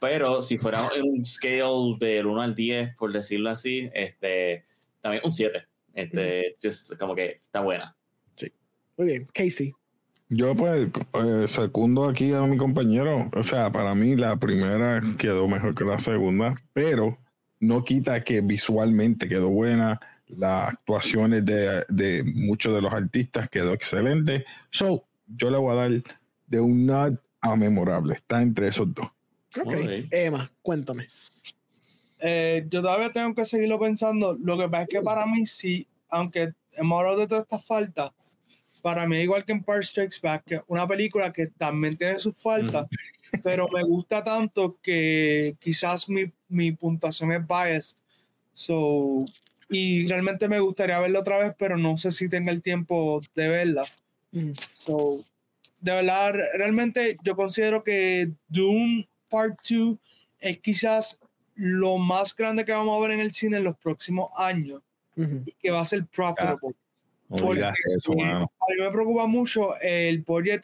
[0.00, 4.64] Pero si fuera un scale del 1 al 10, por decirlo así, este,
[5.00, 5.66] también un 7.
[5.94, 7.96] Este, just como que está buena.
[8.34, 8.52] Sí.
[8.96, 9.28] Muy bien.
[9.32, 9.72] Casey.
[10.30, 15.48] Yo pues eh, segundo aquí a mi compañero, o sea, para mí la primera quedó
[15.48, 17.18] mejor que la segunda, pero
[17.58, 23.72] no quita que visualmente quedó buena, las actuaciones de, de muchos de los artistas quedó
[23.72, 26.02] excelente, so yo le voy a dar
[26.46, 29.06] de un nod a memorable, está entre esos dos.
[29.58, 29.66] Ok.
[29.66, 30.06] Ok.
[30.12, 31.08] Emma, cuéntame.
[32.20, 34.36] Eh, yo todavía tengo que seguirlo pensando.
[34.40, 38.10] Lo que pasa es que para mí sí, aunque hemos hablado de todas estas faltas,
[38.82, 42.86] para mí igual que en Park Strikes Back, una película que también tiene sus faltas,
[43.42, 47.96] pero me gusta tanto que quizás mi, mi puntuación es biased.
[48.52, 49.24] So,
[49.68, 53.48] y realmente me gustaría verla otra vez, pero no sé si tenga el tiempo de
[53.48, 53.86] verla.
[54.32, 54.52] Mm.
[54.74, 55.24] So,
[55.80, 59.96] de verdad, realmente yo considero que Doom Part 2
[60.40, 61.20] es quizás
[61.54, 64.82] lo más grande que vamos a ver en el cine en los próximos años
[65.16, 66.74] y que va a ser profitable.
[67.30, 68.52] No Porque, digas eso, mano.
[68.60, 70.62] A mí me preocupa mucho el budget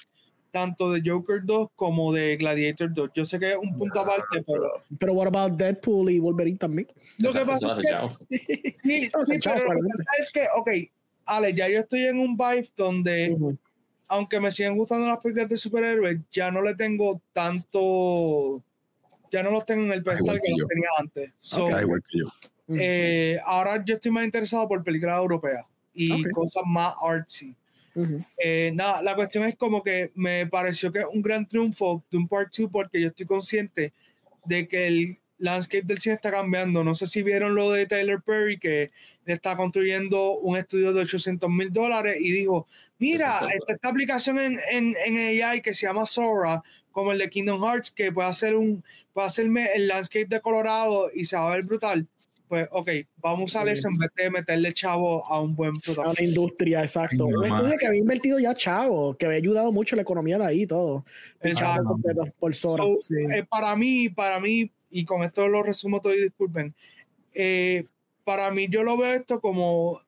[0.50, 3.10] tanto de Joker 2 como de Gladiator 2.
[3.14, 6.88] Yo sé que es un punto aparte, pero Pero what about Deadpool y Wolverine también?
[7.18, 7.84] lo que pasa es que
[8.76, 10.04] sí, sí, pero lo que probablemente.
[10.04, 10.70] pasa es que, ok,
[11.26, 13.36] Ale, ya yo estoy en un vibe donde
[14.08, 18.62] aunque me siguen gustando las películas de superhéroes, ya no le tengo tanto,
[19.30, 21.32] ya no los tengo en el pedestal igual que que los tenía antes.
[21.38, 22.26] So, Ah, igual que yo.
[22.68, 25.64] Eh, ahora yo estoy más interesado por películas europeas
[25.96, 26.30] y Ok.
[26.32, 27.54] cosas más artsy.
[27.94, 28.22] Ujú.
[28.38, 32.18] Eh, nada, la cuestión es como que me pareció que es un gran triunfo de
[32.18, 33.92] un Part 2 porque yo estoy consciente
[34.44, 36.84] de que el landscape del cine está cambiando.
[36.84, 38.90] No sé si vieron lo de Tyler Perry que
[39.24, 42.66] está construyendo un estudio de 800 mil dólares y dijo,
[42.98, 46.62] mira, esta, esta aplicación en, en, en AI que se llama Sora,
[46.92, 51.10] como el de Kingdom Hearts, que puede hacer un puede hacerme el landscape de Colorado
[51.14, 52.06] y se va a ver brutal.
[52.48, 53.72] Pues, ok, vamos a usar Sí.
[53.72, 56.22] eso en vez de meterle chavo a un buen A protagonista.
[56.22, 57.26] la industria, exacto.
[57.26, 60.46] Ay, Un estudio que había invertido ya chavo, que había ayudado mucho la economía de
[60.46, 61.04] ahí y todo.
[61.40, 61.96] Exacto.
[62.38, 62.84] Por Sora.
[62.84, 63.14] So, sí.
[63.34, 66.72] eh, para mí, para mí, y con esto lo resumo todo y disculpen,
[67.34, 67.86] eh,
[68.24, 70.00] para mí yo lo veo esto como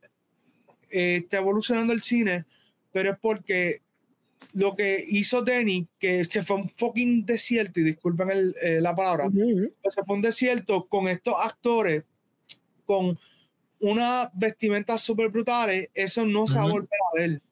[0.91, 2.45] eh, está evolucionando el cine,
[2.93, 3.83] pero es porque
[4.55, 8.81] lo que hizo Denny, que se fue a un fucking desierto, y disculpen el- eh,
[8.81, 9.73] la palabra, Ujú, ujú.
[9.83, 12.05] pero se fue a un desierto con estos actores,
[12.89, 13.19] con
[13.81, 17.43] unas vestimentas súper brutales, eso no se va a volver a ver.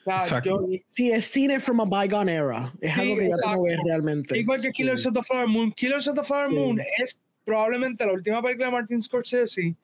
[0.00, 0.66] O sea, Exacto.
[0.68, 2.72] yo- Sí, es cine from a bygone era.
[2.80, 4.38] Es Sí, algo que ya no ves realmente.
[4.38, 5.70] Igual que Killers of the Flower Moon.
[5.72, 6.54] Killers of the Flower Sí.
[6.54, 9.76] Moon es probablemente la última película de Martin Scorsese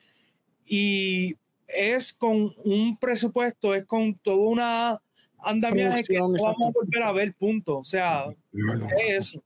[0.67, 1.37] y
[1.69, 5.03] es con un presupuesto, es con toda una
[5.41, 7.79] andamiaje que no vamos a volver a ver, punto.
[7.79, 8.25] O sea,
[8.99, 9.43] es eso.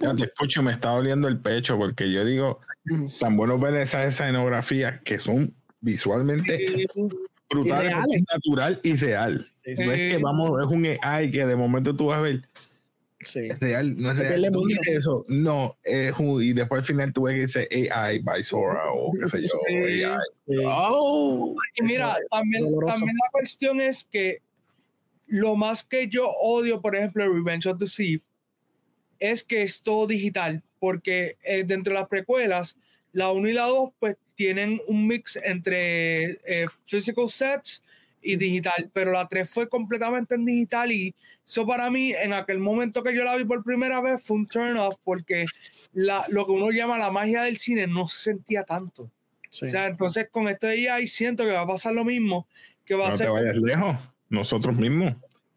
[0.00, 2.60] Ya te escucho, me está doliendo el pecho porque yo digo.
[3.18, 6.86] Tan bueno ver esas escenografías que son visualmente
[7.48, 9.50] brutales, es natural y real.
[9.64, 9.84] Sí, sí.
[9.86, 12.42] No es que vamos, es un AI que de momento tú vas a ver,
[13.20, 13.40] sí.
[13.50, 14.34] es real, no es real.
[14.34, 14.90] pierde ¿Dónde mucho.
[14.90, 15.24] es eso?
[15.28, 19.12] No, es un, y después al final tú ves que dice AI by Sora o
[19.12, 19.74] qué sé yo, Sí.
[20.04, 20.18] AI.
[20.46, 20.54] Sí.
[20.66, 24.38] Oh, Y mira, también, también la cuestión es que
[25.26, 28.22] lo más que yo odio, por ejemplo, Revenge of the Sith,
[29.18, 32.76] es que es todo digital, porque eh, dentro de las precuelas,
[33.12, 37.82] la 1 y la 2, pues tienen un mix entre eh, physical sets
[38.22, 41.14] y digital, pero la 3 fue completamente en digital y
[41.46, 44.46] eso para mí, en aquel momento que yo la vi por primera vez, fue un
[44.46, 45.46] turn off, porque
[45.92, 49.10] la, lo que uno llama la magia del cine no se sentía tanto.
[49.50, 49.64] Sí.
[49.64, 52.46] O sea, entonces con esto de AI siento que va a pasar lo mismo,
[52.84, 53.96] que va a no te ser vayas lejos,
[54.28, 55.14] nosotros mismos.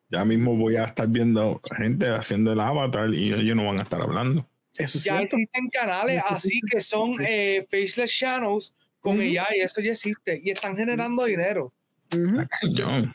[0.10, 3.84] Ya mismo voy a estar viendo gente haciendo el avatar y ellos no van a
[3.84, 4.46] estar hablando.
[4.78, 5.36] Eso es ya cierto.
[5.38, 9.20] existen canales Eso así que son eh, faceless channels con.
[9.20, 11.74] AI, eso ya existe y están generando dinero.
[12.10, 13.14] Cañón.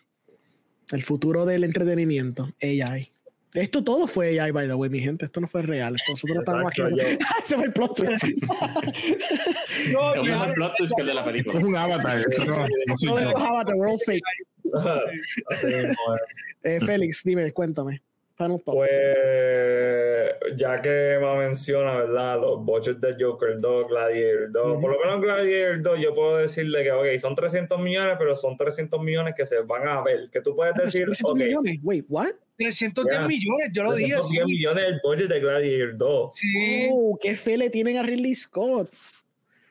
[0.92, 3.10] El futuro del entretenimiento, AI.
[3.54, 5.24] Esto todo fue AI, by the way, mi gente.
[5.24, 5.94] Esto no fue real.
[5.96, 6.82] Esto Nosotros estamos aquí.
[6.82, 8.24] Exacto, yo- Se fue el plot twist.
[9.92, 11.58] No, Es un ya- mejor plot twist que el de la Esto película.
[11.58, 12.18] es un avatar.
[12.18, 14.22] esto no- no No avatars, we're all fake.
[16.64, 18.02] Eh, Félix, dime, cuéntame.
[18.36, 18.90] Final thoughts.
[18.90, 22.38] Pues ya que me menciona, ¿verdad?
[22.40, 26.82] Los budgets de Joker 2, Gladiator 2, por lo menos Gladiator 2 yo puedo decirle
[26.82, 30.40] que, ok, son 300 millones, pero son 300 millones que se van a ver, que
[30.42, 31.78] tú puedes decir, 300 ok, millones.
[31.82, 32.32] Wait, what?
[32.58, 33.26] 310 Ya.
[33.26, 34.12] millones, yo lo dije.
[34.14, 34.54] 310 Sí.
[34.54, 36.34] millones el budget de Gladiator 2.
[36.36, 36.88] sí.
[36.92, 38.90] Oh, qué fe le tienen a Ridley Scott.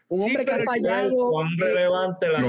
[0.07, 1.32] Un Sí, hombre que ha fallado.
[1.32, 2.40] ¿Cuán eh, relevante la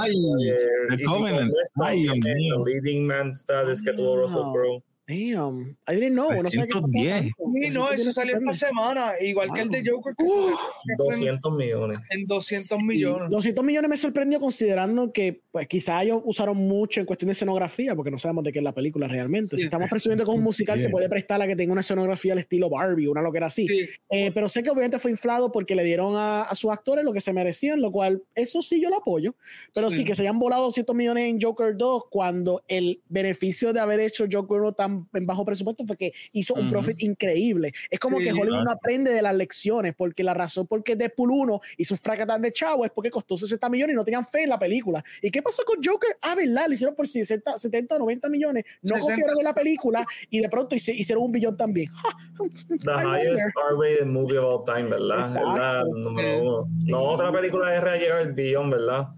[0.00, 1.52] Ay, Y The con Covenant.
[1.82, 2.64] Ay, Dios el mío.
[2.64, 4.52] leading man status que tuvo Russell.
[4.52, 4.82] Crowe.
[5.08, 6.32] Damn, I didn't know.
[6.32, 7.24] No, sabía que 610.
[7.26, 12.00] Sí, no, eso salió esta semana, igual que el de Joker, que en- 200 millones.
[12.10, 13.30] en 200 Sí, millones.
[13.30, 17.94] 200 millones me sorprendió considerando que pues quizá ellos usaron mucho en cuestión de escenografía,
[17.94, 19.50] porque no sabemos de qué es la película realmente.
[19.50, 19.58] Sí.
[19.58, 22.32] Si estamos presumiendo que es un musical, se puede prestar a que tenga una escenografía
[22.32, 23.68] al estilo Barbie, una lo que era así.
[23.68, 23.86] Sí.
[24.10, 27.12] Eh, pero sé que obviamente fue inflado porque le dieron a, a sus actores lo
[27.12, 29.36] que se merecían, lo cual eso sí yo lo apoyo.
[29.72, 30.04] Pero sí, Sí.
[30.04, 34.26] que se hayan volado 200 millones en Joker 2 cuando el beneficio de haber hecho
[34.30, 36.70] Joker 1 tan en bajo presupuesto fue que hizo un Ujú.
[36.70, 37.72] profit increíble.
[37.90, 40.96] Es como Sí, que Hollywood no aprende de las lecciones, porque la razón por qué
[40.96, 44.24] Deadpool 1 hizo un fracatán de chavo es porque costó 60 millones y no tenían
[44.24, 45.04] fe en la película.
[45.22, 46.16] ¿Y qué pasó con Joker?
[46.22, 46.66] Ah, ¿verdad?
[46.68, 48.64] Le hicieron por 60, 70 o 90 millones.
[48.82, 49.00] No 60.
[49.06, 51.90] confiaron en la película y de pronto hice- hicieron un billón también.
[52.68, 53.46] The highest.
[53.70, 55.20] R-rated movie of all time, ¿verdad?
[55.56, 56.68] La número uno.
[56.70, 56.90] Sí.
[56.90, 59.08] No, otra película de R ha llegado al billón, ¿verdad?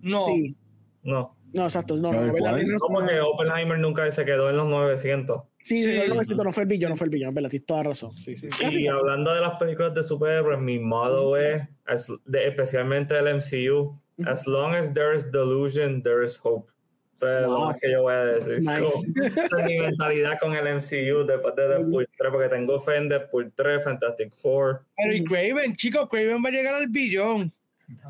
[0.00, 0.56] No, Sí.
[1.02, 1.34] No.
[1.54, 1.96] No, exacto.
[1.96, 5.42] No, no, no, No, porque Oppenheimer nunca se quedó en los 900.
[5.64, 5.98] Sí, Sí.
[6.08, 7.50] no, no, no fue el billón, no fue el billón, ¿verdad?
[7.50, 8.12] Tienes toda razón.
[8.12, 8.48] Sí, sí.
[8.48, 8.98] Casi, y casi.
[8.98, 14.28] hablando de las películas de superhéroes, mi modo es, as- de- especialmente el MCU, Ujú.
[14.28, 16.70] as long as there is delusion, there is hope.
[17.14, 17.64] O sea, lo Wow.
[17.66, 18.60] más que yo voy a decir.
[18.60, 18.80] Nice.
[18.80, 22.96] Como- esa es mi mentalidad con el MCU después de Deadpool 3, porque tengo fe
[22.96, 24.82] en Deadpool 3, Fantastic Four.
[24.96, 27.52] pero y Craven, chicos, Craven va a llegar al billón.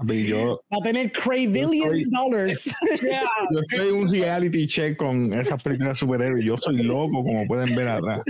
[0.09, 2.75] Y yo, Va a tener Cravillions dollars.
[3.01, 3.23] Yeah.
[3.51, 6.45] yo estoy en un reality check con esas películas de superhéroes.
[6.45, 8.23] Yo soy loco, como pueden ver atrás.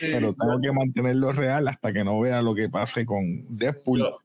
[0.00, 4.00] Pero tengo que mantenerlo real hasta que no vea lo que pase con Deadpool.
[4.00, 4.18] Yo,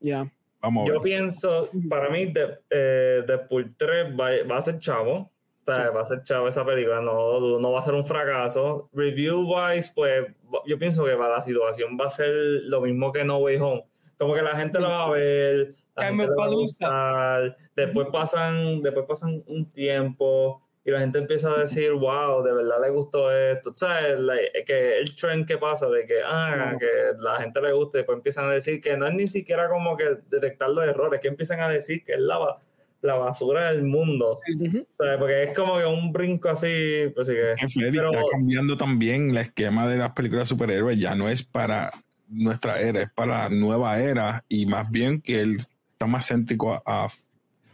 [0.00, 0.30] Ya.
[0.60, 5.30] Vamos a yo pienso, para mí, de, eh, Deadpool 3 va, va a ser chavo.
[5.66, 8.90] O sea, va a ser chavo esa película, no, no va a ser un fracaso.
[8.92, 10.26] Review wise, pues
[10.66, 12.34] yo pienso que va, la situación va a ser
[12.64, 13.84] lo mismo que No Way Home.
[14.18, 18.08] Como que la gente lo va a ver, la gente le va a gustar, después
[18.12, 22.90] pasan, después pasan un tiempo y la gente empieza a decir, wow, de verdad le
[22.90, 23.70] gustó esto.
[23.70, 24.36] O sea, la-
[24.66, 26.86] que el trend que pasa de que, ah, que
[27.18, 29.96] la gente le gusta y después empiezan a decir que no es ni siquiera como
[29.96, 32.58] que detectar los errores, que empiezan a decir que es la,
[33.00, 34.40] la basura del mundo.
[34.60, 34.86] Ujú.
[34.98, 37.34] O sea, porque es como que un brinco así, pues sí.
[37.34, 40.98] Que Freddy pero- está cambiando también el esquema de las películas de superhéroes.
[40.98, 41.90] Ya no es para
[42.28, 44.44] nuestra era, es para la nueva era.
[44.48, 47.08] Y más bien que él está más céntrico a, a,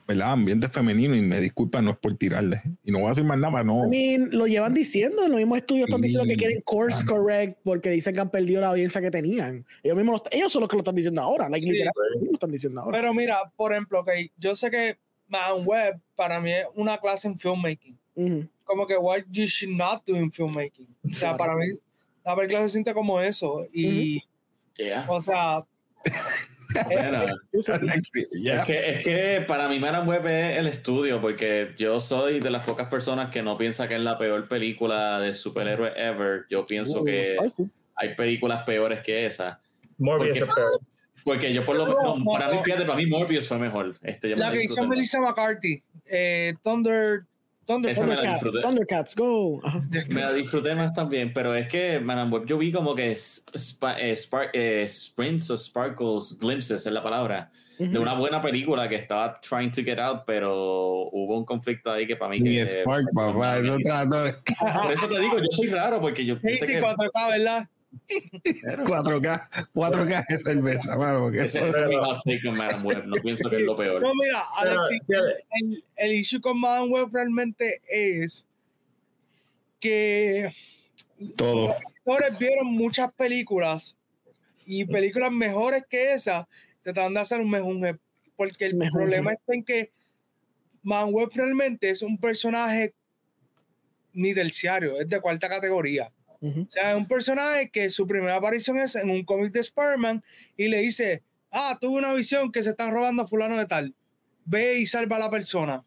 [0.07, 0.33] ¿verdad?
[0.33, 1.15] ambiente femenino.
[1.15, 2.61] Y me disculpa, no es por tirarle.
[2.85, 3.87] Y no voy a decir más nada, no.
[3.87, 7.91] I mean, lo llevan diciendo, los mismos estudios están diciendo que quieren course correct porque
[7.91, 9.65] dicen que han perdido la audiencia que tenían.
[9.83, 11.79] Ellos mismos, lo- ellos son los que lo están diciendo ahora, like, Sí.
[12.23, 12.99] lo están diciendo ahora.
[12.99, 14.99] Pero mira, por ejemplo, ok, yo sé que
[15.29, 17.97] Man Web para mí es una clase en filmmaking.
[18.17, 18.49] Ujú.
[18.65, 20.89] Como que what you should not do in filmmaking.
[21.09, 21.67] O sea, para mí
[22.25, 23.65] la película se siente como eso.
[23.73, 24.23] Y,
[24.85, 25.05] Yeah.
[25.09, 25.65] o sea,
[26.87, 27.25] Bueno,
[28.43, 28.61] Ya.
[28.63, 32.51] es, que, es que para mí Man Web es el estudio, porque yo soy de
[32.51, 36.45] las pocas personas que no piensa que es la peor película de superhéroe ever.
[36.49, 37.71] Yo pienso Uh, que spicy.
[37.97, 39.61] hay películas peores que esa.
[39.99, 40.71] Morbius Porque- es peor.
[41.23, 43.95] Porque yo por lo No, menos, no, para mí, fíjate, para mí Morbius fue mejor.
[44.01, 44.87] Este, yo me la la que hizo.
[44.87, 47.25] Melissa McCarthy, eh, Thunder,
[47.71, 48.63] Thunder, Esa me la Thundercats, disfruté.
[48.67, 49.61] Thundercats, go.
[49.63, 49.81] Ajá.
[50.09, 53.13] Me la disfruté más también, pero es que Man and Web yo vi como que
[53.15, 58.03] spa- eh, spark- eh, sprints o sparkles, glimpses es la palabra, de Ujú.
[58.03, 62.17] una buena película que estaba trying to get out, pero hubo un conflicto ahí que
[62.17, 62.67] para mí Ni que...
[62.67, 63.59] Spark, papá.
[63.59, 64.17] Eso trato
[64.83, 67.69] Por eso te digo, yo soy raro porque yo Sí, sí, que- 4K, ¿verdad?
[68.09, 71.29] 4K, 4K de cerveza, mano.
[71.31, 74.03] Ese, es mi hot take con Man and Web, no pienso que es lo peor.
[74.03, 78.47] No, mira, Alexis, el, el issue con Man Web realmente es
[79.81, 80.53] que
[81.37, 81.69] todo.
[81.69, 83.97] los actores vieron muchas películas
[84.67, 86.49] y películas mejores que esa
[86.83, 87.99] trataron de hacer un mejunje
[88.37, 88.97] porque el Mejunje.
[88.97, 89.93] problema está en que
[90.83, 92.95] Web realmente es un personaje
[94.13, 96.11] ni terciario, es de cuarta categoría.
[96.41, 96.63] Ujú.
[96.63, 100.23] O sea, es un personaje que su primera aparición es en un cómic de Spider-Man
[100.57, 103.95] y le dice, ah, tuve una visión que se están robando a fulano de tal.
[104.45, 105.85] Ve y salva a la persona.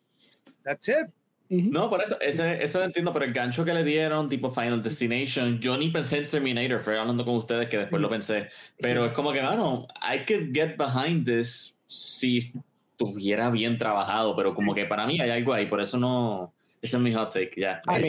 [0.64, 1.12] That's it.
[1.50, 4.82] No, por eso, ese, eso lo entiendo, pero el gancho que le dieron, tipo Final
[4.82, 8.48] Destination, yo ni pensé en Terminator, fue hablando con ustedes que después lo pensé,
[8.80, 12.54] pero es como que, mano, I could get behind this si
[12.92, 16.98] estuviera bien trabajado, pero como que para mí hay algo ahí, por eso no, ese
[16.98, 17.82] es mi hot take, ya.
[17.86, 18.00] Ah,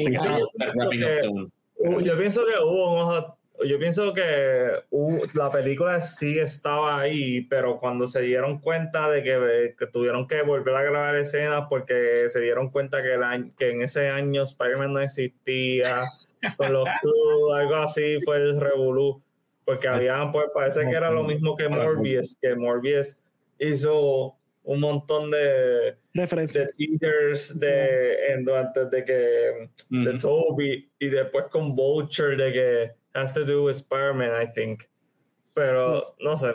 [1.77, 4.69] Uh, Yo pienso que hubo yo pienso que
[5.35, 10.43] la película sí estaba ahí, pero cuando se dieron cuenta de que, que tuvieron que
[10.43, 14.43] volver a grabar escenas porque se dieron cuenta que, el año- que en ese año
[14.43, 16.03] Spider-Man no existía,
[16.57, 19.23] con los clubs, algo así fue el revolú,
[19.65, 23.17] porque habían, pues parece que era lo mismo que Morbius, que Morbius
[23.61, 24.35] hizo
[24.65, 31.47] un montón de referencias de teasers de en, antes de que de Toby y después
[31.51, 34.85] con Vulture de que has to do with Spider-Man I think.
[35.53, 36.55] Pero no sé.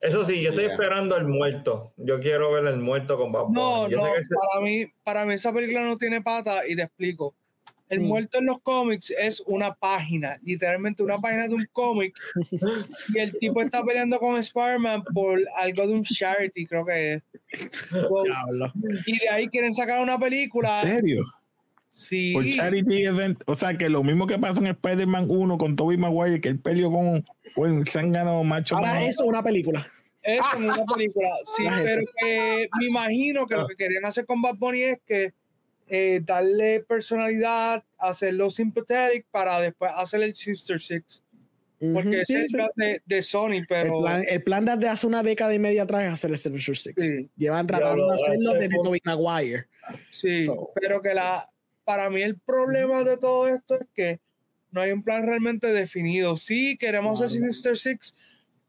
[0.00, 1.92] Eso sí, yo estoy esperando el muerto.
[1.96, 5.82] Yo quiero ver el muerto con Bad No, no, para, mí, para mí esa película
[5.84, 7.34] no tiene pata y te explico.
[7.88, 8.04] El mm.
[8.04, 12.14] muerto en los cómics es una página, literalmente una página de un cómic.
[13.14, 17.22] y el tipo está peleando con Spider-Man por algo de un charity, creo que es.
[19.06, 20.82] y de ahí quieren sacar una película.
[20.82, 21.24] ¿En serio?
[21.90, 22.32] Sí.
[22.34, 23.42] Por charity event.
[23.46, 26.58] O sea, que lo mismo que pasó en Spider-Man 1 con Tobey Maguire, que él
[26.58, 27.24] peleó con
[27.56, 28.76] un zángano macho.
[28.76, 29.86] Ahora eso es una película.
[30.22, 31.28] Eso es una película.
[31.56, 35.32] Sí, pero que me imagino que lo que querían hacer con Bad Bunny es que
[35.88, 41.22] eh, darle personalidad, hacerlo sympathetic para después hacer el Sister Six.
[41.92, 42.70] Porque ese es el plan
[43.04, 44.02] de, Sony, pero.
[44.08, 47.30] El plan, de hace una década y media atrás es hacer el Sister Six.
[47.36, 49.66] Llevan tratando de hacerlo desde Tobey Maguire.
[50.10, 51.48] Sí, pero que la.
[51.84, 54.20] Para mí, el problema de todo esto es que
[54.72, 56.36] no hay un plan realmente definido.
[56.36, 58.16] Sí, queremos hacer Sister Six,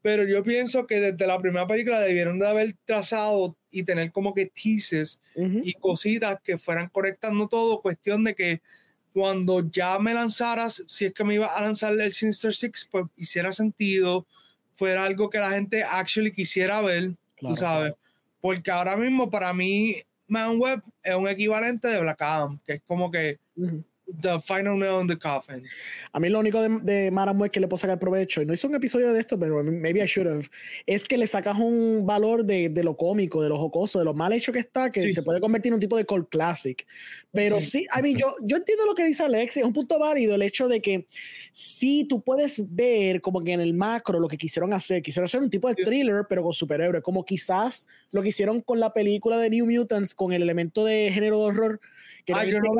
[0.03, 4.33] pero yo pienso que desde la primera película debieron de haber trazado y tener como
[4.33, 8.61] que teases y cositas que fueran conectando todo, cuestión de que
[9.13, 13.05] cuando ya me lanzaras, si es que me iba a lanzar el Sinister Six, pues
[13.15, 14.25] hiciera sentido,
[14.75, 17.93] fuera algo que la gente actually quisiera ver, tú sabes.
[18.41, 22.81] Porque ahora mismo para mí Man Web es un equivalente de Black Adam, que es
[22.87, 23.39] como que
[24.21, 25.63] The Final Nail in the Coffin.
[26.13, 28.75] A mí lo único de, de que le puedo sacar provecho, y no hice un
[28.75, 30.47] episodio de esto, pero maybe I should have,
[30.85, 34.13] es que le sacas un valor de, de lo cómico, de lo jocoso, de lo
[34.13, 36.85] mal hecho que está, que se puede convertir en un tipo de cult classic.
[37.31, 40.35] Pero sí, I mean, yo, yo entiendo lo que dice Alex, es un punto válido
[40.35, 41.07] el hecho de que
[41.51, 45.41] sí tú puedes ver como que en el macro lo que quisieron hacer, quisieron hacer
[45.41, 49.37] un tipo de thriller, pero con superhéroes, como quizás lo que hicieron con la película
[49.37, 51.79] de New Mutants, con el elemento de género de horror.
[52.25, 52.73] Que ah, yo no,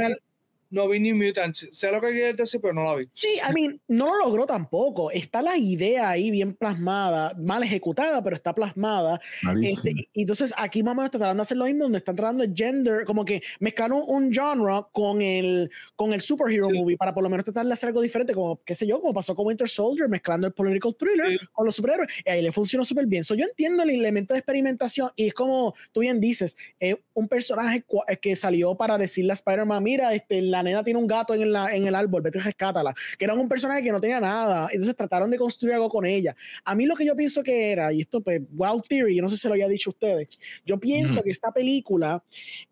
[0.69, 1.67] no vi New Mutants.
[1.71, 3.07] Sé lo que quieres decir, pero no la vi.
[3.09, 5.11] Sí, I mean, no lo logró tampoco.
[5.11, 9.19] Está la idea ahí bien plasmada, mal ejecutada, pero está plasmada.
[9.61, 12.15] Este, y entonces aquí más o menos está tratando de hacer lo mismo, donde están
[12.15, 17.13] tratando de gender, como que mezclaron un genre con el, con el superhero movie para
[17.13, 19.45] por lo menos tratar de hacer algo diferente, como, qué sé yo, como pasó con
[19.47, 22.09] Winter Soldier, mezclando el political thriller con los superhéroes.
[22.25, 23.23] Y ahí le funcionó súper bien.
[23.23, 26.57] So, yo entiendo el elemento de experimentación y es como tú bien dices,
[27.13, 27.83] un personaje
[28.21, 31.51] que salió para decirle a Spider-Man, mira, este, la la nena tiene un gato en,
[31.51, 34.67] la, en el árbol, vete y rescátala, que era un personaje que no tenía nada,
[34.71, 36.35] entonces trataron de construir algo con ella.
[36.65, 39.29] A mí lo que yo pienso que era, y esto pues, Wild Theory, yo no
[39.29, 40.27] sé si lo había dicho ustedes,
[40.65, 42.23] yo pienso que esta película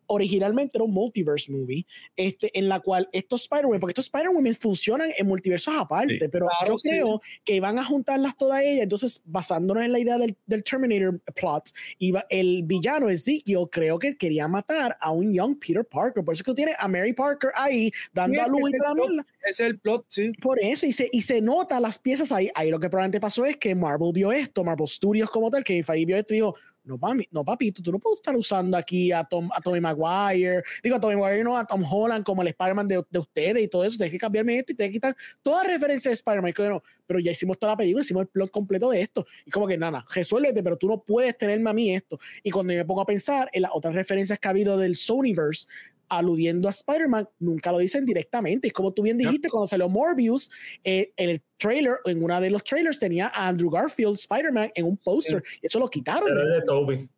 [0.07, 5.11] originalmente era un multiverse movie, este, en la cual estos Spider-Man, porque estos Spider-Women funcionan
[5.17, 9.91] en multiversos aparte, pero yo creo que van a juntarlas todas ellas, entonces basándonos en
[9.91, 15.11] la idea del, del Terminator plot, iba, el villano Ezekiel creo que quería matar a
[15.11, 18.69] un young Peter Parker, por eso que tiene a Mary Parker ahí dando a luz
[18.69, 20.31] y la Es el plot, sí.
[20.41, 23.45] Por eso, y se, y se nota las piezas ahí, ahí lo que probablemente pasó
[23.45, 26.55] es que Marvel vio esto, Marvel Studios como tal, que ahí vio esto y dijo,
[26.85, 30.63] no, papi, no, papito, tú no puedes estar usando aquí a, Tom, a Tommy Maguire,
[30.83, 33.67] digo a Tommy Maguire, no, a Tom Holland como el Spider-Man de, de, ustedes y
[33.67, 36.53] todo eso, tienes que cambiarme esto y tienes que quitar toda referencia de Spider-Man.
[36.57, 39.25] No, pero ya hicimos toda la película, hicimos el plot completo de esto.
[39.45, 42.19] Y como que, nada, resuélvete, pero tú no puedes tenerme a mí esto.
[42.43, 45.67] Y cuando me pongo a pensar en las otras referencias que ha habido del Sonyverse,
[46.09, 48.67] aludiendo a Spider-Man, nunca lo dicen directamente.
[48.67, 50.51] Es como tú bien dijiste, cuando salió Morbius,
[50.83, 54.85] eh, en el trailer, en uno de los trailers tenía a Andrew Garfield, Spider-Man, en
[54.85, 55.43] un póster.
[55.61, 56.29] Y eso lo quitaron.
[56.31, 57.09] Era el de Toby.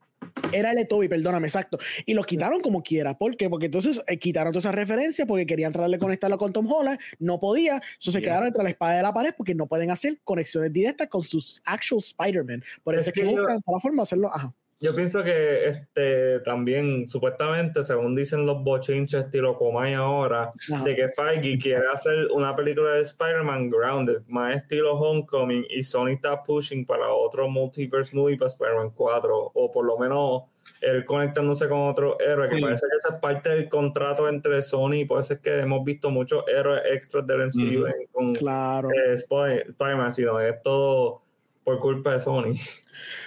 [0.51, 1.77] Era el de Toby, perdóname, exacto.
[2.05, 3.17] Y lo quitaron como quiera.
[3.17, 3.49] ¿Por qué?
[3.49, 6.99] Porque entonces eh, quitaron toda esa referencia porque querían tratarle de conectarlo con Tom Holland.
[7.19, 7.81] No podía.
[7.99, 11.07] Eso se quedaron entre la espada y la pared porque no pueden hacer conexiones directas
[11.09, 12.63] con sus actual Spider-Man.
[12.83, 14.29] Por eso es, que, buscan la forma de hacerlo.
[14.33, 14.53] Ajá.
[14.79, 20.51] Yo pienso que este también, supuestamente, según dicen los bochinches estilo Comay ahora,
[20.83, 26.09] de que Feige quiere hacer una película de Spider-Man Grounded, más estilo Homecoming, y Sony
[26.09, 30.43] está pushing para otro multiverse movie para Spider-Man 4, o por lo menos
[30.81, 34.93] él conectándose con otro héroe, que parece que esa es parte del contrato entre Sony,
[34.93, 38.89] y por eso es que hemos visto muchos héroes extras del MCU con claro.
[38.91, 41.23] Eh, Spider-Man, sino es todo
[41.67, 42.53] por culpa de Sony.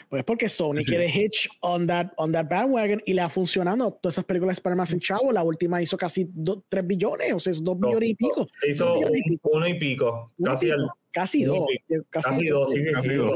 [0.08, 3.92] Pues porque Sony quiere hitch on that, on that bandwagon y le ha funcionado.
[4.00, 6.26] Todas esas películas para más en chavo, la última hizo casi
[6.70, 8.48] 3 billones, o sea, 2 millones y pico.
[8.66, 8.94] Hizo
[9.42, 11.66] uno y pico, casi, El, Casi dos.
[12.09, 13.35] Casi, Casi dos, sí, Casi dos.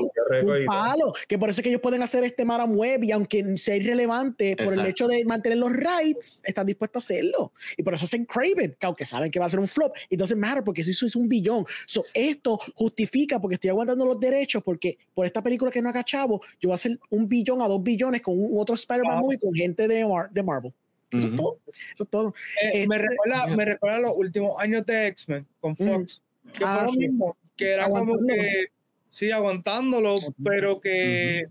[0.66, 1.12] palo.
[1.26, 4.54] Que por eso es que ellos pueden hacer este Madame Web y aunque sea irrelevante
[4.56, 4.90] por el Exacto.
[4.90, 7.52] hecho de mantener los rights, están dispuestos a hacerlo.
[7.76, 10.16] Y por eso hacen Craven, que aunque saben que va a ser un flop, y
[10.16, 11.64] doesn't matter porque eso es un billón.
[11.86, 16.04] So, esto justifica porque estoy aguantando los derechos porque por esta película que no haga
[16.04, 19.22] chavo, yo voy a hacer un billón a dos billones con un otro Spider-Man Wow.
[19.24, 20.72] movie con gente de, Mar- de Marvel.
[21.10, 21.58] Eso es todo.
[21.66, 22.34] Eso es todo.
[22.62, 26.22] Eh, me, Este- recuerda, me recuerda los últimos años de X-Men con Fox,
[26.52, 27.08] que Ah, fue lo sí.
[27.56, 28.66] Que era como que,
[29.08, 31.46] sí, aguantándolo, pero que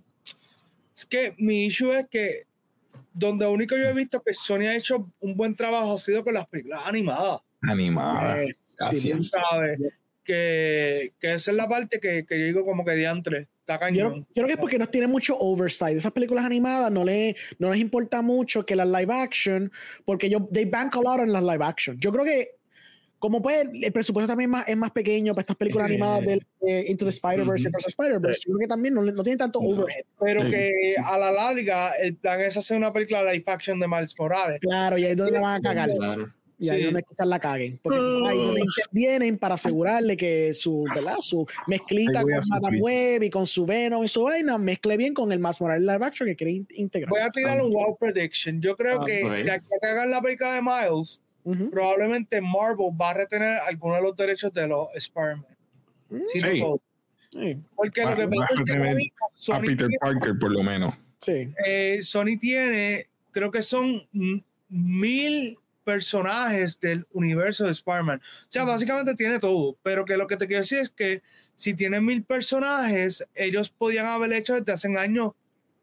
[0.96, 2.44] es que mi issue es que
[3.14, 6.34] donde único yo he visto que Sony ha hecho un buen trabajo ha sido con
[6.34, 8.44] las películas animadas, Animada.
[8.44, 8.52] Eh,
[8.92, 9.30] sí, es.
[9.30, 9.80] ¿sabes?
[10.24, 13.80] Que, que esa es la parte que, que yo digo como que diantre, está Yo,
[13.80, 14.16] cañón.
[14.30, 15.98] yo creo que es porque no tiene mucho oversight.
[15.98, 19.72] Esas películas animadas no, le, no les importa mucho que las live action,
[20.06, 21.98] porque ellos, they bank a lot en las live action.
[22.00, 22.52] Yo creo que,
[23.24, 25.94] como pues, el presupuesto también es más, es más pequeño para estas películas Sí.
[25.94, 27.70] animadas del eh, Into the Spider-Verse.
[27.70, 28.40] Across the Spider-Verse.
[28.46, 29.70] Yo creo que también no, no tiene tanto No.
[29.70, 30.04] overhead.
[30.20, 34.14] Pero que a la larga el plan es hacer una película live action de Miles
[34.20, 34.60] Morales.
[34.60, 35.90] Claro, y ahí es donde la van a cagar.
[35.96, 36.34] Claro.
[36.60, 36.82] Y ahí Sí.
[36.82, 37.80] es donde quizás la caguen.
[37.82, 41.16] Porque quizás ahí es donde intervienen para asegurarle que su, ¿verdad?
[41.20, 42.80] su mezclita con Madame.
[42.82, 46.06] Web y con su Venom y su vaina mezcle bien con el más Morales live
[46.06, 47.10] action que quiere in- integrar.
[47.10, 48.62] Voy a tirar un wow prediction.
[48.62, 51.22] Yo creo Ah, que de aquí a que hagan la película de Miles,
[51.72, 55.46] Probablemente Marvel va a retener algunos de los derechos de los Spider-Man.
[56.28, 56.64] Sí, Sí.
[57.32, 60.52] Sí, Porque Va- lo que pasa a es que A Sony, Peter tiene, Parker, por
[60.52, 60.94] lo menos.
[61.18, 61.52] sí.
[61.66, 64.38] eh, Sony tiene, creo que son mm,
[64.70, 68.20] mil personajes del universo de Spider-Man.
[68.20, 69.76] O sea, básicamente tiene todo.
[69.84, 71.24] Pero que lo que te quiero decir es que
[71.56, 75.32] si tienen mil personajes, ellos podían haber hecho desde hace años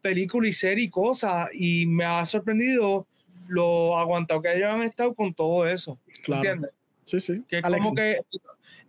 [0.01, 1.49] películas y series y cosas.
[1.53, 3.07] Y me ha sorprendido
[3.51, 5.99] lo aguantado que ellos han estado con todo eso.
[6.23, 6.43] Claro.
[6.43, 6.71] ¿Entiendes?
[7.05, 7.43] Sí, sí.
[7.47, 8.19] Que Alex, como que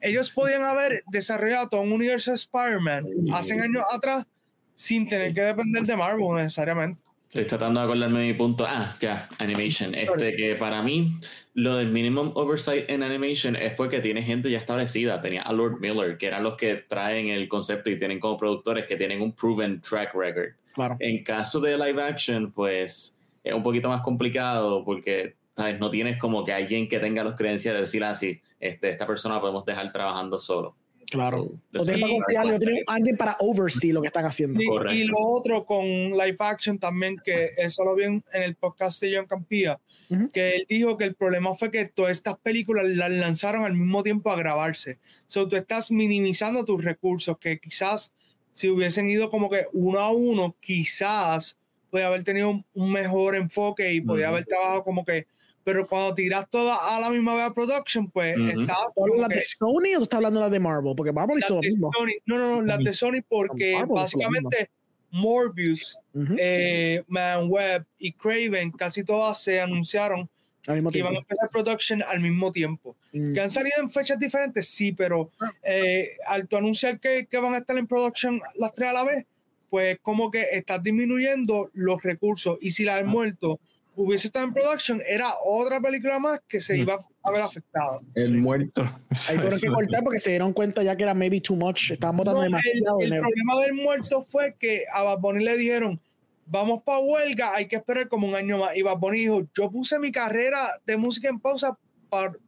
[0.00, 4.26] ellos podían haber desarrollado todo un universo de Spider-Man hace años atrás
[4.74, 7.00] sin tener que depender de Marvel necesariamente.
[7.28, 8.66] Estoy tratando de acordarme de mi punto.
[8.68, 9.94] Ah, ya, animation.
[9.94, 11.18] Este que para mí,
[11.54, 15.22] lo del minimum oversight en animation es porque tiene gente ya establecida.
[15.22, 18.84] Tenía a Lord Miller, que eran los que traen el concepto y tienen como productores
[18.84, 20.50] que tienen un proven track record.
[20.74, 20.96] Claro.
[21.00, 25.78] En caso de live action, pues es un poquito más complicado porque ¿sabes?
[25.78, 29.36] no tienes como que alguien que tenga los creencias de decir así, este, esta persona
[29.36, 30.76] la podemos dejar trabajando solo.
[31.10, 31.50] Claro.
[31.74, 34.58] So, No tienen para alguien para oversee lo que están haciendo.
[34.92, 39.02] Y, lo otro con live action también, que eso lo vi en en el podcast
[39.02, 39.78] de John Campía,
[40.08, 40.30] Ujú.
[40.30, 44.02] que él dijo que el problema fue que todas estas películas las lanzaron al mismo
[44.02, 44.98] tiempo a grabarse.
[45.26, 48.14] So, tú estás minimizando tus recursos, que quizás
[48.50, 51.58] si hubiesen ido como que uno a uno, quizás
[51.92, 54.34] podía haber tenido un, un mejor enfoque y podía Ujú.
[54.36, 55.26] haber trabajado como que,
[55.62, 59.14] pero cuando tiras todas a la misma vez a production, pues está ¿Tú hablas como
[59.16, 60.94] las que- de Sony o tú estás hablando de las de Marvel?
[60.96, 61.90] Porque Marvel hizo lo mismo.
[61.92, 64.70] Sony- no, no, no, las de Sony porque Marvel básicamente
[65.10, 66.34] Morbius, Ujú.
[66.38, 70.28] eh, Man Web y Craven, casi todas se anunciaron
[70.66, 71.26] Al mismo que iban a tiempo.
[71.30, 72.96] empezar production al mismo tiempo.
[73.12, 73.34] Mm.
[73.34, 75.30] Que han salido en fechas diferentes, sí, pero
[75.62, 79.04] eh, al tú anunciar que, que van a estar en production las tres a la
[79.04, 79.26] vez,
[79.72, 82.58] pues como que estás disminuyendo los recursos.
[82.60, 83.58] Y si la has muerto
[83.96, 86.80] hubiese estado en production, era otra película más que se Mm.
[86.82, 88.00] iba a ver afectada.
[88.14, 88.32] El Sí.
[88.34, 88.82] muerto.
[89.28, 89.66] Ahí tuvieron que
[89.98, 91.90] cortar porque se dieron cuenta ya que era maybe too much.
[91.90, 93.22] Estaban botando No, el, demasiado el dinero.
[93.22, 95.98] problema del muerto fue que a Bad Bunny le dijeron,
[96.44, 98.76] vamos para huelga, hay que esperar como un año más.
[98.76, 101.78] Y Bad Bunny dijo, yo puse mi carrera de música en pausa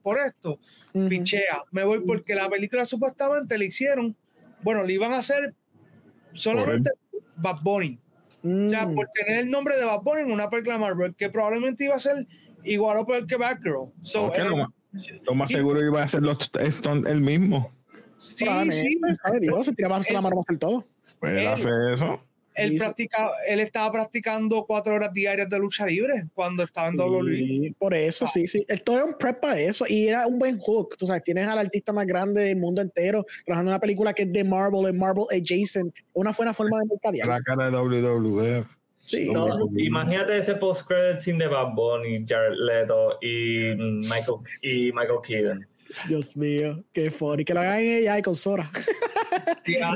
[0.03, 0.59] por esto.
[0.93, 1.09] Ujú.
[1.09, 4.15] Pichea, me voy porque la película supuestamente le hicieron,
[4.63, 5.55] bueno, le iban a hacer
[6.33, 6.91] solamente
[7.37, 7.99] Bad Bunny.
[8.45, 8.95] O sea, Mm.
[8.95, 11.95] por tener el nombre de Bad Bunny en una película de Marvel, que probablemente iba
[11.95, 12.27] a ser
[12.63, 13.91] igual o peor que Batgirl.
[14.03, 14.69] So, Ok, era- lo, más,
[15.25, 16.51] lo más sí, seguro iba a ser los
[17.07, 17.73] él mismo.
[18.17, 19.67] sí, sí, ¿sabe Dios?
[19.67, 20.87] Se tiraba la mano para hacer todo.
[21.21, 22.21] Pues él Él- hace eso.
[22.55, 27.37] Él, practica, él estaba practicando cuatro horas diarias de lucha libre cuando estaba en WWE.
[27.37, 28.65] Sí, por eso, sí, sí.
[28.69, 30.97] El todo era un prep para eso y era un buen hook.
[30.97, 34.23] Tú sabes, tienes al artista más grande del mundo entero trabajando en una película que
[34.23, 35.95] es de Marvel, es Marvel adjacent.
[36.13, 37.29] Una buena forma de mercadear.
[37.29, 38.65] La cara de WWE.
[39.07, 39.31] Sí.
[39.31, 45.67] No, imagínate ese post-credit scene de Bad Bunny, Jared Leto y Michael, y Michael Keaton.
[46.09, 47.45] Dios mío, qué funny.
[47.45, 48.71] Que lo hagan ella y con Sora.
[49.65, 49.95] Sí, ah,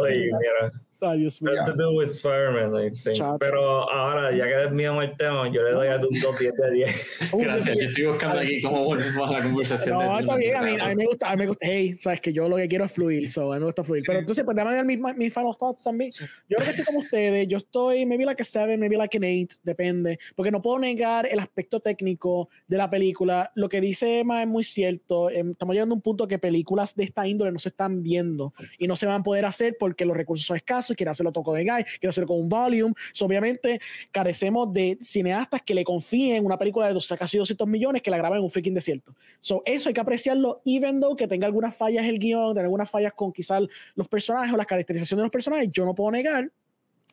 [0.00, 0.72] Oye, mira,
[1.02, 1.52] Ay, Dios mío.
[1.52, 3.18] Has to do with Spider-Man, I think.
[3.40, 6.70] Pero ahora, ya que desviamos el tema, yo le doy a un 2 10 de
[6.70, 7.30] 10.
[7.32, 9.98] Gracias, yo estoy buscando aquí cómo volvemos a la conversación.
[9.98, 12.20] No, está bien, a mí, a mí me gusta, a mí me gusta, hey, sabes
[12.20, 14.04] que yo lo que quiero es fluir, so, a mí me gusta fluir.
[14.06, 16.10] Pero entonces, pues déjame dar mis, mis final thoughts también.
[16.12, 19.24] Yo creo que estoy como ustedes, yo estoy, maybe like a 7, maybe like an
[19.24, 23.50] 8, depende, porque no puedo negar el aspecto técnico de la película.
[23.54, 26.94] Lo que dice Emma es muy cierto, em, estamos llegando a un punto que películas
[26.94, 30.04] de esta índole no se están viendo y no se van a poder hacer porque
[30.04, 33.26] los recursos son escasos, quiere hacerlo con el guy, quiere hacerlo con un volume, so,
[33.26, 38.10] obviamente carecemos de cineastas que le confíen en una película de casi 200 millones que
[38.10, 39.14] la graban en un freaking desierto.
[39.40, 42.90] So, eso hay que apreciarlo, even though que tenga algunas fallas el guion, tenga algunas
[42.90, 43.62] fallas con quizás
[43.94, 46.50] los personajes o las caracterizaciones de los personajes, yo no puedo negar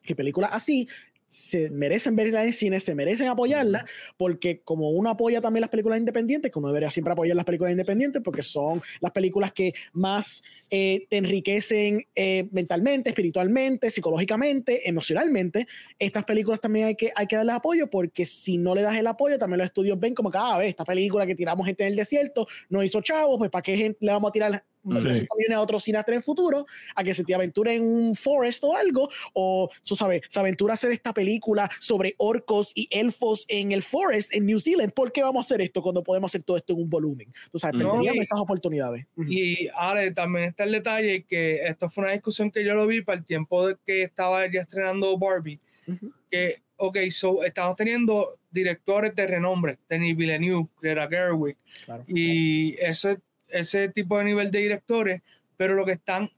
[0.02, 0.88] que películas así
[1.30, 3.86] se merecen verla en cine, se merecen apoyarla,
[4.16, 8.20] porque como uno apoya también las películas independientes, como debería siempre apoyar las películas independientes,
[8.20, 15.68] porque son las películas que más eh, te enriquecen eh, mentalmente, espiritualmente, psicológicamente, emocionalmente,
[16.00, 19.06] estas películas también hay que, hay que darles apoyo, porque si no le das el
[19.06, 21.90] apoyo, también los estudios ven como que, ah, ve, esta película que tiramos gente en
[21.90, 24.88] el desierto no hizo chavos, pues ¿para qué gente le vamos a tirar Sí.
[24.94, 26.66] 200 millones a otro cineasta en el futuro
[26.96, 30.72] a que se te aventure en un forest o algo, o tú sabes, se aventura
[30.72, 34.92] a hacer esta película sobre orcos y elfos en el forest en New Zealand.
[34.92, 37.32] ¿Por qué vamos a hacer esto cuando podemos hacer todo esto en un volumen?
[37.52, 39.06] Tú sabes, No, perderíamos y- esas oportunidades.
[39.18, 43.02] Y Ale, también está el detalle que esto fue una discusión que yo lo vi
[43.02, 45.60] para el tiempo de que estaba ya estrenando Barbie.
[45.86, 46.10] Ujú.
[46.30, 52.04] Que, ok, so estamos teniendo directores de renombre, Denis Villeneuve, Greta Gerwig, Claro.
[52.08, 53.18] y ese,
[53.52, 55.22] ese tipo de nivel de directores,
[55.56, 56.30] pero lo que están,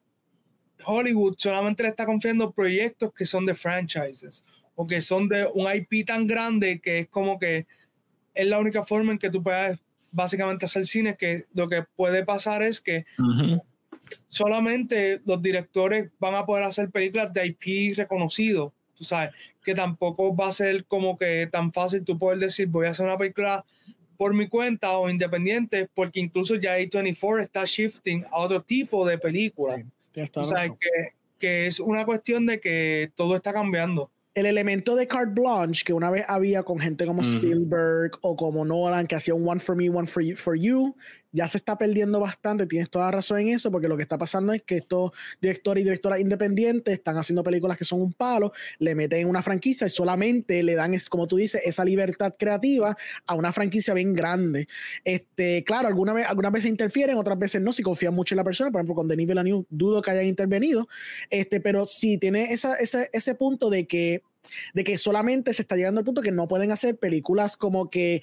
[0.85, 4.45] Hollywood solamente le está confiando proyectos que son de franchises
[4.75, 7.67] o que son de un IP tan grande que es como que
[8.35, 9.79] es la única forma en que tú puedas
[10.11, 13.05] básicamente hacer cine, que lo que puede pasar es que
[14.29, 19.35] solamente los directores van a poder hacer películas de IP reconocido, tú sabes,
[19.65, 23.07] que tampoco va a ser como que tan fácil tú poder decir voy a hacer
[23.07, 23.65] una película
[24.23, 29.19] por mi cuenta o independiente, porque incluso ya A24 está shifting a otro tipo de
[29.19, 29.83] película.
[30.15, 30.89] Sí, O sea, que,
[31.41, 34.13] que es una cuestión de que todo está cambiando.
[34.35, 37.33] el elemento de carte blanche que una vez había con gente como Ujú.
[37.33, 40.95] Spielberg o como Nolan que hacía un one for me, one for you, for you,
[41.33, 42.67] ya se está perdiendo bastante.
[42.67, 45.85] Tienes toda razón en eso, porque lo que está pasando es que estos directores y
[45.85, 50.63] directoras independientes están haciendo películas que son un palo, le meten una franquicia y solamente
[50.63, 52.97] le dan, como tú dices, esa libertad creativa
[53.27, 54.69] a una franquicia bien grande.
[55.05, 58.45] Este, claro, alguna vez, algunas veces interfieren, otras veces no, si confían mucho en la
[58.45, 58.71] persona.
[58.71, 60.89] Por ejemplo, con Denis Villeneuve dudo que hayan intervenido,
[61.31, 64.23] este, pero sí tiene esa, esa- ese punto de que,
[64.75, 68.23] de que solamente se está llegando al punto que no pueden hacer películas como que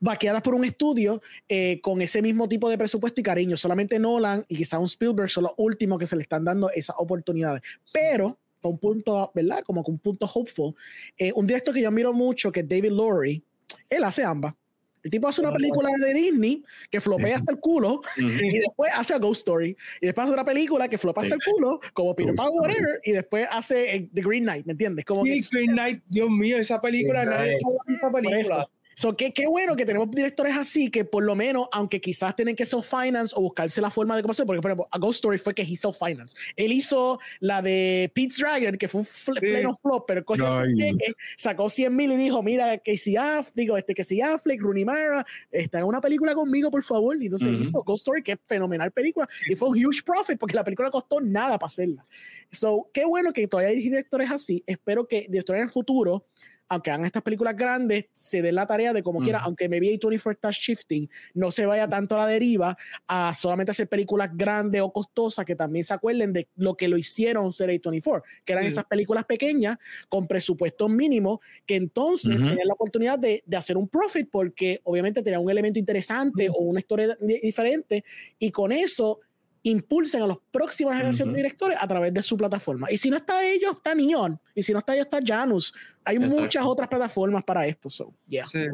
[0.00, 3.56] vaqueadas por un estudio eh, con ese mismo tipo de presupuesto y cariño.
[3.56, 6.96] Solamente Nolan y quizá un Spielberg son los últimos que se le están dando esas
[6.98, 7.62] oportunidades.
[7.92, 9.62] Pero, con un punto, ¿verdad?
[9.64, 10.74] Como con un punto hopeful,
[11.16, 13.42] eh, un director que yo admiro mucho, que es David Lowery,
[13.88, 14.54] él hace ambas.
[15.02, 18.92] El tipo hace una Ah, película de Disney que flopea hasta el culo y después
[18.94, 22.14] hace a Ghost Story y después hace otra película que flopa hasta el culo como
[22.14, 25.06] Peter Pan whatever y después hace eh, The Green Knight ¿me entiendes?
[25.06, 28.68] como Sí, que, Green Knight, Dios mío, esa película, nadie esa película.
[29.00, 32.54] So, qué, qué bueno que tenemos directores así que por lo menos, aunque quizás tienen
[32.54, 35.38] que self-finance o buscarse la forma de cómo hacer, porque por ejemplo, a Ghost Story
[35.38, 36.36] fue que he self-finance.
[36.54, 39.40] Él hizo la de Pete's Dragon, que fue un fl- Sí.
[39.40, 40.44] pleno flop, pero cogió
[40.76, 44.60] cheque, sacó 100 mil y dijo, mira, que si Affleck, digo, este, que si Affleck,
[44.60, 47.16] Rooney Mara, está en una película conmigo, por favor.
[47.22, 47.58] Y entonces Ujú.
[47.62, 50.90] hizo Ghost Story, que es fenomenal película, y fue un huge profit, porque la película
[50.90, 52.04] costó nada para hacerla.
[52.52, 54.62] So, qué bueno que todavía hay directores así.
[54.66, 56.26] Espero que directores en el futuro,
[56.70, 60.30] aunque hagan estas películas grandes, se den la tarea de como quiera, aunque maybe A24
[60.32, 62.78] está shifting, no se vaya tanto a la deriva
[63.08, 66.96] a solamente hacer películas grandes o costosas, que también se acuerden de lo que lo
[66.96, 68.68] hicieron ser A24, que eran Sí.
[68.68, 69.78] esas películas pequeñas
[70.08, 75.22] con presupuestos mínimos, que entonces tenían la oportunidad de, de hacer un profit, porque obviamente
[75.22, 78.04] tenían un elemento interesante o una historia di- diferente,
[78.38, 79.18] y con eso
[79.62, 81.36] impulsen a las próximas generaciones Ujú.
[81.36, 82.90] de directores a través de su plataforma.
[82.90, 84.40] Y si no está ellos, está Neon.
[84.54, 85.74] Y si no está ellos, está Janus.
[86.04, 86.40] Hay Exacto.
[86.40, 87.90] muchas otras plataformas para esto.
[87.90, 88.44] So, yeah.
[88.44, 88.66] Sí.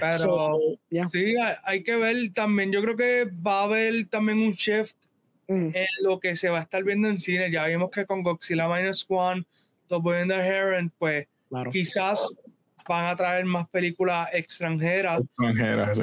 [0.00, 0.58] Pero So,
[0.90, 1.08] yeah.
[1.08, 2.72] sí, hay, hay que ver también.
[2.72, 4.96] Yo creo que va a haber también un shift
[5.46, 5.72] Mm.
[5.74, 7.50] en lo que se va a estar viendo en cine.
[7.50, 9.44] Ya vimos que con Godzilla Minus One,
[9.88, 11.70] The Boy and the Heron, pues Claro.
[11.70, 12.26] quizás
[12.88, 15.22] van a traer más películas extranjeras.
[15.94, 16.02] Sí.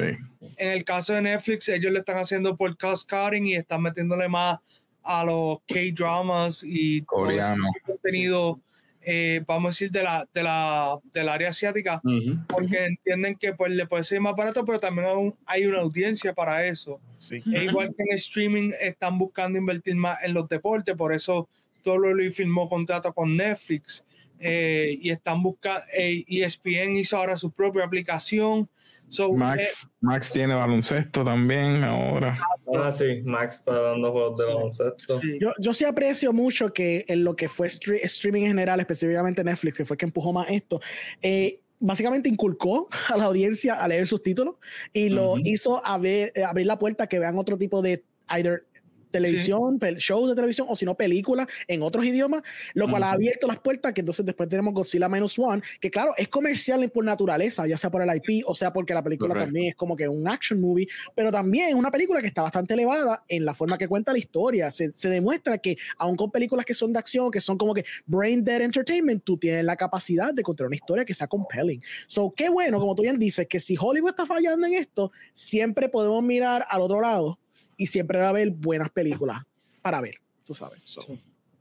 [0.56, 4.28] En el caso de Netflix, ellos le están haciendo por cost cutting y están metiéndole
[4.28, 4.58] más
[5.02, 7.66] a los K-dramas y Coreano.
[7.84, 8.60] contenido,
[9.02, 12.00] eh, vamos a decir, de la, de la, del área asiática,
[12.48, 16.32] porque entienden que pues, le puede ser más barato, pero también aún hay una audiencia
[16.32, 17.00] para eso.
[17.18, 17.42] Sí.
[17.52, 21.48] E igual que en streaming están buscando invertir más en los deportes, por eso
[21.84, 24.04] WWE firmó contrato con Netflix
[24.42, 28.68] eh, y están buscando, eh, ESPN hizo ahora su propia aplicación.
[29.08, 32.38] So, Max, Max tiene baloncesto también ahora.
[32.74, 35.20] Ah, sí, Max está dando juegos de baloncesto.
[35.20, 35.38] sí.
[35.38, 39.44] Yo, yo sí aprecio mucho que en lo que fue stre- streaming en general, específicamente
[39.44, 40.80] Netflix, que fue que empujó más esto,
[41.20, 44.54] eh, básicamente inculcó a la audiencia a leer sus títulos
[44.94, 48.02] y lo hizo a ver- eh, abrir la puerta a que vean otro tipo de
[48.28, 48.64] either
[49.12, 52.42] televisión, pel- shows de televisión o si no películas en otros idiomas,
[52.74, 53.14] lo cual ha Ujú.
[53.14, 57.04] abierto las puertas que entonces después tenemos Godzilla Minus One, que claro, es comercial por
[57.04, 60.08] naturaleza, ya sea por el IP o sea porque la película también es como que
[60.08, 63.78] un action movie, pero también es una película que está bastante elevada en la forma
[63.78, 64.70] que cuenta la historia.
[64.70, 67.84] Se, se demuestra que, aun con películas que son de acción, que son como que
[68.06, 71.82] brain dead entertainment, tú tienes la capacidad de contar una historia que sea compelling.
[72.06, 75.88] So, qué bueno, como tú bien dices, que si Hollywood está fallando en esto, siempre
[75.88, 77.38] podemos mirar al otro lado
[77.82, 79.42] y siempre va a haber buenas películas
[79.82, 80.80] para ver, tú sabes.
[80.84, 81.04] So,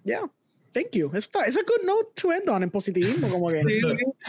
[0.03, 0.21] yeah.
[0.73, 1.07] Thank you.
[1.09, 3.27] Eso está- es a good note to end on en positivismo.
[3.29, 3.61] Como que.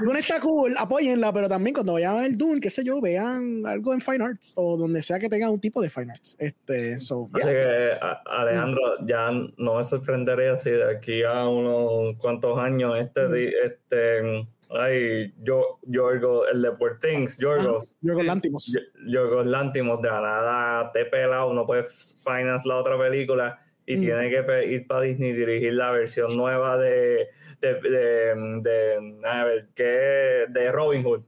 [0.03, 3.65] Dune está cool, apóyenla, pero también cuando vayan a ver Dune, qué sé yo, vean
[3.67, 6.37] algo en Fine Arts o donde sea que tengan un tipo de Fine Arts.
[6.39, 7.53] Este, so, Así yeah.
[7.53, 13.29] que, a- Alejandro, ya no me sorprendería si de aquí a unos cuantos años este,
[13.29, 18.73] di- este ay, yo, Yorgo, el de Poor Things, Yorgos, Yo con Lantimos.
[18.75, 21.85] Yo- Yorgos Lantimos, de la nada te pelado, no puede
[22.25, 23.59] finance la otra película
[23.93, 24.01] y Mm.
[24.01, 27.29] tiene que ir para Disney y dirigir la versión nueva de,
[27.61, 30.47] de, de, de- a ver, ¿qué?
[30.49, 31.23] de Robin Hood.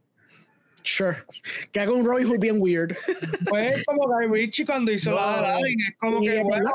[0.87, 1.17] Sure.
[1.73, 2.95] Que haga un Robin Hood bien weird.
[3.49, 5.17] Pues como Guy Ritchie cuando hizo No.
[5.17, 6.71] la de Aladdin, es como que, es bueno,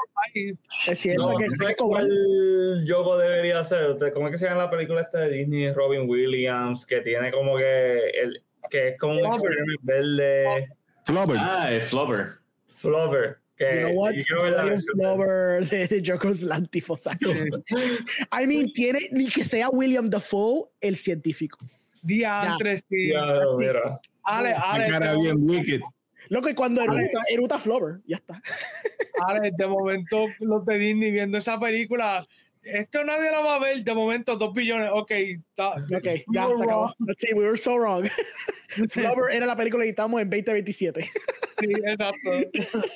[0.88, 2.08] Es cierto No, que ¿tú hay que sabes cobrar.
[2.86, 3.92] Yogo debería ser?
[3.92, 5.72] Usted- ¿Cómo es que se llama la película esta de Disney?
[5.74, 9.58] Robin Williams, que tiene como que el que es como un Flubber.
[9.84, 10.70] verde
[11.06, 11.38] Flubber.
[11.40, 12.28] Ah, es Flubber.
[12.78, 13.39] Flover.
[13.60, 14.14] Que, You know what?
[14.42, 17.06] William Flower de, de Jokers Lantimos.
[17.06, 17.52] actually.
[18.32, 21.60] I mean, tiene ni que sea William Dafoe, el científico.
[22.02, 23.12] diantres, sí.
[24.24, 25.82] Ale, La Ale, cara de, bien wicked.
[26.30, 28.42] Loco, y cuando eruta, eruta Flower, ya está.
[29.28, 32.26] Ale, de momento los de Disney viendo esa película,
[32.64, 35.70] esto nadie la va a ver, de momento dos billones, ok, está.
[35.96, 36.94] Ok, ya We se were acabó.
[37.08, 38.08] Let's see, we were so wrong.
[38.92, 41.02] Flower era la película que estamos en 2027.
[41.02, 42.30] Sí, exacto.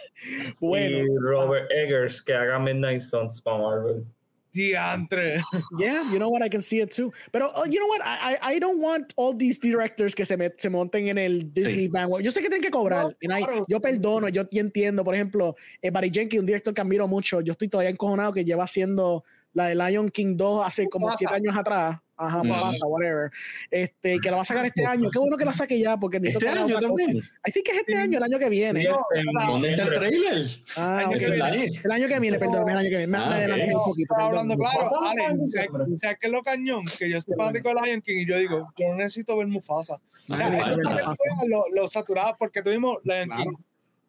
[0.60, 0.98] Bueno.
[1.00, 4.06] Y Robert Eggers, que haga Midnight Suns para Marvel.
[4.54, 5.42] Diantre.
[5.80, 7.12] Yeah, you know what, I can see it too.
[7.32, 10.38] Pero, oh, you know what, I, I I don't want all these directors que se,
[10.38, 11.88] met- se monten en el Disney Sí.
[11.88, 12.24] bandwagon.
[12.24, 13.06] Yo sé que tienen que cobrar.
[13.06, 13.66] No, and I- claro.
[13.68, 15.04] yo perdono, yo entiendo.
[15.04, 18.46] Por ejemplo, eh, Barry Jenkins, un director que admiro mucho, yo estoy todavía encojonado que
[18.46, 21.18] lleva haciendo la de Lion King 2 hace como Pasa.
[21.20, 21.98] siete años atrás.
[22.16, 22.50] Ajá, Ujú.
[22.50, 23.32] pasa, whatever.
[23.72, 25.10] Este, que la va a sacar este año.
[25.10, 27.18] Qué bueno que la saque ya, porque Este que año también.
[27.18, 27.98] I think que es este Sí.
[27.98, 28.82] año, el año que viene.
[28.82, 30.48] Este en ¿Dónde está el trailer?
[30.78, 31.16] Ah, Año ok.
[31.16, 31.70] Ese es la E.
[31.84, 33.08] El año que viene, perdón, el año que viene.
[33.08, 33.80] Me, Ah, me adelanté ok.
[33.82, 34.14] un poquito.
[34.16, 34.28] Perdón.
[34.30, 35.98] hablando claro, Ale, en ¿sabes diciembre.
[35.98, 36.86] sabes qué es lo cañón?
[36.98, 39.96] Que yo soy fanático de Lion King y yo digo, yo no necesito ver Mufasa.
[39.96, 43.44] O sea, Ah, que lo, lo saturado, porque tuvimos Lion Claro.
[43.44, 43.58] King,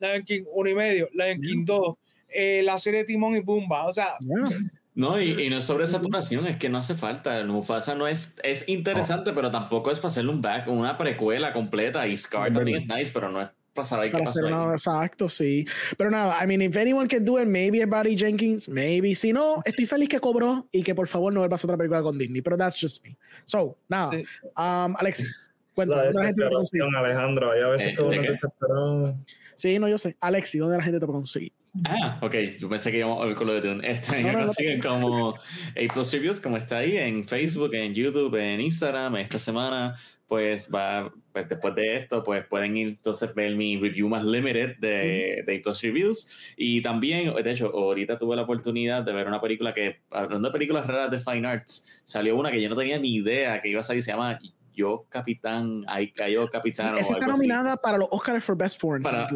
[0.00, 1.96] Lion King 1 y medio, Lion King 2,
[2.28, 3.86] eh, la serie de Timón y Pumba.
[3.86, 4.48] O sea, Yeah.
[4.94, 7.38] No, y, y no es sobre saturación, es que no hace falta.
[7.40, 11.52] El Mufasa no es, es interesante, pero tampoco es para hacerle un back, una precuela
[11.52, 12.06] completa.
[12.06, 14.60] Y Scar también es nice, pero no es para saber qué Para pasó hacer ahí.
[14.60, 15.64] una, exacto, sí.
[15.98, 19.16] Pero nada, I mean, if anyone can do it, maybe es Barry Jenkins, maybe.
[19.16, 22.00] Si no, estoy feliz que cobró y que por favor no vuelva a otra película
[22.00, 22.40] con Disney.
[22.40, 23.16] Pero that's just me.
[23.46, 24.10] So, nada.
[24.56, 25.30] Um, Alexi, La
[25.74, 27.50] cuéntame, ¿dónde la desesperación, Alejandro.
[27.50, 29.24] Hay a veces Eh, que uno.
[29.56, 30.16] Sí, no, yo sé.
[30.20, 31.52] Alexi, ¿dónde la gente te puede conseguir?
[31.86, 32.34] Ah, ok.
[32.60, 33.90] Yo pensé que íbamos a ver con lo de Dune.
[33.90, 34.44] Este, No, no, no.
[34.46, 39.16] consiguen como A Plus Reviews, como está ahí en Facebook, en YouTube, en Instagram.
[39.16, 39.96] Esta semana,
[40.28, 44.76] pues va, pues, después de esto, pues pueden ir entonces ver mi review más limited
[44.78, 46.28] de, de A Plus Reviews.
[46.56, 50.52] Y también, de hecho, ahorita tuve la oportunidad de ver una película que, hablando de
[50.52, 53.80] películas raras de Fine Arts, salió una que yo no tenía ni idea que iba
[53.80, 54.38] a salir, se llama
[54.72, 56.94] Yo Capitán, ahí cayó Sí, Capitán.
[56.94, 57.46] o esa está algo así.
[57.48, 59.02] nominada para los Oscars for Best Foreign.
[59.02, 59.26] Para-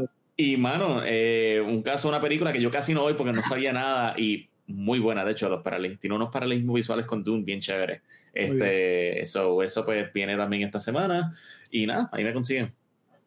[0.40, 3.72] Y mano, eh, un caso, una película que yo casi no voy porque no sabía
[3.72, 7.58] nada y muy buena, de hecho, los paralelismos, tiene unos paralelismos visuales con Dune bien
[7.58, 8.02] chévere.
[8.32, 11.36] Este, eso, eso pues viene también esta semana
[11.72, 12.72] y nada, ahí me consiguen.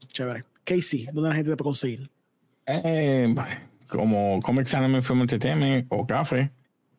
[0.08, 0.46] Chévere.
[0.64, 2.10] Casey, ¿dónde la gente te puede conseguir?
[2.66, 3.36] Eh,
[3.88, 6.50] como Comics Anime Film Entertainment o Café,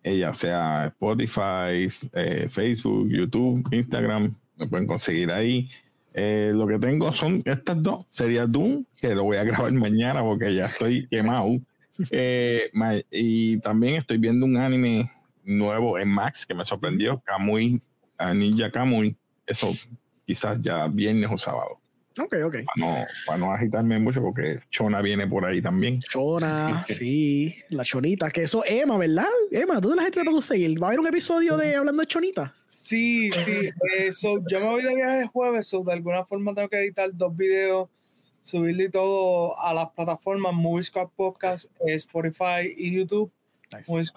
[0.03, 5.71] eh, ya sea Spotify, eh, Facebook, YouTube, Instagram, me pueden conseguir ahí.
[6.15, 8.07] Eh, lo que tengo son estas dos.
[8.09, 11.59] Sería Doom, que lo voy a grabar mañana porque ya estoy quemado.
[12.11, 12.71] Eh,
[13.11, 15.11] y también estoy viendo un anime
[15.45, 17.81] nuevo en Max que me sorprendió, Kamui,
[18.35, 19.17] Ninja Kamui.
[19.47, 19.73] Eso
[20.27, 21.82] quizás ya viernes o sábado.
[22.19, 22.57] Ok, ok.
[23.27, 26.01] Para no, agitarme mucho porque Chona viene por ahí también.
[26.01, 29.27] Chona, sí, la Chonita, que eso Emma, ¿verdad?
[29.51, 30.83] Emma, ¿dónde la gente te puede seguir?
[30.83, 32.55] ¿Va a haber un episodio de Hablando de Chonita?
[32.67, 33.71] Sí, sí.
[33.99, 37.11] Eso, yo me voy de viaje el jueves, o de alguna forma tengo que editar
[37.13, 37.89] dos videos,
[38.41, 43.33] subirle todo a las plataformas Movie Podcast, eh, Spotify y YouTube,
[43.73, 44.13] nice.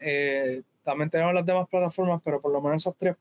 [0.00, 3.16] Eh, también tenemos las demás plataformas, pero por lo menos esas tres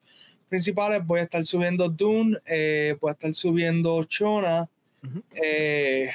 [0.49, 4.67] principales voy a estar subiendo Dune, eh, voy a estar subiendo Chona.
[5.33, 6.09] Eh,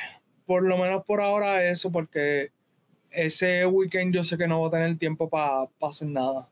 [0.47, 2.51] por lo menos por ahora eso, porque
[3.11, 6.49] ese weekend yo sé que no voy a tener tiempo para hacer nada.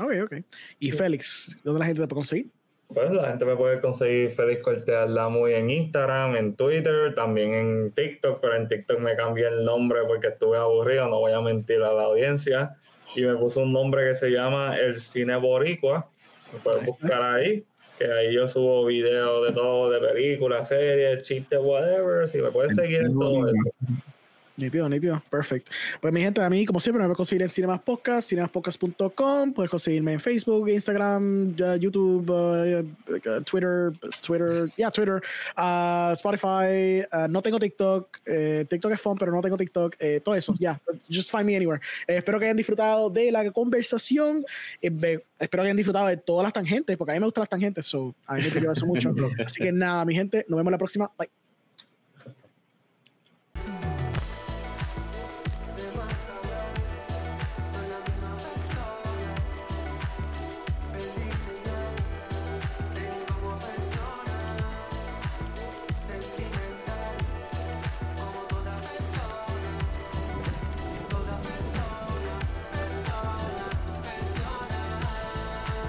[0.00, 0.34] Ok, ok.
[0.80, 1.56] ¿Y Félix?
[1.62, 2.50] ¿Dónde la gente te puede conseguir?
[2.88, 7.92] Pues la gente me puede conseguir Félix Cortés muy en Instagram, en Twitter, también en
[7.92, 11.82] TikTok, pero en TikTok me cambié el nombre porque estuve aburrido, no voy a mentir
[11.82, 12.76] a la audiencia,
[13.16, 16.10] y me puse un nombre que se llama El Cine Boricua
[16.58, 17.64] puedes buscar ahí,
[17.98, 22.28] que ahí yo subo videos de todo, de películas, series, chistes, whatever.
[22.28, 23.58] Si me puedes seguir en todo eso.
[24.56, 25.72] Nítido, nítido, perfecto.
[26.00, 29.68] Pues mi gente, a mí, como siempre, me puedes conseguir en Cinemas Podcast, cinemaspodcast.com, puedes
[29.68, 33.92] conseguirme en Facebook, Instagram, YouTube, uh, uh, Twitter,
[34.24, 35.20] Twitter, ya, Twitter,
[35.58, 40.36] uh, Spotify, no tengo TikTok, eh, TikTok es fun, pero no tengo TikTok, eh, todo
[40.36, 41.80] eso, ya, just find me anywhere.
[42.06, 44.44] Eh, espero que hayan disfrutado de la conversación,
[44.80, 47.86] espero que hayan disfrutado de todas las tangentes, porque a mí me gustan las tangentes,
[47.86, 49.12] so, a mí me gusta eso mucho.
[49.44, 51.43] Así que nada, mi gente, nos vemos la próxima, bye.